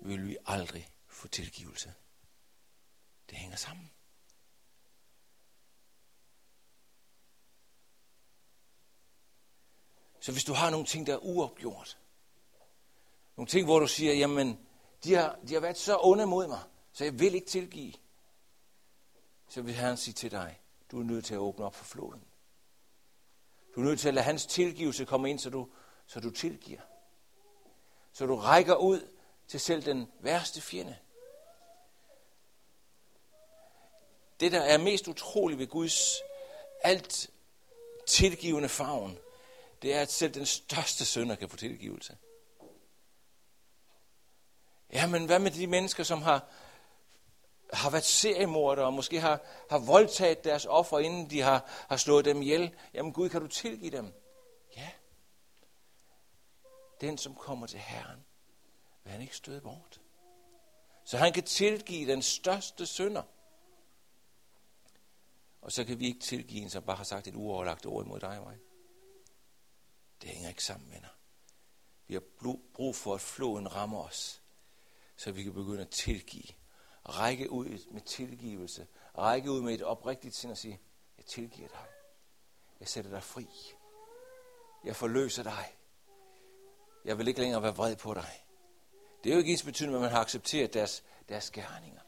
vil 0.03 0.27
vi 0.27 0.37
aldrig 0.47 0.89
få 1.07 1.29
tilgivelse. 1.29 1.95
Det 3.31 3.39
hænger 3.39 3.57
sammen. 3.57 3.91
Så 10.21 10.33
hvis 10.33 10.45
du 10.45 10.53
har 10.53 10.71
nogle 10.71 10.87
ting, 10.87 11.07
der 11.07 11.13
er 11.13 11.25
uopgjort, 11.25 11.99
nogle 13.37 13.49
ting, 13.49 13.65
hvor 13.65 13.79
du 13.79 13.87
siger, 13.87 14.15
jamen, 14.15 14.67
de 15.05 15.15
har, 15.15 15.39
de 15.49 15.55
har 15.55 15.61
været 15.61 15.79
så 15.79 15.99
onde 16.01 16.27
mod 16.27 16.47
mig, 16.47 16.61
så 16.93 17.05
jeg 17.05 17.21
vil 17.21 17.35
ikke 17.35 17.47
tilgive. 17.47 17.93
Så 19.49 19.63
vil 19.63 19.75
Herren 19.75 19.97
sige 19.97 20.15
til 20.15 20.31
dig, 20.31 20.61
du 20.91 21.01
er 21.01 21.05
nødt 21.05 21.25
til 21.25 21.35
at 21.35 21.39
åbne 21.39 21.65
op 21.65 21.75
for 21.75 21.85
floden. 21.85 22.25
Du 23.75 23.81
er 23.81 23.85
nødt 23.85 24.01
til 24.01 24.09
at 24.09 24.15
lade 24.15 24.25
hans 24.25 24.47
tilgivelse 24.47 25.05
komme 25.05 25.31
ind, 25.31 25.39
så 25.39 25.51
du, 25.51 25.69
så 26.07 26.21
du 26.21 26.31
tilgiver. 26.31 26.81
Så 28.13 28.27
du 28.27 28.37
rækker 28.37 28.75
ud 28.75 29.09
til 29.49 29.61
selv 29.61 29.85
den 29.85 30.13
værste 30.21 30.61
fjende. 30.61 30.97
Det, 34.41 34.53
der 34.53 34.61
er 34.61 34.79
mest 34.79 35.09
utroligt 35.09 35.59
ved 35.59 35.67
Guds 35.67 36.15
alt 36.83 37.31
tilgivende 38.07 38.69
favn, 38.69 39.19
det 39.83 39.95
er, 39.95 40.03
at 40.03 40.13
selv 40.13 40.35
den 40.35 40.47
største 40.47 41.05
sønder 41.05 41.35
kan 41.35 41.49
få 41.49 41.57
tilgivelse. 41.57 42.17
Jamen, 44.93 45.27
hvad 45.27 45.39
med 45.39 45.51
de 45.51 45.67
mennesker, 45.67 46.03
som 46.03 46.23
har, 46.23 46.49
har 47.73 47.91
været 47.91 48.05
seriemordere, 48.05 48.87
og 48.87 48.93
måske 48.93 49.21
har, 49.21 49.41
har 49.71 49.79
voldtaget 49.79 50.45
deres 50.45 50.67
offer, 50.67 50.99
inden 50.99 51.31
de 51.31 51.41
har, 51.41 51.87
har 51.89 51.97
slået 51.97 52.25
dem 52.25 52.43
ihjel? 52.43 52.77
Jamen, 52.95 53.13
Gud, 53.13 53.29
kan 53.29 53.41
du 53.41 53.47
tilgive 53.47 53.91
dem? 53.91 54.13
Ja, 54.77 54.91
den 57.01 57.19
som 57.19 57.35
kommer 57.35 57.67
til 57.67 57.79
Herren, 57.79 58.25
vil 59.05 59.13
han 59.13 59.21
ikke 59.21 59.37
støde 59.37 59.61
bort. 59.61 60.01
Så 61.05 61.17
han 61.17 61.33
kan 61.33 61.43
tilgive 61.43 62.13
den 62.13 62.23
største 62.23 62.87
synder. 62.87 63.23
Og 65.63 65.73
så 65.73 65.85
kan 65.85 65.99
vi 65.99 66.07
ikke 66.07 66.21
tilgive 66.21 66.63
en, 66.63 66.71
som 66.71 66.83
bare 66.83 66.97
har 66.97 67.05
sagt 67.05 67.27
et 67.27 67.35
uoverlagt 67.35 67.87
ord 67.87 68.05
imod 68.05 68.21
dig 68.21 68.39
og 68.39 68.45
mig. 68.45 68.59
Det 70.23 70.31
hænger 70.31 70.49
ikke 70.49 70.65
sammen, 70.65 70.91
venner. 70.91 71.09
Vi 72.07 72.15
har 72.15 72.23
brug 72.75 72.97
for, 72.97 73.15
at 73.15 73.21
floden 73.21 73.75
rammer 73.75 74.05
os, 74.05 74.43
så 75.17 75.33
vi 75.33 75.43
kan 75.43 75.53
begynde 75.53 75.81
at 75.81 75.91
tilgive. 75.91 76.55
Række 77.05 77.51
ud 77.51 77.91
med 77.91 78.01
tilgivelse. 78.01 78.87
Række 79.19 79.51
ud 79.51 79.61
med 79.61 79.75
et 79.75 79.83
oprigtigt 79.83 80.35
sind 80.35 80.53
og 80.53 80.59
sige, 80.59 80.81
jeg 81.19 81.25
tilgiver 81.25 81.69
dig. 81.69 81.87
Jeg 82.81 82.89
sætter 82.89 83.11
dig 83.11 83.23
fri. 83.23 83.49
Jeg 84.85 84.97
forløser 84.97 85.43
dig. 85.43 85.77
Jeg 87.05 87.19
vil 87.19 87.29
ikke 87.29 87.41
længere 87.41 87.63
være 87.63 87.77
vred 87.77 87.97
på 87.97 88.15
dig. 88.15 88.45
Det 89.25 89.31
er 89.31 89.35
jo 89.35 89.39
ikke 89.39 89.53
ens 89.53 89.63
betydende, 89.63 89.95
at 89.97 90.03
man 90.03 90.11
har 90.11 90.21
accepteret 90.21 90.75
deres, 90.75 91.05
deres 91.29 91.51
gerninger. 91.51 92.01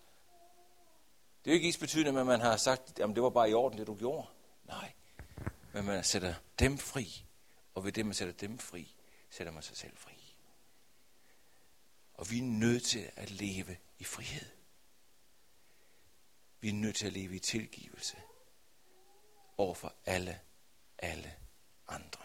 Det 1.44 1.50
er 1.50 1.52
jo 1.52 1.54
ikke 1.54 1.66
ens 1.66 1.78
betydende, 1.78 2.20
at 2.20 2.26
man 2.26 2.40
har 2.40 2.56
sagt, 2.56 3.00
at 3.00 3.08
det 3.08 3.22
var 3.22 3.30
bare 3.30 3.50
i 3.50 3.54
orden, 3.54 3.78
det 3.78 3.86
du 3.86 3.94
gjorde. 3.94 4.28
Nej, 4.64 4.92
men 5.72 5.84
man 5.84 6.04
sætter 6.04 6.34
dem 6.58 6.78
fri. 6.78 7.26
Og 7.74 7.84
ved 7.84 7.92
det, 7.92 8.06
man 8.06 8.14
sætter 8.14 8.34
dem 8.34 8.58
fri, 8.58 8.96
sætter 9.30 9.52
man 9.52 9.62
sig 9.62 9.76
selv 9.76 9.96
fri. 9.96 10.36
Og 12.14 12.30
vi 12.30 12.38
er 12.38 12.42
nødt 12.42 12.84
til 12.84 13.10
at 13.16 13.30
leve 13.30 13.76
i 13.98 14.04
frihed. 14.04 14.46
Vi 16.60 16.68
er 16.68 16.72
nødt 16.72 16.96
til 16.96 17.06
at 17.06 17.12
leve 17.12 17.36
i 17.36 17.38
tilgivelse 17.38 18.16
over 19.56 19.74
for 19.74 19.94
alle, 20.06 20.40
alle 20.98 21.34
andre. 21.88 22.24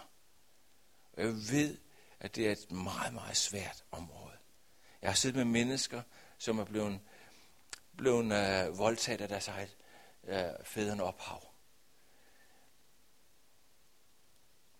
Og 1.14 1.24
jeg 1.24 1.34
ved, 1.34 1.78
at 2.20 2.36
det 2.36 2.48
er 2.48 2.52
et 2.52 2.72
meget, 2.72 3.14
meget 3.14 3.38
svært 3.38 3.84
område. 3.92 4.38
Jeg 5.02 5.10
har 5.10 5.16
siddet 5.16 5.38
med 5.38 5.46
mennesker, 5.46 6.02
som 6.38 6.60
er 6.60 6.66
blevet, 6.66 7.00
blevet 7.98 8.26
øh, 8.26 8.78
voldtaget 8.78 9.22
af 9.22 9.28
deres 9.28 9.48
eget 9.48 9.78
øh, 10.24 10.66
fædrende 10.66 11.04
ophav. 11.04 11.57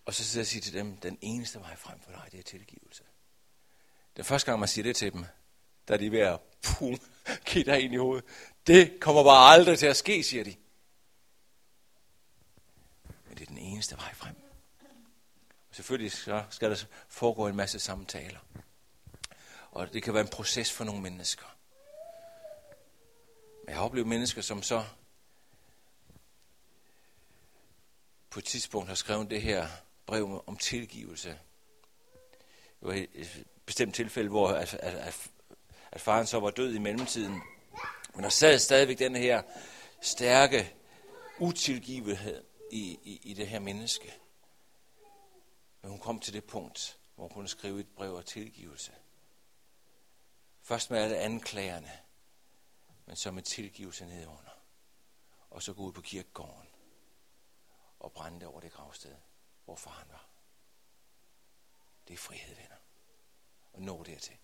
Og 0.08 0.14
så 0.14 0.24
sidder 0.24 0.40
jeg 0.40 0.44
og 0.44 0.48
siger 0.48 0.62
til 0.62 0.74
dem, 0.74 0.98
den 0.98 1.18
eneste 1.22 1.60
vej 1.60 1.76
frem 1.76 2.00
for 2.00 2.12
dig, 2.12 2.28
det 2.32 2.40
er 2.40 2.44
tilgivelse. 2.44 3.04
Den 4.18 4.26
første 4.26 4.46
gang, 4.46 4.60
man 4.60 4.70
siger 4.70 4.84
det 4.84 4.96
til 4.96 5.14
dem, 5.14 5.26
der 5.88 5.94
er 5.94 5.98
de 5.98 6.12
ved 6.12 6.20
at 6.20 6.40
pum, 6.62 7.00
give 7.46 7.64
dig 7.64 7.82
ind 7.82 7.94
i 7.94 7.98
hovedet. 7.98 8.26
Det 8.68 9.00
kommer 9.00 9.24
bare 9.24 9.54
aldrig 9.54 9.80
til 9.80 9.86
at 9.86 9.98
ske, 9.98 10.24
siger 10.24 10.44
de. 10.44 10.56
Men 13.28 13.38
det 13.38 13.42
er 13.42 13.46
den 13.46 13.58
eneste 13.58 13.98
vej 13.98 14.14
frem. 14.14 14.36
Og 15.70 15.76
selvfølgelig 15.76 16.12
så 16.12 16.46
skal 16.50 16.70
der 16.70 16.86
foregå 17.08 17.48
en 17.48 17.56
masse 17.56 17.80
samtaler. 17.80 18.40
Og 19.72 19.94
det 19.94 20.04
kan 20.04 20.14
være 20.14 20.24
en 20.24 20.30
proces 20.30 20.72
for 20.72 20.84
nogle 20.84 21.02
mennesker. 21.02 21.58
Men 23.64 23.70
jeg 23.70 23.76
har 23.76 23.84
oplevet 23.84 24.08
mennesker, 24.08 24.42
som 24.42 24.64
så 24.64 24.86
på 28.30 28.40
et 28.40 28.46
tidspunkt 28.46 28.88
har 28.88 28.96
skrevet 28.96 29.30
det 29.30 29.42
her 29.42 29.68
brev 30.08 30.44
om 30.48 30.58
tilgivelse. 30.58 31.30
Det 32.80 32.88
var 32.88 32.94
et 32.94 33.46
bestemt 33.66 33.96
tilfælde, 33.96 34.30
hvor 34.30 34.48
at, 34.48 34.74
at, 34.74 34.96
at, 34.96 35.30
at 35.92 36.02
faren 36.02 36.28
så 36.28 36.40
var 36.40 36.50
død 36.50 36.74
i 36.74 36.80
mellemtiden. 36.80 37.42
Men 38.14 38.24
der 38.24 38.30
sad 38.30 38.60
stadigvæk 38.60 39.00
den 39.00 39.16
her 39.16 39.42
stærke 40.02 40.74
utilgivelighed 41.40 42.44
i, 42.72 43.00
i, 43.04 43.20
i 43.24 43.34
det 43.34 43.48
her 43.48 43.60
menneske. 43.60 44.14
Men 45.82 45.92
hun 45.92 46.00
kom 46.00 46.20
til 46.20 46.34
det 46.34 46.44
punkt, 46.44 46.98
hvor 47.16 47.24
hun 47.24 47.30
kunne 47.30 47.50
skrive 47.50 47.80
et 47.80 47.88
brev 47.88 48.16
af 48.16 48.24
tilgivelse. 48.24 48.92
Først 50.62 50.92
med 50.92 51.00
alle 51.00 51.18
anklagerne, 51.18 51.92
men 53.06 53.16
så 53.16 53.32
med 53.32 53.44
tilgivelse 53.44 54.06
nedunder. 54.06 54.62
Og 55.50 55.64
så 55.64 55.74
gå 55.74 55.84
ud 55.84 55.92
på 55.92 56.02
kirkegården 56.02 56.68
og 58.00 58.12
brænde 58.12 58.48
over 58.48 58.60
det 58.60 58.72
gravsted, 58.72 59.16
hvor 59.68 59.76
faren 59.76 60.08
var. 60.10 60.28
Det 62.08 62.14
er 62.14 62.18
frihed, 62.18 62.56
venner. 62.56 62.76
Og 63.74 63.82
nå 63.82 64.04
dertil. 64.04 64.38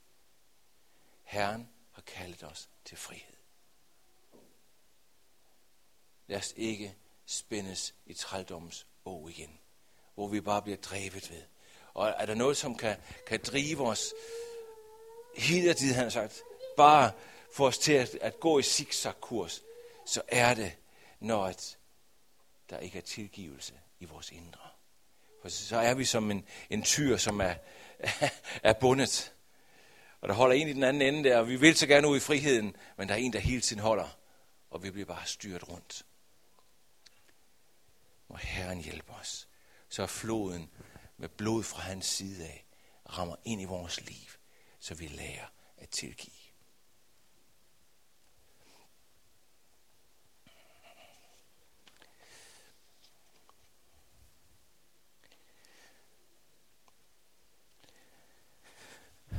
Herren 1.24 1.70
har 1.92 2.02
kaldet 2.02 2.44
os 2.44 2.70
til 2.86 2.98
frihed. 2.98 3.36
Lad 6.28 6.38
os 6.38 6.54
ikke 6.56 6.98
spændes 7.26 7.96
i 8.06 8.14
trældommens 8.14 8.88
å 9.06 9.28
igen, 9.28 9.60
hvor 10.16 10.28
vi 10.28 10.42
bare 10.42 10.62
bliver 10.62 10.78
drevet 10.78 11.32
ved. 11.32 11.44
Og 11.94 12.10
er 12.10 12.26
der 12.26 12.36
noget, 12.36 12.58
som 12.58 12.78
kan, 12.78 13.02
kan 13.28 13.40
drive 13.46 13.88
os 13.88 14.14
hele 15.38 15.74
tiden, 15.74 15.96
han 15.96 16.04
har 16.04 16.10
sagt, 16.10 16.42
bare 16.78 17.12
få 17.54 17.68
os 17.68 17.78
til 17.78 17.94
at, 17.94 18.16
at 18.16 18.40
gå 18.40 18.60
i 18.60 18.64
zigzag-kurs, 18.64 19.62
så 20.06 20.22
er 20.28 20.54
det, 20.54 20.78
når 21.20 21.46
at 21.46 21.78
der 22.70 22.80
ikke 22.80 22.98
er 22.98 23.02
tilgivelse 23.02 23.80
i 24.00 24.06
vores 24.06 24.32
indre. 24.32 24.73
For 25.44 25.50
så 25.50 25.78
er 25.78 25.94
vi 25.94 26.06
som 26.06 26.32
en, 26.32 26.46
en 26.70 26.84
tyr, 26.84 27.18
som 27.18 27.42
er, 27.42 27.56
er 28.70 28.74
bundet. 28.74 29.34
Og 30.22 30.30
der 30.30 30.36
holder 30.36 30.56
en 30.56 30.68
i 30.68 30.74
den 30.74 30.84
anden 30.84 31.02
ende 31.02 31.30
der, 31.30 31.38
og 31.38 31.48
vi 31.48 31.56
vil 31.56 31.76
så 31.76 31.88
gerne 31.88 32.08
ud 32.08 32.18
i 32.18 32.20
friheden, 32.20 32.76
men 32.98 33.08
der 33.08 33.14
er 33.14 33.18
en, 33.18 33.34
der 33.34 33.40
hele 33.40 33.62
tiden 33.62 33.82
holder, 33.82 34.18
og 34.70 34.84
vi 34.84 34.92
bliver 34.92 35.06
bare 35.06 35.26
styrt 35.26 35.70
rundt. 35.70 36.06
Må 38.30 38.36
Herren 38.36 38.82
hjælpe 38.82 39.12
os, 39.12 39.48
så 39.90 40.08
floden 40.08 40.70
med 41.18 41.30
blod 41.30 41.64
fra 41.64 41.82
hans 41.82 42.06
side 42.06 42.46
af 42.46 42.66
rammer 43.10 43.36
ind 43.46 43.62
i 43.62 43.66
vores 43.66 44.02
liv, 44.06 44.30
så 44.80 44.96
vi 44.96 45.08
lærer 45.08 45.46
at 45.78 45.90
tilgive. 45.90 46.43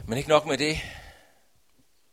Men 0.08 0.18
ikke 0.18 0.28
nok 0.28 0.46
med 0.46 0.58
det. 0.58 0.76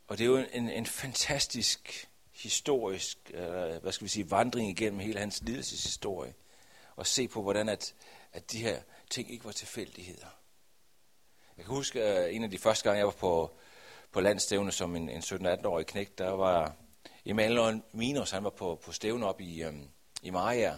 Og 0.08 0.18
det 0.18 0.24
er 0.24 0.28
jo 0.28 0.36
en, 0.52 0.68
en 0.68 0.86
fantastisk 0.86 2.08
historisk, 2.32 3.18
eller 3.34 3.78
hvad 3.78 3.92
skal 3.92 4.04
vi 4.04 4.08
sige, 4.08 4.30
vandring 4.30 4.70
igennem 4.70 5.00
hele 5.00 5.18
hans 5.18 5.42
lidelseshistorie. 5.42 6.34
Og 6.96 7.06
se 7.06 7.28
på, 7.28 7.42
hvordan 7.42 7.68
at, 7.68 7.94
at 8.32 8.52
de 8.52 8.58
her 8.58 8.80
ting 9.10 9.30
ikke 9.30 9.44
var 9.44 9.52
tilfældigheder. 9.52 10.26
Jeg 11.56 11.64
kan 11.64 11.74
huske, 11.74 12.02
at 12.02 12.34
en 12.34 12.44
af 12.44 12.50
de 12.50 12.58
første 12.58 12.84
gange, 12.84 12.98
jeg 12.98 13.06
var 13.06 13.12
på, 13.12 13.50
på 14.12 14.20
landstævne 14.20 14.72
som 14.72 14.96
en, 14.96 15.08
en 15.08 15.20
17-18-årig 15.20 15.86
knægt, 15.86 16.18
der 16.18 16.30
var 16.30 16.74
Emanuel 17.24 17.82
Minos, 17.92 18.30
han 18.30 18.44
var 18.44 18.50
på, 18.50 18.80
på 18.84 18.92
stævne 18.92 19.26
op 19.26 19.40
i, 19.40 19.62
øhm, 19.62 19.88
i 20.22 20.30
Maja, 20.30 20.74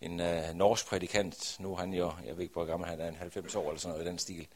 en 0.00 0.20
øh, 0.20 0.54
norsk 0.54 0.86
prædikant. 0.86 1.56
Nu 1.60 1.72
er 1.72 1.76
han 1.76 1.92
jo, 1.92 2.12
jeg 2.24 2.36
ved 2.36 2.42
ikke, 2.42 2.52
hvor 2.52 2.64
gammel 2.64 2.88
han 2.88 3.00
er, 3.00 3.08
en 3.08 3.16
90 3.16 3.54
år 3.54 3.68
eller 3.68 3.80
sådan 3.80 3.92
noget 3.92 4.06
i 4.06 4.08
den 4.08 4.18
stil. 4.18 4.48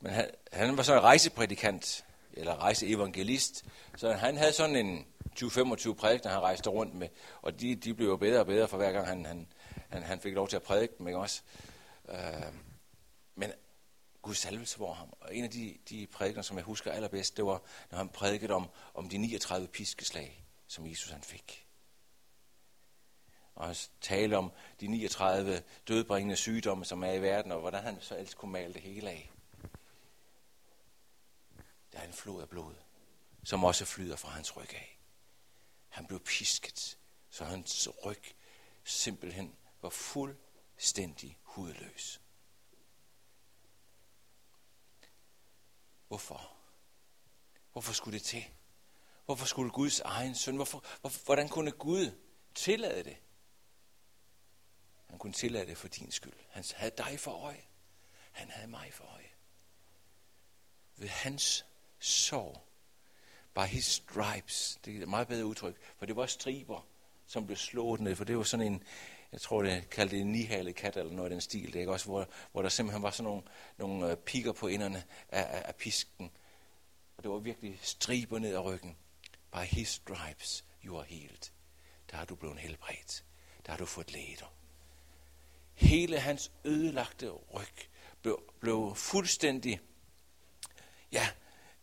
Men 0.00 0.12
han, 0.12 0.30
han 0.52 0.76
var 0.76 0.82
så 0.82 0.94
en 0.94 1.02
rejseprædikant, 1.02 2.04
eller 2.32 2.56
rejseevangelist, 2.56 3.64
så 3.96 4.12
han 4.12 4.36
havde 4.36 4.52
sådan 4.52 4.76
en 4.76 5.06
20-25 5.38 5.92
prædikner, 5.92 6.30
han 6.30 6.40
rejste 6.40 6.70
rundt 6.70 6.94
med, 6.94 7.08
og 7.42 7.60
de, 7.60 7.74
de 7.74 7.94
blev 7.94 8.08
jo 8.08 8.16
bedre 8.16 8.40
og 8.40 8.46
bedre 8.46 8.68
for 8.68 8.76
hver 8.76 8.92
gang 8.92 9.06
han, 9.06 9.26
han, 9.26 9.48
han, 9.88 10.02
han 10.02 10.20
fik 10.20 10.34
lov 10.34 10.48
til 10.48 10.56
at 10.56 10.62
prædike 10.62 10.94
dem, 10.98 11.08
ikke 11.08 11.18
også? 11.18 11.42
Øh, 12.08 12.16
men 13.34 13.52
Guds 14.22 14.38
salvelse 14.38 14.80
var 14.80 14.92
ham. 14.92 15.12
Og 15.20 15.34
en 15.34 15.44
af 15.44 15.50
de, 15.50 15.78
de 15.90 16.06
prædikner, 16.06 16.42
som 16.42 16.56
jeg 16.56 16.64
husker 16.64 16.92
allerbedst, 16.92 17.36
det 17.36 17.46
var, 17.46 17.62
når 17.90 17.98
han 17.98 18.08
prædikede 18.08 18.52
om, 18.52 18.68
om 18.94 19.08
de 19.08 19.18
39 19.18 19.68
piskeslag, 19.68 20.44
som 20.66 20.86
Jesus 20.86 21.10
han 21.10 21.22
fik. 21.22 21.66
Og 23.54 23.66
han 23.66 23.76
talte 24.00 24.34
om 24.34 24.52
de 24.80 24.86
39 24.86 25.62
dødbringende 25.88 26.36
sygdomme, 26.36 26.84
som 26.84 27.04
er 27.04 27.12
i 27.12 27.22
verden, 27.22 27.52
og 27.52 27.60
hvordan 27.60 27.82
han 27.82 27.96
så 28.00 28.16
ellers 28.16 28.34
kunne 28.34 28.52
male 28.52 28.72
det 28.72 28.82
hele 28.82 29.10
af. 29.10 29.30
Der 31.92 31.98
er 31.98 32.06
en 32.06 32.12
flod 32.12 32.42
af 32.42 32.48
blod, 32.48 32.74
som 33.44 33.64
også 33.64 33.84
flyder 33.84 34.16
fra 34.16 34.28
hans 34.28 34.56
ryg 34.56 34.74
af. 34.74 34.98
Han 35.88 36.06
blev 36.06 36.20
pisket, 36.20 36.98
så 37.30 37.44
hans 37.44 37.88
ryg 38.04 38.22
simpelthen 38.84 39.56
var 39.82 39.90
fuldstændig 39.90 41.38
hudløs. 41.42 42.20
Hvorfor? 46.08 46.56
Hvorfor 47.72 47.92
skulle 47.92 48.18
det 48.18 48.26
til? 48.26 48.44
Hvorfor 49.24 49.46
skulle 49.46 49.70
Guds 49.70 50.00
egen 50.00 50.34
søn? 50.34 50.56
Hvorfor, 50.56 50.84
hvor, 51.00 51.24
hvordan 51.24 51.48
kunne 51.48 51.70
Gud 51.72 52.18
tillade 52.54 53.04
det? 53.04 53.16
Han 55.06 55.18
kunne 55.18 55.32
tillade 55.32 55.66
det 55.66 55.78
for 55.78 55.88
din 55.88 56.12
skyld. 56.12 56.38
Han 56.48 56.64
havde 56.74 56.96
dig 56.96 57.20
for 57.20 57.32
øje. 57.32 57.64
Han 58.32 58.50
havde 58.50 58.68
mig 58.68 58.94
for 58.94 59.04
øje. 59.04 59.30
Ved 60.96 61.08
hans 61.08 61.64
sår. 62.00 62.66
by 63.54 63.66
his 63.66 63.84
stripes, 63.84 64.78
det 64.84 64.96
er 64.96 65.02
et 65.02 65.08
meget 65.08 65.28
bedre 65.28 65.46
udtryk, 65.46 65.76
for 65.98 66.06
det 66.06 66.16
var 66.16 66.26
striber, 66.26 66.86
som 67.26 67.46
blev 67.46 67.56
slået 67.56 68.00
ned, 68.00 68.16
for 68.16 68.24
det 68.24 68.36
var 68.36 68.42
sådan 68.42 68.66
en, 68.66 68.82
jeg 69.32 69.40
tror 69.40 69.62
det 69.62 69.90
kaldte 69.90 70.16
det 70.16 70.22
en 70.22 70.32
nihalet 70.32 70.74
kat 70.74 70.96
eller 70.96 71.12
noget 71.12 71.24
af 71.24 71.30
den 71.30 71.40
stil, 71.40 71.72
det, 71.72 71.80
ikke? 71.80 71.92
Også, 71.92 72.06
hvor, 72.06 72.28
hvor 72.52 72.62
der 72.62 72.68
simpelthen 72.68 73.02
var 73.02 73.10
sådan 73.10 73.24
nogle, 73.24 73.42
nogle 73.78 74.10
øh, 74.10 74.10
pikker 74.10 74.24
pigger 74.26 74.52
på 74.52 74.66
inderne 74.66 75.04
af, 75.28 75.58
af, 75.58 75.62
af 75.66 75.74
pisken. 75.74 76.30
Og 77.16 77.22
det 77.22 77.30
var 77.30 77.38
virkelig 77.38 77.78
striber 77.82 78.38
ned 78.38 78.54
ad 78.54 78.58
ryggen. 78.58 78.96
By 79.52 79.64
his 79.64 79.88
stripes 79.88 80.64
you 80.84 80.98
are 80.98 81.06
healed. 81.08 81.50
Der 82.10 82.16
har 82.16 82.24
du 82.24 82.34
blevet 82.34 82.58
helbredt. 82.58 83.24
Der 83.66 83.72
har 83.72 83.78
du 83.78 83.86
fået 83.86 84.12
læger. 84.12 84.54
Hele 85.74 86.20
hans 86.20 86.52
ødelagte 86.64 87.30
ryg 87.30 87.88
blev, 88.22 88.42
blev 88.60 88.92
fuldstændig, 88.96 89.80
ja, 91.12 91.28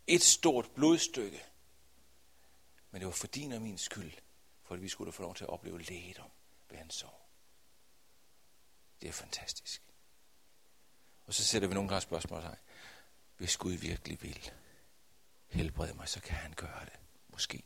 et 0.08 0.24
stort 0.24 0.72
blodstykke. 0.72 1.46
Men 2.92 3.02
det 3.02 3.06
var 3.06 3.14
for 3.14 3.28
din 3.28 3.52
og 3.52 3.62
min 3.62 3.78
skyld, 3.78 4.12
for 4.64 4.76
at 4.76 4.82
vi 4.82 4.90
skulle 4.90 5.12
få 5.12 5.22
lov 5.22 5.36
til 5.36 5.44
at 5.44 5.50
opleve 5.50 5.82
lægedom 5.82 6.32
ved 6.70 6.78
hans 6.78 6.96
sorg. 6.96 7.22
Det 9.02 9.08
er 9.08 9.14
fantastisk. 9.14 9.82
Og 11.26 11.34
så 11.34 11.46
sætter 11.46 11.68
vi 11.68 11.74
nogle 11.74 11.90
gange 11.90 12.02
spørgsmål 12.02 12.42
sig. 12.42 12.58
Hvis 13.38 13.58
Gud 13.58 13.74
virkelig 13.74 14.22
vil 14.22 14.52
helbrede 15.48 15.94
mig, 15.94 16.10
så 16.10 16.22
kan 16.22 16.36
han 16.36 16.54
gøre 16.54 16.86
det. 16.86 17.00
Måske. 17.28 17.64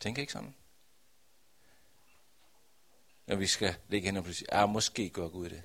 Tænker 0.00 0.20
ikke 0.20 0.32
sådan? 0.32 0.54
Når 3.26 3.36
vi 3.36 3.46
skal 3.46 3.76
lægge 3.88 4.06
hen 4.06 4.16
og 4.16 4.34
sige, 4.34 4.58
ja, 4.58 4.66
måske 4.66 5.10
gør 5.10 5.28
Gud 5.28 5.48
det. 5.48 5.62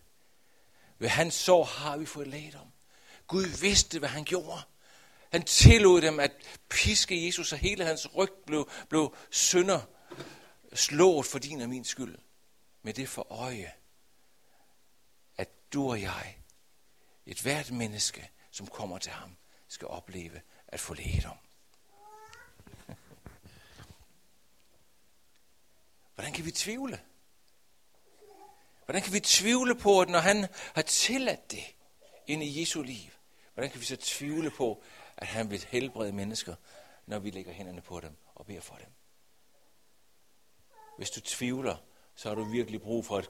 Ved 0.97 1.09
hans 1.09 1.33
sorg 1.33 1.67
har 1.67 1.97
vi 1.97 2.05
fået 2.05 2.27
lægedom. 2.27 2.71
Gud 3.27 3.45
vidste, 3.61 3.99
hvad 3.99 4.09
han 4.09 4.25
gjorde. 4.25 4.61
Han 5.33 5.43
tillod 5.43 6.01
dem 6.01 6.19
at 6.19 6.31
piske 6.69 7.25
Jesus, 7.25 7.51
og 7.51 7.57
hele 7.57 7.85
hans 7.85 8.15
ryg 8.15 8.33
blev, 8.45 8.69
blev 8.89 9.15
sønder 9.31 9.81
slået 10.73 11.25
for 11.25 11.39
din 11.39 11.61
og 11.61 11.69
min 11.69 11.85
skyld. 11.85 12.17
Med 12.81 12.93
det 12.93 13.09
for 13.09 13.31
øje, 13.31 13.71
at 15.37 15.49
du 15.73 15.89
og 15.89 16.01
jeg, 16.01 16.37
et 17.25 17.41
hvert 17.41 17.71
menneske, 17.71 18.31
som 18.51 18.67
kommer 18.67 18.97
til 18.97 19.11
ham, 19.11 19.35
skal 19.67 19.87
opleve 19.87 20.41
at 20.67 20.79
få 20.79 20.93
lægedom. 20.93 21.37
Hvordan 26.15 26.33
kan 26.33 26.45
vi 26.45 26.51
tvivle? 26.51 26.99
Hvordan 28.85 29.01
kan 29.01 29.13
vi 29.13 29.19
tvivle 29.19 29.75
på, 29.75 30.01
at 30.01 30.09
når 30.09 30.19
han 30.19 30.47
har 30.75 30.81
tilladt 30.81 31.51
det 31.51 31.75
ind 32.27 32.43
i 32.43 32.61
Jesu 32.61 32.81
liv, 32.81 33.11
hvordan 33.53 33.71
kan 33.71 33.81
vi 33.81 33.85
så 33.85 33.95
tvivle 33.95 34.51
på, 34.51 34.83
at 35.23 35.29
han 35.29 35.51
vil 35.51 35.65
helbrede 35.69 36.11
mennesker, 36.11 36.55
når 37.05 37.19
vi 37.19 37.29
lægger 37.29 37.51
hænderne 37.51 37.81
på 37.81 37.99
dem 37.99 38.15
og 38.35 38.45
beder 38.45 38.61
for 38.61 38.75
dem? 38.75 38.89
Hvis 40.97 41.09
du 41.09 41.21
tvivler, 41.21 41.77
så 42.15 42.29
har 42.29 42.35
du 42.35 42.43
virkelig 42.43 42.81
brug 42.81 43.05
for, 43.05 43.17
at, 43.17 43.29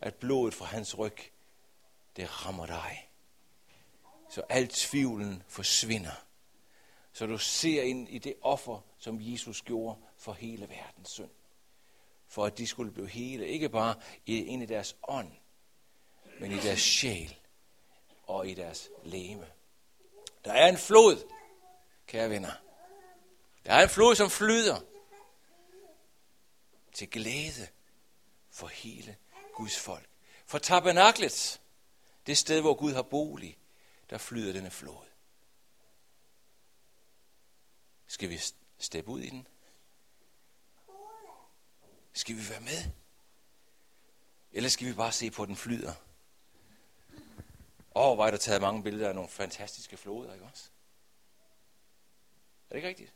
at 0.00 0.14
blodet 0.14 0.54
fra 0.54 0.64
hans 0.64 0.98
ryg, 0.98 1.16
det 2.16 2.46
rammer 2.46 2.66
dig. 2.66 3.10
Så 4.30 4.42
al 4.48 4.68
tvivlen 4.68 5.42
forsvinder. 5.48 6.24
Så 7.12 7.26
du 7.26 7.38
ser 7.38 7.82
ind 7.82 8.08
i 8.08 8.18
det 8.18 8.34
offer, 8.42 8.80
som 8.98 9.18
Jesus 9.20 9.62
gjorde 9.62 9.98
for 10.16 10.32
hele 10.32 10.68
verdens 10.68 11.08
synd 11.08 11.30
for 12.28 12.44
at 12.46 12.58
de 12.58 12.66
skulle 12.66 12.92
blive 12.92 13.08
hele, 13.08 13.48
ikke 13.48 13.68
bare 13.68 13.94
ind 14.26 14.62
i 14.62 14.66
deres 14.66 14.96
ånd, 15.08 15.32
men 16.40 16.52
i 16.52 16.56
deres 16.56 16.80
sjæl 16.80 17.36
og 18.26 18.48
i 18.48 18.54
deres 18.54 18.88
læme. 19.04 19.46
Der 20.44 20.52
er 20.52 20.68
en 20.68 20.78
flod, 20.78 21.32
kære 22.06 22.30
venner. 22.30 22.52
Der 23.64 23.72
er 23.72 23.82
en 23.82 23.88
flod, 23.88 24.14
som 24.14 24.30
flyder 24.30 24.80
til 26.92 27.10
glæde 27.10 27.68
for 28.50 28.66
hele 28.66 29.16
Guds 29.54 29.78
folk. 29.78 30.08
For 30.46 30.58
tabernaklet, 30.58 31.60
det 32.26 32.38
sted, 32.38 32.60
hvor 32.60 32.74
Gud 32.74 32.92
har 32.92 33.02
bolig, 33.02 33.58
der 34.10 34.18
flyder 34.18 34.52
denne 34.52 34.70
flod. 34.70 35.06
Skal 38.06 38.30
vi 38.30 38.40
steppe 38.78 39.10
ud 39.10 39.20
i 39.20 39.30
den? 39.30 39.46
Skal 42.12 42.36
vi 42.36 42.48
være 42.48 42.60
med? 42.60 42.90
Eller 44.52 44.68
skal 44.70 44.86
vi 44.86 44.92
bare 44.92 45.12
se 45.12 45.30
på, 45.30 45.42
at 45.42 45.48
den 45.48 45.56
flyder? 45.56 45.94
Åh, 47.98 48.10
oh, 48.10 48.14
hvor 48.14 48.26
er 48.26 48.30
der 48.30 48.38
taget 48.38 48.60
mange 48.60 48.82
billeder 48.82 49.08
af 49.08 49.14
nogle 49.14 49.30
fantastiske 49.30 49.96
floder, 49.96 50.32
ikke 50.32 50.44
også? 50.44 50.70
Er 52.70 52.74
det 52.74 52.76
ikke 52.76 52.88
rigtigt? 52.88 53.14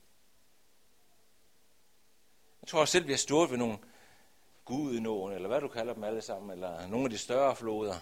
Jeg 2.62 2.68
tror 2.68 2.84
selv, 2.84 3.06
vi 3.06 3.12
har 3.12 3.18
stået 3.18 3.50
ved 3.50 3.58
nogle 3.58 3.78
Gudenåen, 4.64 5.32
eller 5.32 5.48
hvad 5.48 5.60
du 5.60 5.68
kalder 5.68 5.94
dem 5.94 6.04
alle 6.04 6.22
sammen, 6.22 6.50
eller 6.50 6.86
nogle 6.86 7.04
af 7.04 7.10
de 7.10 7.18
større 7.18 7.56
floder, 7.56 7.94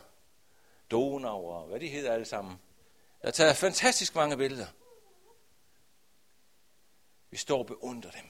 Donau 0.90 1.50
og 1.50 1.66
hvad 1.66 1.80
de 1.80 1.88
hedder 1.88 2.12
alle 2.12 2.24
sammen. 2.24 2.60
Der 3.22 3.28
er 3.28 3.32
taget 3.32 3.56
fantastisk 3.56 4.14
mange 4.14 4.36
billeder. 4.36 4.66
Vi 7.30 7.36
står 7.36 7.58
og 7.58 7.66
beundrer 7.66 8.10
dem. 8.10 8.28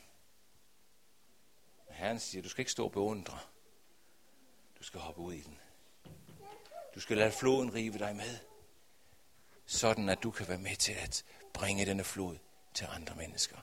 Herren 1.89 2.21
siger, 2.21 2.43
du 2.43 2.49
skal 2.49 2.61
ikke 2.61 2.73
stå 2.73 2.85
og 2.85 2.93
beundre. 2.93 3.39
Du 4.79 4.85
skal 4.85 5.01
hoppe 5.01 5.21
ud 5.21 5.33
i 5.33 5.41
den. 5.41 5.61
Du 6.95 7.01
skal 7.01 7.17
lade 7.17 7.33
floden 7.33 7.75
rive 7.75 7.99
dig 7.99 8.17
med. 8.17 8.39
Sådan 9.67 10.09
at 10.09 10.23
du 10.23 10.31
kan 10.31 10.49
være 10.49 10.59
med 10.59 10.77
til 10.77 10.93
at 10.93 11.25
bringe 11.53 11.87
denne 11.87 12.05
flod 12.05 12.37
til 12.75 12.87
andre 12.91 13.15
mennesker. 13.15 13.57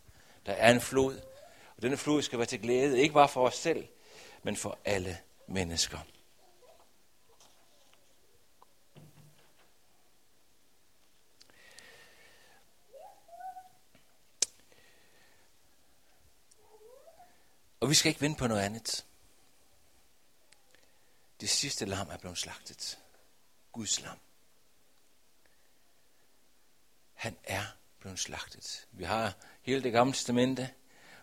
Der 0.45 0.53
er 0.53 0.71
en 0.71 0.81
flod, 0.81 1.21
og 1.75 1.81
denne 1.81 1.97
flod 1.97 2.21
skal 2.21 2.39
være 2.39 2.45
til 2.45 2.61
glæde, 2.61 2.99
ikke 3.01 3.13
bare 3.13 3.29
for 3.29 3.47
os 3.47 3.55
selv, 3.55 3.87
men 4.43 4.55
for 4.55 4.79
alle 4.85 5.17
mennesker. 5.47 5.99
Og 17.79 17.89
vi 17.89 17.95
skal 17.95 18.09
ikke 18.09 18.21
vente 18.21 18.39
på 18.39 18.47
noget 18.47 18.61
andet. 18.61 19.05
Det 21.41 21.49
sidste 21.49 21.85
lam 21.85 22.09
er 22.09 22.17
blevet 22.17 22.37
slagtet. 22.37 22.99
Guds 23.71 24.01
lam. 24.01 24.19
Han 27.13 27.37
er 27.43 27.63
blevet 27.99 28.19
slagtet. 28.19 28.87
Vi 28.91 29.03
har 29.03 29.33
hele 29.61 29.83
det 29.83 29.91
gamle 29.91 30.13
testamente, 30.13 30.69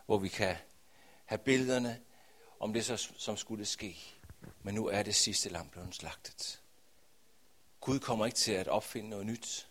hvor 0.05 0.17
vi 0.17 0.27
kan 0.27 0.57
have 1.25 1.39
billederne 1.39 2.01
om 2.59 2.73
det, 2.73 3.09
som 3.17 3.37
skulle 3.37 3.65
ske. 3.65 3.97
Men 4.61 4.75
nu 4.75 4.87
er 4.87 5.03
det 5.03 5.15
sidste 5.15 5.49
lam 5.49 5.69
blevet 5.69 5.95
slagtet. 5.95 6.61
Gud 7.81 7.99
kommer 7.99 8.25
ikke 8.25 8.37
til 8.37 8.51
at 8.51 8.67
opfinde 8.67 9.09
noget 9.09 9.25
nyt. 9.25 9.67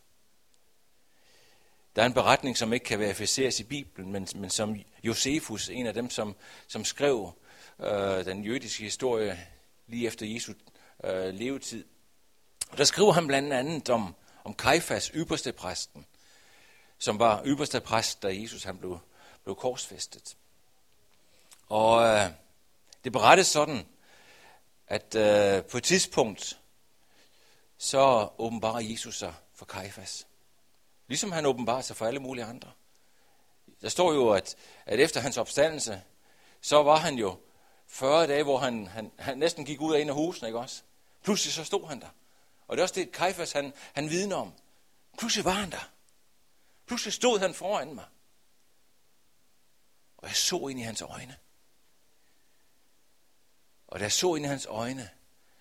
Der 1.96 2.02
er 2.02 2.06
en 2.06 2.14
beretning, 2.14 2.56
som 2.56 2.72
ikke 2.72 2.84
kan 2.84 2.98
verificeres 2.98 3.60
i 3.60 3.64
Bibelen, 3.64 4.12
men, 4.12 4.28
men 4.34 4.50
som 4.50 4.76
Josefus, 5.02 5.68
en 5.68 5.86
af 5.86 5.94
dem, 5.94 6.10
som, 6.10 6.36
som 6.66 6.84
skrev 6.84 7.32
øh, 7.78 8.24
den 8.24 8.44
jødiske 8.44 8.84
historie 8.84 9.48
lige 9.86 10.06
efter 10.06 10.26
Jesu 10.26 10.52
øh, 11.04 11.34
levetid. 11.34 11.84
Og 12.74 12.78
der 12.78 12.84
skriver 12.84 13.12
han 13.12 13.26
blandt 13.26 13.52
andet 13.52 13.90
om, 13.90 14.14
om 14.44 14.54
Kajfas, 14.54 15.06
ypperste 15.14 15.52
præsten, 15.52 16.06
som 16.98 17.18
var 17.18 17.42
ypperste 17.46 17.80
præst, 17.80 18.22
da 18.22 18.40
Jesus 18.40 18.64
han 18.64 18.78
blev, 18.78 18.98
blev 19.44 19.56
korsfæstet. 19.56 20.36
Og 21.68 22.02
øh, 22.02 22.30
det 23.04 23.12
berettes 23.12 23.46
sådan, 23.46 23.86
at 24.86 25.14
øh, 25.14 25.64
på 25.64 25.76
et 25.76 25.84
tidspunkt, 25.84 26.60
så 27.78 28.28
åbenbarer 28.38 28.80
Jesus 28.80 29.18
sig 29.18 29.34
for 29.54 29.64
Kajfas. 29.64 30.26
Ligesom 31.08 31.32
han 31.32 31.46
åbenbarer 31.46 31.82
sig 31.82 31.96
for 31.96 32.06
alle 32.06 32.20
mulige 32.20 32.44
andre. 32.44 32.70
Der 33.82 33.88
står 33.88 34.12
jo, 34.12 34.30
at, 34.30 34.56
at 34.86 35.00
efter 35.00 35.20
hans 35.20 35.36
opstandelse, 35.36 36.02
så 36.60 36.82
var 36.82 36.96
han 36.96 37.14
jo 37.14 37.36
40 37.86 38.26
dage, 38.26 38.42
hvor 38.42 38.58
han, 38.58 38.86
han, 38.86 39.10
han 39.18 39.38
næsten 39.38 39.64
gik 39.64 39.80
ud 39.80 39.94
af 39.94 40.00
en 40.00 40.08
af 40.08 40.14
husene, 40.14 40.48
ikke 40.48 40.58
også? 40.58 40.82
Pludselig 41.22 41.52
så 41.52 41.64
stod 41.64 41.88
han 41.88 42.00
der. 42.00 42.08
Og 42.66 42.76
det 42.76 42.80
er 42.80 42.84
også 42.84 42.94
det, 42.94 43.12
Kajfas 43.12 43.52
han, 43.52 43.72
han 43.94 44.10
vidner 44.10 44.36
om. 44.36 44.52
Pludselig 45.18 45.44
var 45.44 45.50
han 45.50 45.70
der. 45.70 45.90
Pludselig 46.86 47.12
stod 47.12 47.38
han 47.38 47.54
foran 47.54 47.94
mig. 47.94 48.06
Og 50.16 50.28
jeg 50.28 50.36
så 50.36 50.68
ind 50.68 50.80
i 50.80 50.82
hans 50.82 51.02
øjne. 51.02 51.38
Og 53.86 53.98
da 53.98 54.04
jeg 54.04 54.12
så 54.12 54.34
ind 54.34 54.44
i 54.44 54.48
hans 54.48 54.66
øjne, 54.66 55.10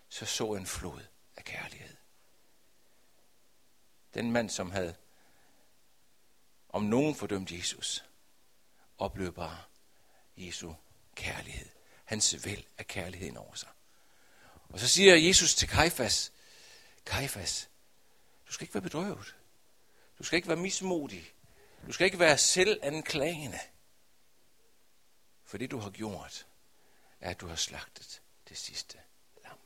så 0.09 0.25
så 0.25 0.53
jeg 0.53 0.59
en 0.59 0.67
flod 0.67 1.01
af 1.35 1.43
kærlighed. 1.43 1.95
Den 4.13 4.31
mand, 4.31 4.49
som 4.49 4.71
havde 4.71 4.95
om 6.69 6.83
nogen 6.83 7.15
fordømte 7.15 7.57
Jesus, 7.57 8.05
oplevede 8.97 9.33
bare 9.33 9.57
Jesu 10.37 10.73
kærlighed. 11.15 11.69
Hans 12.05 12.45
vel 12.45 12.65
af 12.77 12.87
kærligheden 12.87 13.37
over 13.37 13.55
sig. 13.55 13.69
Og 14.69 14.79
så 14.79 14.87
siger 14.87 15.15
Jesus 15.15 15.55
til 15.55 15.67
Kajfas, 15.67 16.31
Kajfas, 17.05 17.69
du 18.47 18.53
skal 18.53 18.63
ikke 18.63 18.73
være 18.73 18.81
bedrøvet. 18.81 19.35
Du 20.19 20.23
skal 20.23 20.37
ikke 20.37 20.47
være 20.47 20.57
mismodig. 20.57 21.33
Du 21.87 21.91
skal 21.91 22.05
ikke 22.05 22.19
være 22.19 22.37
selvanklagende. 22.37 23.59
For 25.43 25.57
det 25.57 25.71
du 25.71 25.77
har 25.77 25.89
gjort, 25.89 26.47
er, 27.19 27.29
at 27.29 27.41
du 27.41 27.47
har 27.47 27.55
slagtet 27.55 28.21
det 28.49 28.57
sidste 28.57 28.99
lam. 29.43 29.57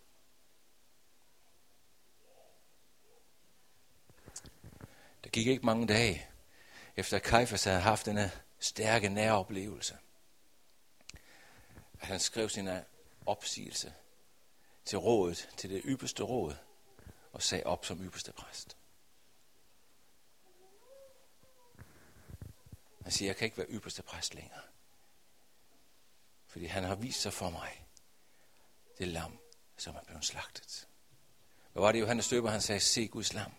Der 5.23 5.29
gik 5.29 5.47
ikke 5.47 5.65
mange 5.65 5.88
dage, 5.88 6.27
efter 6.95 7.19
Kajfas 7.19 7.63
havde 7.63 7.79
haft 7.79 8.05
denne 8.05 8.31
stærke 8.59 9.09
næroplevelse, 9.09 9.97
at 11.99 12.07
han 12.07 12.19
skrev 12.19 12.49
sin 12.49 12.69
opsigelse 13.25 13.93
til 14.85 14.97
rådet, 14.97 15.49
til 15.57 15.69
det 15.69 15.81
ypperste 15.85 16.23
råd, 16.23 16.55
og 17.38 17.43
sagde 17.43 17.63
op 17.63 17.85
som 17.85 18.03
ypperste 18.05 18.31
præst. 18.31 18.77
Han 23.01 23.11
siger, 23.11 23.29
jeg 23.29 23.35
kan 23.35 23.45
ikke 23.45 23.57
være 23.57 23.67
ypperste 23.67 24.03
præst 24.03 24.35
længere. 24.35 24.61
Fordi 26.47 26.65
han 26.65 26.83
har 26.83 26.95
vist 26.95 27.21
sig 27.21 27.33
for 27.33 27.49
mig, 27.49 27.88
det 28.97 29.07
lam, 29.07 29.39
som 29.77 29.95
er 29.95 30.03
blevet 30.03 30.25
slagtet. 30.25 30.88
Hvad 31.71 31.81
var 31.81 31.91
det, 31.91 31.99
Johannes 31.99 32.25
Støber, 32.25 32.49
han 32.49 32.61
sagde, 32.61 32.79
se 32.79 33.07
Guds 33.07 33.33
lam, 33.33 33.51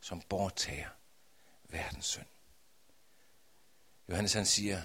som 0.00 0.20
borttager 0.20 0.90
verdens 1.64 2.06
synd. 2.06 2.26
Johannes 4.08 4.32
han 4.32 4.46
siger, 4.46 4.82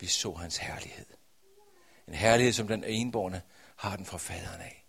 vi 0.00 0.06
så 0.06 0.32
hans 0.32 0.56
herlighed. 0.56 1.06
En 2.08 2.14
herlighed, 2.14 2.52
som 2.52 2.68
den 2.68 2.84
enborne 2.84 3.42
har 3.76 3.96
den 3.96 4.06
fra 4.06 4.18
faderen 4.18 4.60
af. 4.60 4.81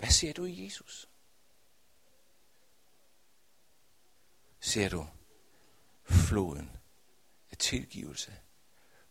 Hvad 0.00 0.10
ser 0.10 0.32
du 0.32 0.44
i 0.44 0.64
Jesus? 0.64 1.08
Ser 4.60 4.88
du 4.88 5.06
floden 6.04 6.76
af 7.50 7.56
tilgivelse, 7.56 8.36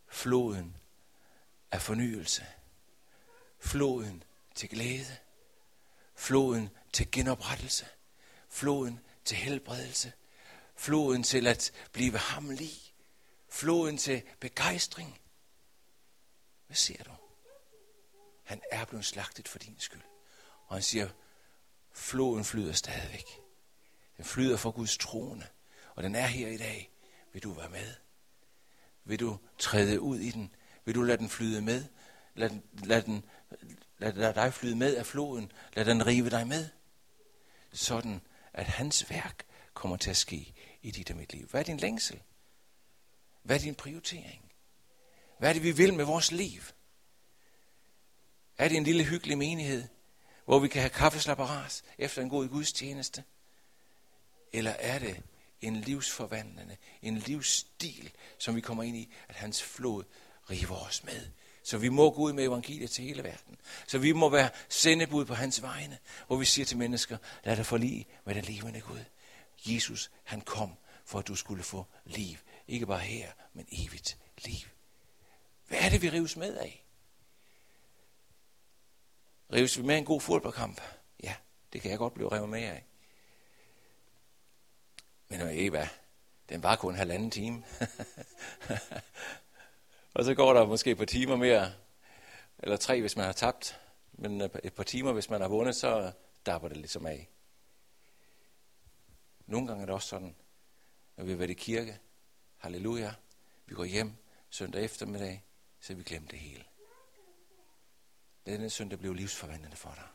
floden 0.07 0.75
af 1.71 1.81
fornyelse, 1.81 2.45
floden 3.59 4.23
til 4.55 4.69
glæde, 4.69 5.17
floden 6.15 6.69
til 6.93 7.11
genoprettelse, 7.11 7.85
floden 8.49 8.99
til 9.25 9.37
helbredelse, 9.37 10.13
floden 10.75 11.23
til 11.23 11.47
at 11.47 11.71
blive 11.91 12.17
ham 12.17 12.49
lig, 12.49 12.93
floden 13.49 13.97
til 13.97 14.23
begejstring. 14.39 15.21
Hvad 16.67 16.77
ser 16.77 17.03
du? 17.03 17.11
Han 18.43 18.61
er 18.71 18.85
blevet 18.85 19.05
slagtet 19.05 19.47
for 19.47 19.59
din 19.59 19.79
skyld. 19.79 20.08
Og 20.69 20.75
han 20.75 20.83
siger, 20.83 21.09
floden 21.93 22.45
flyder 22.45 22.73
stadigvæk. 22.73 23.25
Den 24.17 24.25
flyder 24.25 24.57
for 24.57 24.71
Guds 24.71 24.97
trone. 24.97 25.47
Og 25.95 26.03
den 26.03 26.15
er 26.15 26.27
her 26.27 26.47
i 26.47 26.57
dag. 26.57 26.91
Vil 27.33 27.43
du 27.43 27.53
være 27.53 27.69
med? 27.69 27.93
Vil 29.03 29.19
du 29.19 29.37
træde 29.57 30.01
ud 30.01 30.19
i 30.19 30.31
den? 30.31 30.53
Vil 30.85 30.95
du 30.95 31.01
lade 31.01 31.17
den 31.17 31.29
flyde 31.29 31.61
med? 31.61 31.85
Lad, 32.35 32.49
den, 32.49 32.63
lad, 32.83 33.01
den, 33.01 33.25
lad, 33.97 34.13
lad 34.13 34.33
dig 34.33 34.53
flyde 34.53 34.75
med 34.75 34.95
af 34.95 35.05
floden. 35.05 35.51
Lad 35.73 35.85
den 35.85 36.05
rive 36.05 36.29
dig 36.29 36.47
med. 36.47 36.69
Sådan, 37.73 38.21
at 38.53 38.65
hans 38.65 39.09
værk 39.09 39.45
kommer 39.73 39.97
til 39.97 40.09
at 40.09 40.17
ske 40.17 40.53
i 40.81 40.91
dit 40.91 41.11
og 41.11 41.17
mit 41.17 41.33
liv. 41.33 41.47
Hvad 41.47 41.59
er 41.59 41.65
din 41.65 41.77
længsel? 41.77 42.21
Hvad 43.43 43.55
er 43.55 43.59
din 43.59 43.75
prioritering? 43.75 44.51
Hvad 45.37 45.49
er 45.49 45.53
det, 45.53 45.63
vi 45.63 45.71
vil 45.71 45.93
med 45.93 46.05
vores 46.05 46.31
liv? 46.31 46.61
Er 48.57 48.67
det 48.67 48.77
en 48.77 48.83
lille 48.83 49.03
hyggelig 49.03 49.37
menighed, 49.37 49.87
hvor 50.49 50.59
vi 50.59 50.67
kan 50.67 50.81
have 50.81 50.89
kaffeslapperas 50.89 51.83
efter 51.97 52.21
en 52.21 52.29
god 52.29 52.47
gudstjeneste? 52.47 53.23
Eller 54.53 54.71
er 54.71 54.99
det 54.99 55.21
en 55.61 55.75
livsforvandlende, 55.75 56.77
en 57.01 57.17
livsstil, 57.17 58.11
som 58.37 58.55
vi 58.55 58.61
kommer 58.61 58.83
ind 58.83 58.97
i, 58.97 59.13
at 59.27 59.35
hans 59.35 59.63
flod 59.63 60.03
river 60.49 60.75
os 60.75 61.03
med. 61.03 61.27
Så 61.63 61.77
vi 61.77 61.89
må 61.89 62.11
gå 62.11 62.21
ud 62.21 62.33
med 62.33 62.43
evangeliet 62.43 62.91
til 62.91 63.03
hele 63.03 63.23
verden. 63.23 63.57
Så 63.87 63.97
vi 63.97 64.11
må 64.11 64.29
være 64.29 64.49
sendebud 64.69 65.25
på 65.25 65.33
hans 65.33 65.61
vegne, 65.61 65.97
hvor 66.27 66.37
vi 66.37 66.45
siger 66.45 66.65
til 66.65 66.77
mennesker, 66.77 67.17
lad 67.43 67.55
dig 67.55 67.65
forlige 67.65 68.07
med 68.25 68.35
den 68.35 68.43
levende 68.43 68.81
Gud. 68.81 69.03
Jesus, 69.65 70.11
han 70.23 70.41
kom, 70.41 70.73
for 71.05 71.19
at 71.19 71.27
du 71.27 71.35
skulle 71.35 71.63
få 71.63 71.85
liv. 72.05 72.37
Ikke 72.67 72.85
bare 72.85 72.99
her, 72.99 73.31
men 73.53 73.67
evigt 73.71 74.17
liv. 74.45 74.67
Hvad 75.67 75.79
er 75.79 75.89
det, 75.89 76.01
vi 76.01 76.09
rives 76.09 76.37
med 76.37 76.57
af? 76.57 76.85
Rives 79.53 79.77
vi 79.77 79.83
med 79.83 79.97
en 79.97 80.05
god 80.05 80.21
fodboldkamp? 80.21 80.81
Ja, 81.23 81.35
det 81.73 81.81
kan 81.81 81.91
jeg 81.91 81.97
godt 81.97 82.13
blive 82.13 82.31
revet 82.31 82.49
med 82.49 82.63
af. 82.63 82.85
Men 85.29 85.39
ved 85.39 85.69
hvad? 85.69 85.87
Den 86.49 86.63
var 86.63 86.75
kun 86.75 86.93
en 86.93 86.97
halvanden 86.97 87.31
time. 87.31 87.63
og 90.13 90.25
så 90.25 90.33
går 90.33 90.53
der 90.53 90.65
måske 90.65 90.91
et 90.91 90.97
par 90.97 91.05
timer 91.05 91.35
mere, 91.35 91.73
eller 92.59 92.77
tre, 92.77 93.01
hvis 93.01 93.15
man 93.15 93.25
har 93.25 93.33
tabt. 93.33 93.79
Men 94.11 94.41
øh, 94.41 94.49
et 94.63 94.73
par 94.73 94.83
timer, 94.83 95.13
hvis 95.13 95.29
man 95.29 95.41
har 95.41 95.47
vundet, 95.47 95.75
så 95.75 96.11
dapper 96.45 96.67
det 96.67 96.77
ligesom 96.77 97.05
af. 97.05 97.29
Nogle 99.45 99.67
gange 99.67 99.81
er 99.81 99.85
det 99.85 99.95
også 99.95 100.07
sådan, 100.07 100.35
når 101.17 101.23
vi 101.23 101.31
har 101.31 101.37
været 101.37 101.49
i 101.49 101.53
kirke, 101.53 101.99
halleluja, 102.57 103.13
vi 103.65 103.75
går 103.75 103.85
hjem 103.85 104.13
søndag 104.49 104.83
eftermiddag, 104.83 105.43
så 105.79 105.93
vi 105.93 106.03
glemt 106.03 106.31
det 106.31 106.39
hele. 106.39 106.63
Denne 108.49 108.69
søndag 108.69 108.99
blev 108.99 109.13
livsforvandlende 109.13 109.77
for 109.77 109.93
dig. 109.95 110.07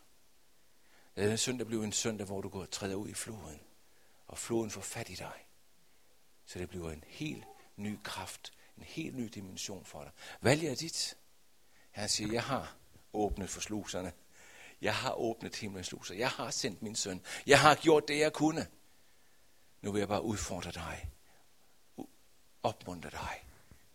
Denne 1.17 1.37
søndag 1.37 1.67
blev 1.67 1.83
en 1.83 1.93
søndag, 1.93 2.27
hvor 2.27 2.41
du 2.41 2.49
går 2.49 2.61
og 2.61 2.71
træder 2.71 2.95
ud 2.95 3.09
i 3.09 3.15
floden 3.15 3.61
og 4.27 4.39
floden 4.39 4.71
får 4.71 4.81
fat 4.81 5.11
i 5.11 5.15
dig. 5.15 5.47
Så 6.45 6.59
det 6.59 6.69
bliver 6.69 6.91
en 6.91 7.05
helt 7.07 7.45
ny 7.77 7.99
kraft, 8.05 8.53
en 8.77 8.83
helt 8.83 9.17
ny 9.17 9.25
dimension 9.25 9.85
for 9.85 10.03
dig. 10.03 10.13
Valget 10.41 10.71
er 10.71 10.75
dit. 10.75 11.17
Han 11.91 12.09
siger, 12.09 12.33
jeg 12.33 12.43
har 12.43 12.77
åbnet 13.13 13.51
for 13.51 13.61
sluserne. 13.61 14.13
Jeg 14.81 14.95
har 14.95 15.13
åbnet 15.13 15.57
himlens 15.57 15.87
sluser. 15.87 16.15
Jeg 16.15 16.31
har 16.31 16.51
sendt 16.51 16.83
min 16.83 16.97
søn. 16.97 17.23
Jeg 17.47 17.61
har 17.61 17.75
gjort 17.75 18.09
det, 18.09 18.19
jeg 18.19 18.33
kunne. 18.33 18.67
Nu 19.83 19.93
vil 19.93 19.99
jeg 19.99 20.09
bare 20.09 20.23
udfordre 20.23 20.73
dig. 20.73 21.11
Opmuntre 22.63 23.11
dig. 23.11 23.45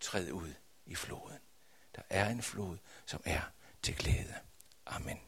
Træd 0.00 0.30
ud 0.30 0.54
i 0.86 0.94
floden. 0.94 1.38
Der 1.96 2.02
er 2.10 2.28
en 2.28 2.42
flod, 2.42 2.78
som 3.06 3.20
er 3.24 3.42
til 3.82 3.96
glæde. 3.96 4.34
Amen. 4.86 5.20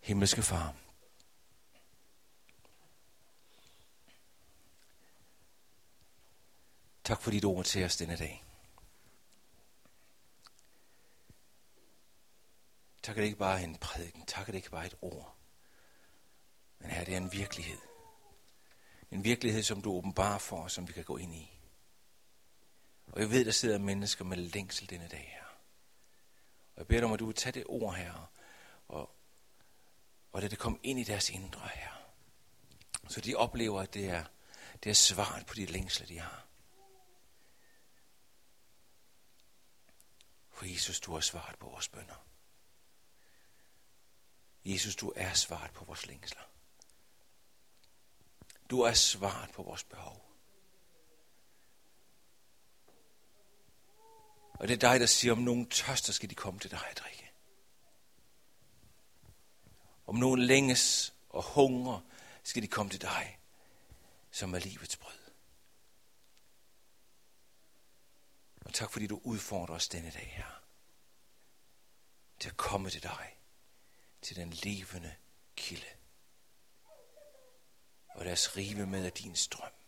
Himmelske 0.00 0.42
far, 0.42 0.74
Tak 7.04 7.22
for 7.22 7.30
dit 7.30 7.44
ord 7.44 7.64
til 7.64 7.84
os 7.84 7.96
denne 7.96 8.16
dag. 8.16 8.44
Tak, 13.02 13.16
at 13.16 13.20
det 13.20 13.24
ikke 13.24 13.38
bare 13.38 13.60
er 13.60 13.64
en 13.64 13.76
prædiken. 13.76 14.26
Tak, 14.26 14.40
at 14.40 14.46
det 14.46 14.54
ikke 14.54 14.70
bare 14.70 14.82
er 14.82 14.86
et 14.86 14.98
ord. 15.02 15.36
Men 16.78 16.90
her 16.90 17.04
det 17.04 17.14
er 17.14 17.18
en 17.18 17.32
virkelighed. 17.32 17.78
En 19.10 19.24
virkelighed, 19.24 19.62
som 19.62 19.82
du 19.82 19.92
åbenbarer 19.92 20.38
for 20.38 20.62
os, 20.62 20.72
som 20.72 20.88
vi 20.88 20.92
kan 20.92 21.04
gå 21.04 21.16
ind 21.16 21.34
i. 21.34 21.58
Og 23.06 23.20
jeg 23.20 23.30
ved, 23.30 23.44
der 23.44 23.50
sidder 23.50 23.78
mennesker 23.78 24.24
med 24.24 24.36
længsel 24.36 24.90
denne 24.90 25.08
dag 25.08 25.30
her. 25.38 25.43
Og 26.74 26.78
jeg 26.78 26.86
beder 26.86 27.00
dig 27.00 27.06
om, 27.06 27.12
at 27.12 27.20
du 27.20 27.26
vil 27.26 27.34
tage 27.34 27.52
det 27.52 27.64
ord 27.66 27.94
her, 27.94 28.32
og, 28.88 29.16
og 30.32 30.40
lad 30.40 30.50
det 30.50 30.58
komme 30.58 30.78
ind 30.82 31.00
i 31.00 31.04
deres 31.04 31.30
indre 31.30 31.68
her. 31.74 31.90
Så 33.08 33.20
de 33.20 33.34
oplever, 33.34 33.82
at 33.82 33.94
det 33.94 34.08
er, 34.08 34.24
det 34.84 34.90
er 34.90 34.94
svaret 34.94 35.46
på 35.46 35.54
de 35.54 35.66
længsler, 35.66 36.06
de 36.06 36.18
har. 36.18 36.46
For 40.50 40.66
Jesus, 40.66 41.00
du 41.00 41.12
har 41.12 41.20
svaret 41.20 41.58
på 41.58 41.68
vores 41.68 41.88
bønder. 41.88 42.24
Jesus, 44.64 44.96
du 44.96 45.12
er 45.16 45.32
svaret 45.32 45.70
på 45.70 45.84
vores 45.84 46.06
længsler. 46.06 46.42
Du 48.70 48.80
er 48.80 48.92
svaret 48.92 49.50
på 49.50 49.62
vores 49.62 49.84
behov. 49.84 50.23
Og 54.54 54.68
det 54.68 54.74
er 54.74 54.90
dig, 54.90 55.00
der 55.00 55.06
siger, 55.06 55.32
om 55.32 55.38
nogen 55.38 55.70
tørster, 55.70 56.12
skal 56.12 56.30
de 56.30 56.34
komme 56.34 56.60
til 56.60 56.70
dig 56.70 56.80
at 56.90 56.98
drikke. 56.98 57.30
Om 60.06 60.14
nogen 60.14 60.40
længes 60.40 61.14
og 61.28 61.42
hunger, 61.42 62.00
skal 62.42 62.62
de 62.62 62.68
komme 62.68 62.90
til 62.90 63.00
dig, 63.00 63.38
som 64.30 64.54
er 64.54 64.58
livets 64.58 64.96
brød. 64.96 65.18
Og 68.64 68.74
tak 68.74 68.92
fordi 68.92 69.06
du 69.06 69.20
udfordrer 69.24 69.74
os 69.74 69.88
denne 69.88 70.10
dag 70.10 70.32
her. 70.36 70.62
Til 72.40 72.48
at 72.48 72.56
komme 72.56 72.90
til 72.90 73.02
dig. 73.02 73.38
Til 74.22 74.36
den 74.36 74.50
levende 74.50 75.14
kilde. 75.56 75.86
Og 78.08 78.24
lad 78.24 78.32
os 78.32 78.56
rive 78.56 78.86
med 78.86 79.04
af 79.04 79.12
din 79.12 79.36
strøm. 79.36 79.83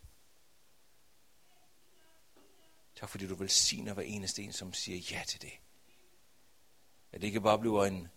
Tak 2.99 3.09
fordi 3.09 3.27
du 3.27 3.35
velsigner 3.35 3.93
hver 3.93 4.03
eneste 4.03 4.43
en, 4.43 4.53
som 4.53 4.73
siger 4.73 4.97
ja 5.11 5.23
til 5.27 5.41
det. 5.41 5.53
At 7.11 7.21
det 7.21 7.27
ikke 7.27 7.41
bare 7.41 7.59
bliver 7.59 7.85
en, 7.85 8.07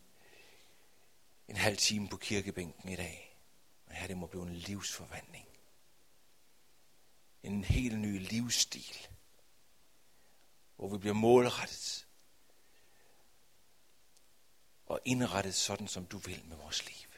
en 1.49 1.57
halv 1.57 1.77
time 1.77 2.09
på 2.09 2.17
kirkebænken 2.17 2.89
i 2.89 2.97
dag. 2.97 3.37
Men 3.87 3.97
her 3.97 4.07
det 4.07 4.17
må 4.17 4.27
blive 4.27 4.47
en 4.47 4.55
livsforvandling. 4.55 5.47
En 7.43 7.65
helt 7.65 7.99
ny 7.99 8.29
livsstil 8.29 9.09
hvor 10.81 10.89
vi 10.89 10.99
bliver 10.99 11.15
målrettet 11.15 12.07
og 14.87 15.01
indrettet 15.05 15.55
sådan, 15.55 15.89
som 15.89 16.07
du 16.07 16.19
vil 16.19 16.45
med 16.45 16.57
vores 16.57 16.87
liv. 16.87 17.09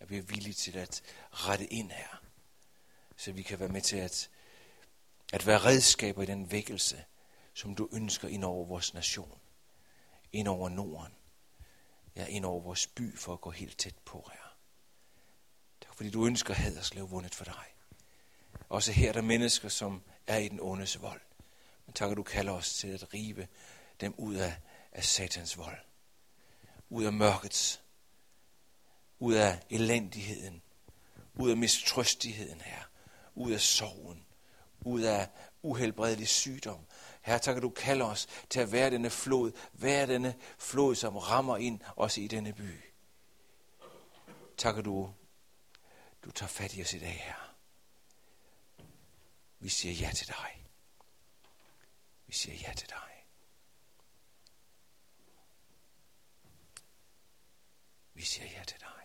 At 0.00 0.10
vi 0.10 0.18
er 0.18 0.22
villige 0.22 0.54
til 0.54 0.78
at 0.78 1.02
rette 1.30 1.66
ind 1.66 1.90
her, 1.90 2.22
så 3.16 3.32
vi 3.32 3.42
kan 3.42 3.58
være 3.60 3.68
med 3.68 3.80
til 3.80 3.96
at, 3.96 4.30
at 5.34 5.46
være 5.46 5.58
redskaber 5.58 6.22
i 6.22 6.26
den 6.26 6.50
vækkelse, 6.50 7.04
som 7.54 7.74
du 7.74 7.88
ønsker 7.92 8.28
ind 8.28 8.44
over 8.44 8.66
vores 8.66 8.94
nation, 8.94 9.38
ind 10.32 10.48
over 10.48 10.68
Norden, 10.68 11.12
ja, 12.16 12.26
ind 12.26 12.44
over 12.44 12.60
vores 12.60 12.86
by 12.86 13.18
for 13.18 13.32
at 13.32 13.40
gå 13.40 13.50
helt 13.50 13.78
tæt 13.78 13.94
på, 14.04 14.30
her. 14.32 14.56
Tak 15.80 15.94
fordi 15.94 16.10
du 16.10 16.26
ønsker 16.26 16.54
Haderslev 16.54 17.10
vundet 17.10 17.34
for 17.34 17.44
dig. 17.44 17.64
Også 18.68 18.92
her 18.92 19.08
er 19.08 19.12
der 19.12 19.20
mennesker, 19.20 19.68
som 19.68 20.02
er 20.26 20.36
i 20.36 20.48
den 20.48 20.60
ondes 20.60 21.02
vold. 21.02 21.20
Men 21.86 21.94
tak, 21.94 22.10
at 22.10 22.16
du 22.16 22.22
kalder 22.22 22.52
os 22.52 22.74
til 22.74 22.88
at 22.88 23.14
rive 23.14 23.48
dem 24.00 24.14
ud 24.18 24.34
af, 24.34 24.56
af 24.92 25.04
satans 25.04 25.58
vold. 25.58 25.78
Ud 26.88 27.04
af 27.04 27.12
mørkets. 27.12 27.82
Ud 29.18 29.34
af 29.34 29.60
elendigheden. 29.70 30.62
Ud 31.34 31.50
af 31.50 31.56
mistrøstigheden 31.56 32.60
her. 32.60 32.82
Ud 33.34 33.52
af 33.52 33.60
sorgen. 33.60 34.26
Ud 34.84 35.00
af 35.00 35.28
uhelbredelig 35.62 36.28
sygdom. 36.28 36.86
Her 37.22 37.38
tak, 37.38 37.56
at 37.56 37.62
du 37.62 37.70
kalder 37.70 38.06
os 38.06 38.26
til 38.50 38.60
at 38.60 38.72
være 38.72 38.90
denne 38.90 39.10
flod. 39.10 39.52
Være 39.72 40.06
denne 40.06 40.34
flod, 40.58 40.94
som 40.94 41.16
rammer 41.16 41.56
ind 41.56 41.80
os 41.96 42.18
i 42.18 42.26
denne 42.26 42.52
by. 42.52 42.80
Tak, 44.56 44.78
at 44.78 44.84
du, 44.84 45.14
du 46.24 46.30
tager 46.30 46.48
fat 46.48 46.76
i 46.76 46.82
os 46.82 46.94
i 46.94 46.98
dag 46.98 47.22
her. 47.24 47.54
Vi 49.58 49.68
siger 49.68 49.94
ja 49.94 50.12
til 50.14 50.28
dig. 50.28 50.66
Vi 52.26 52.32
siger 52.32 52.56
ja 52.68 52.72
til 52.72 52.88
dig. 52.88 53.26
Vi 58.14 58.22
siger 58.22 58.50
ja 58.58 58.64
til 58.64 58.80
dig. 58.80 59.03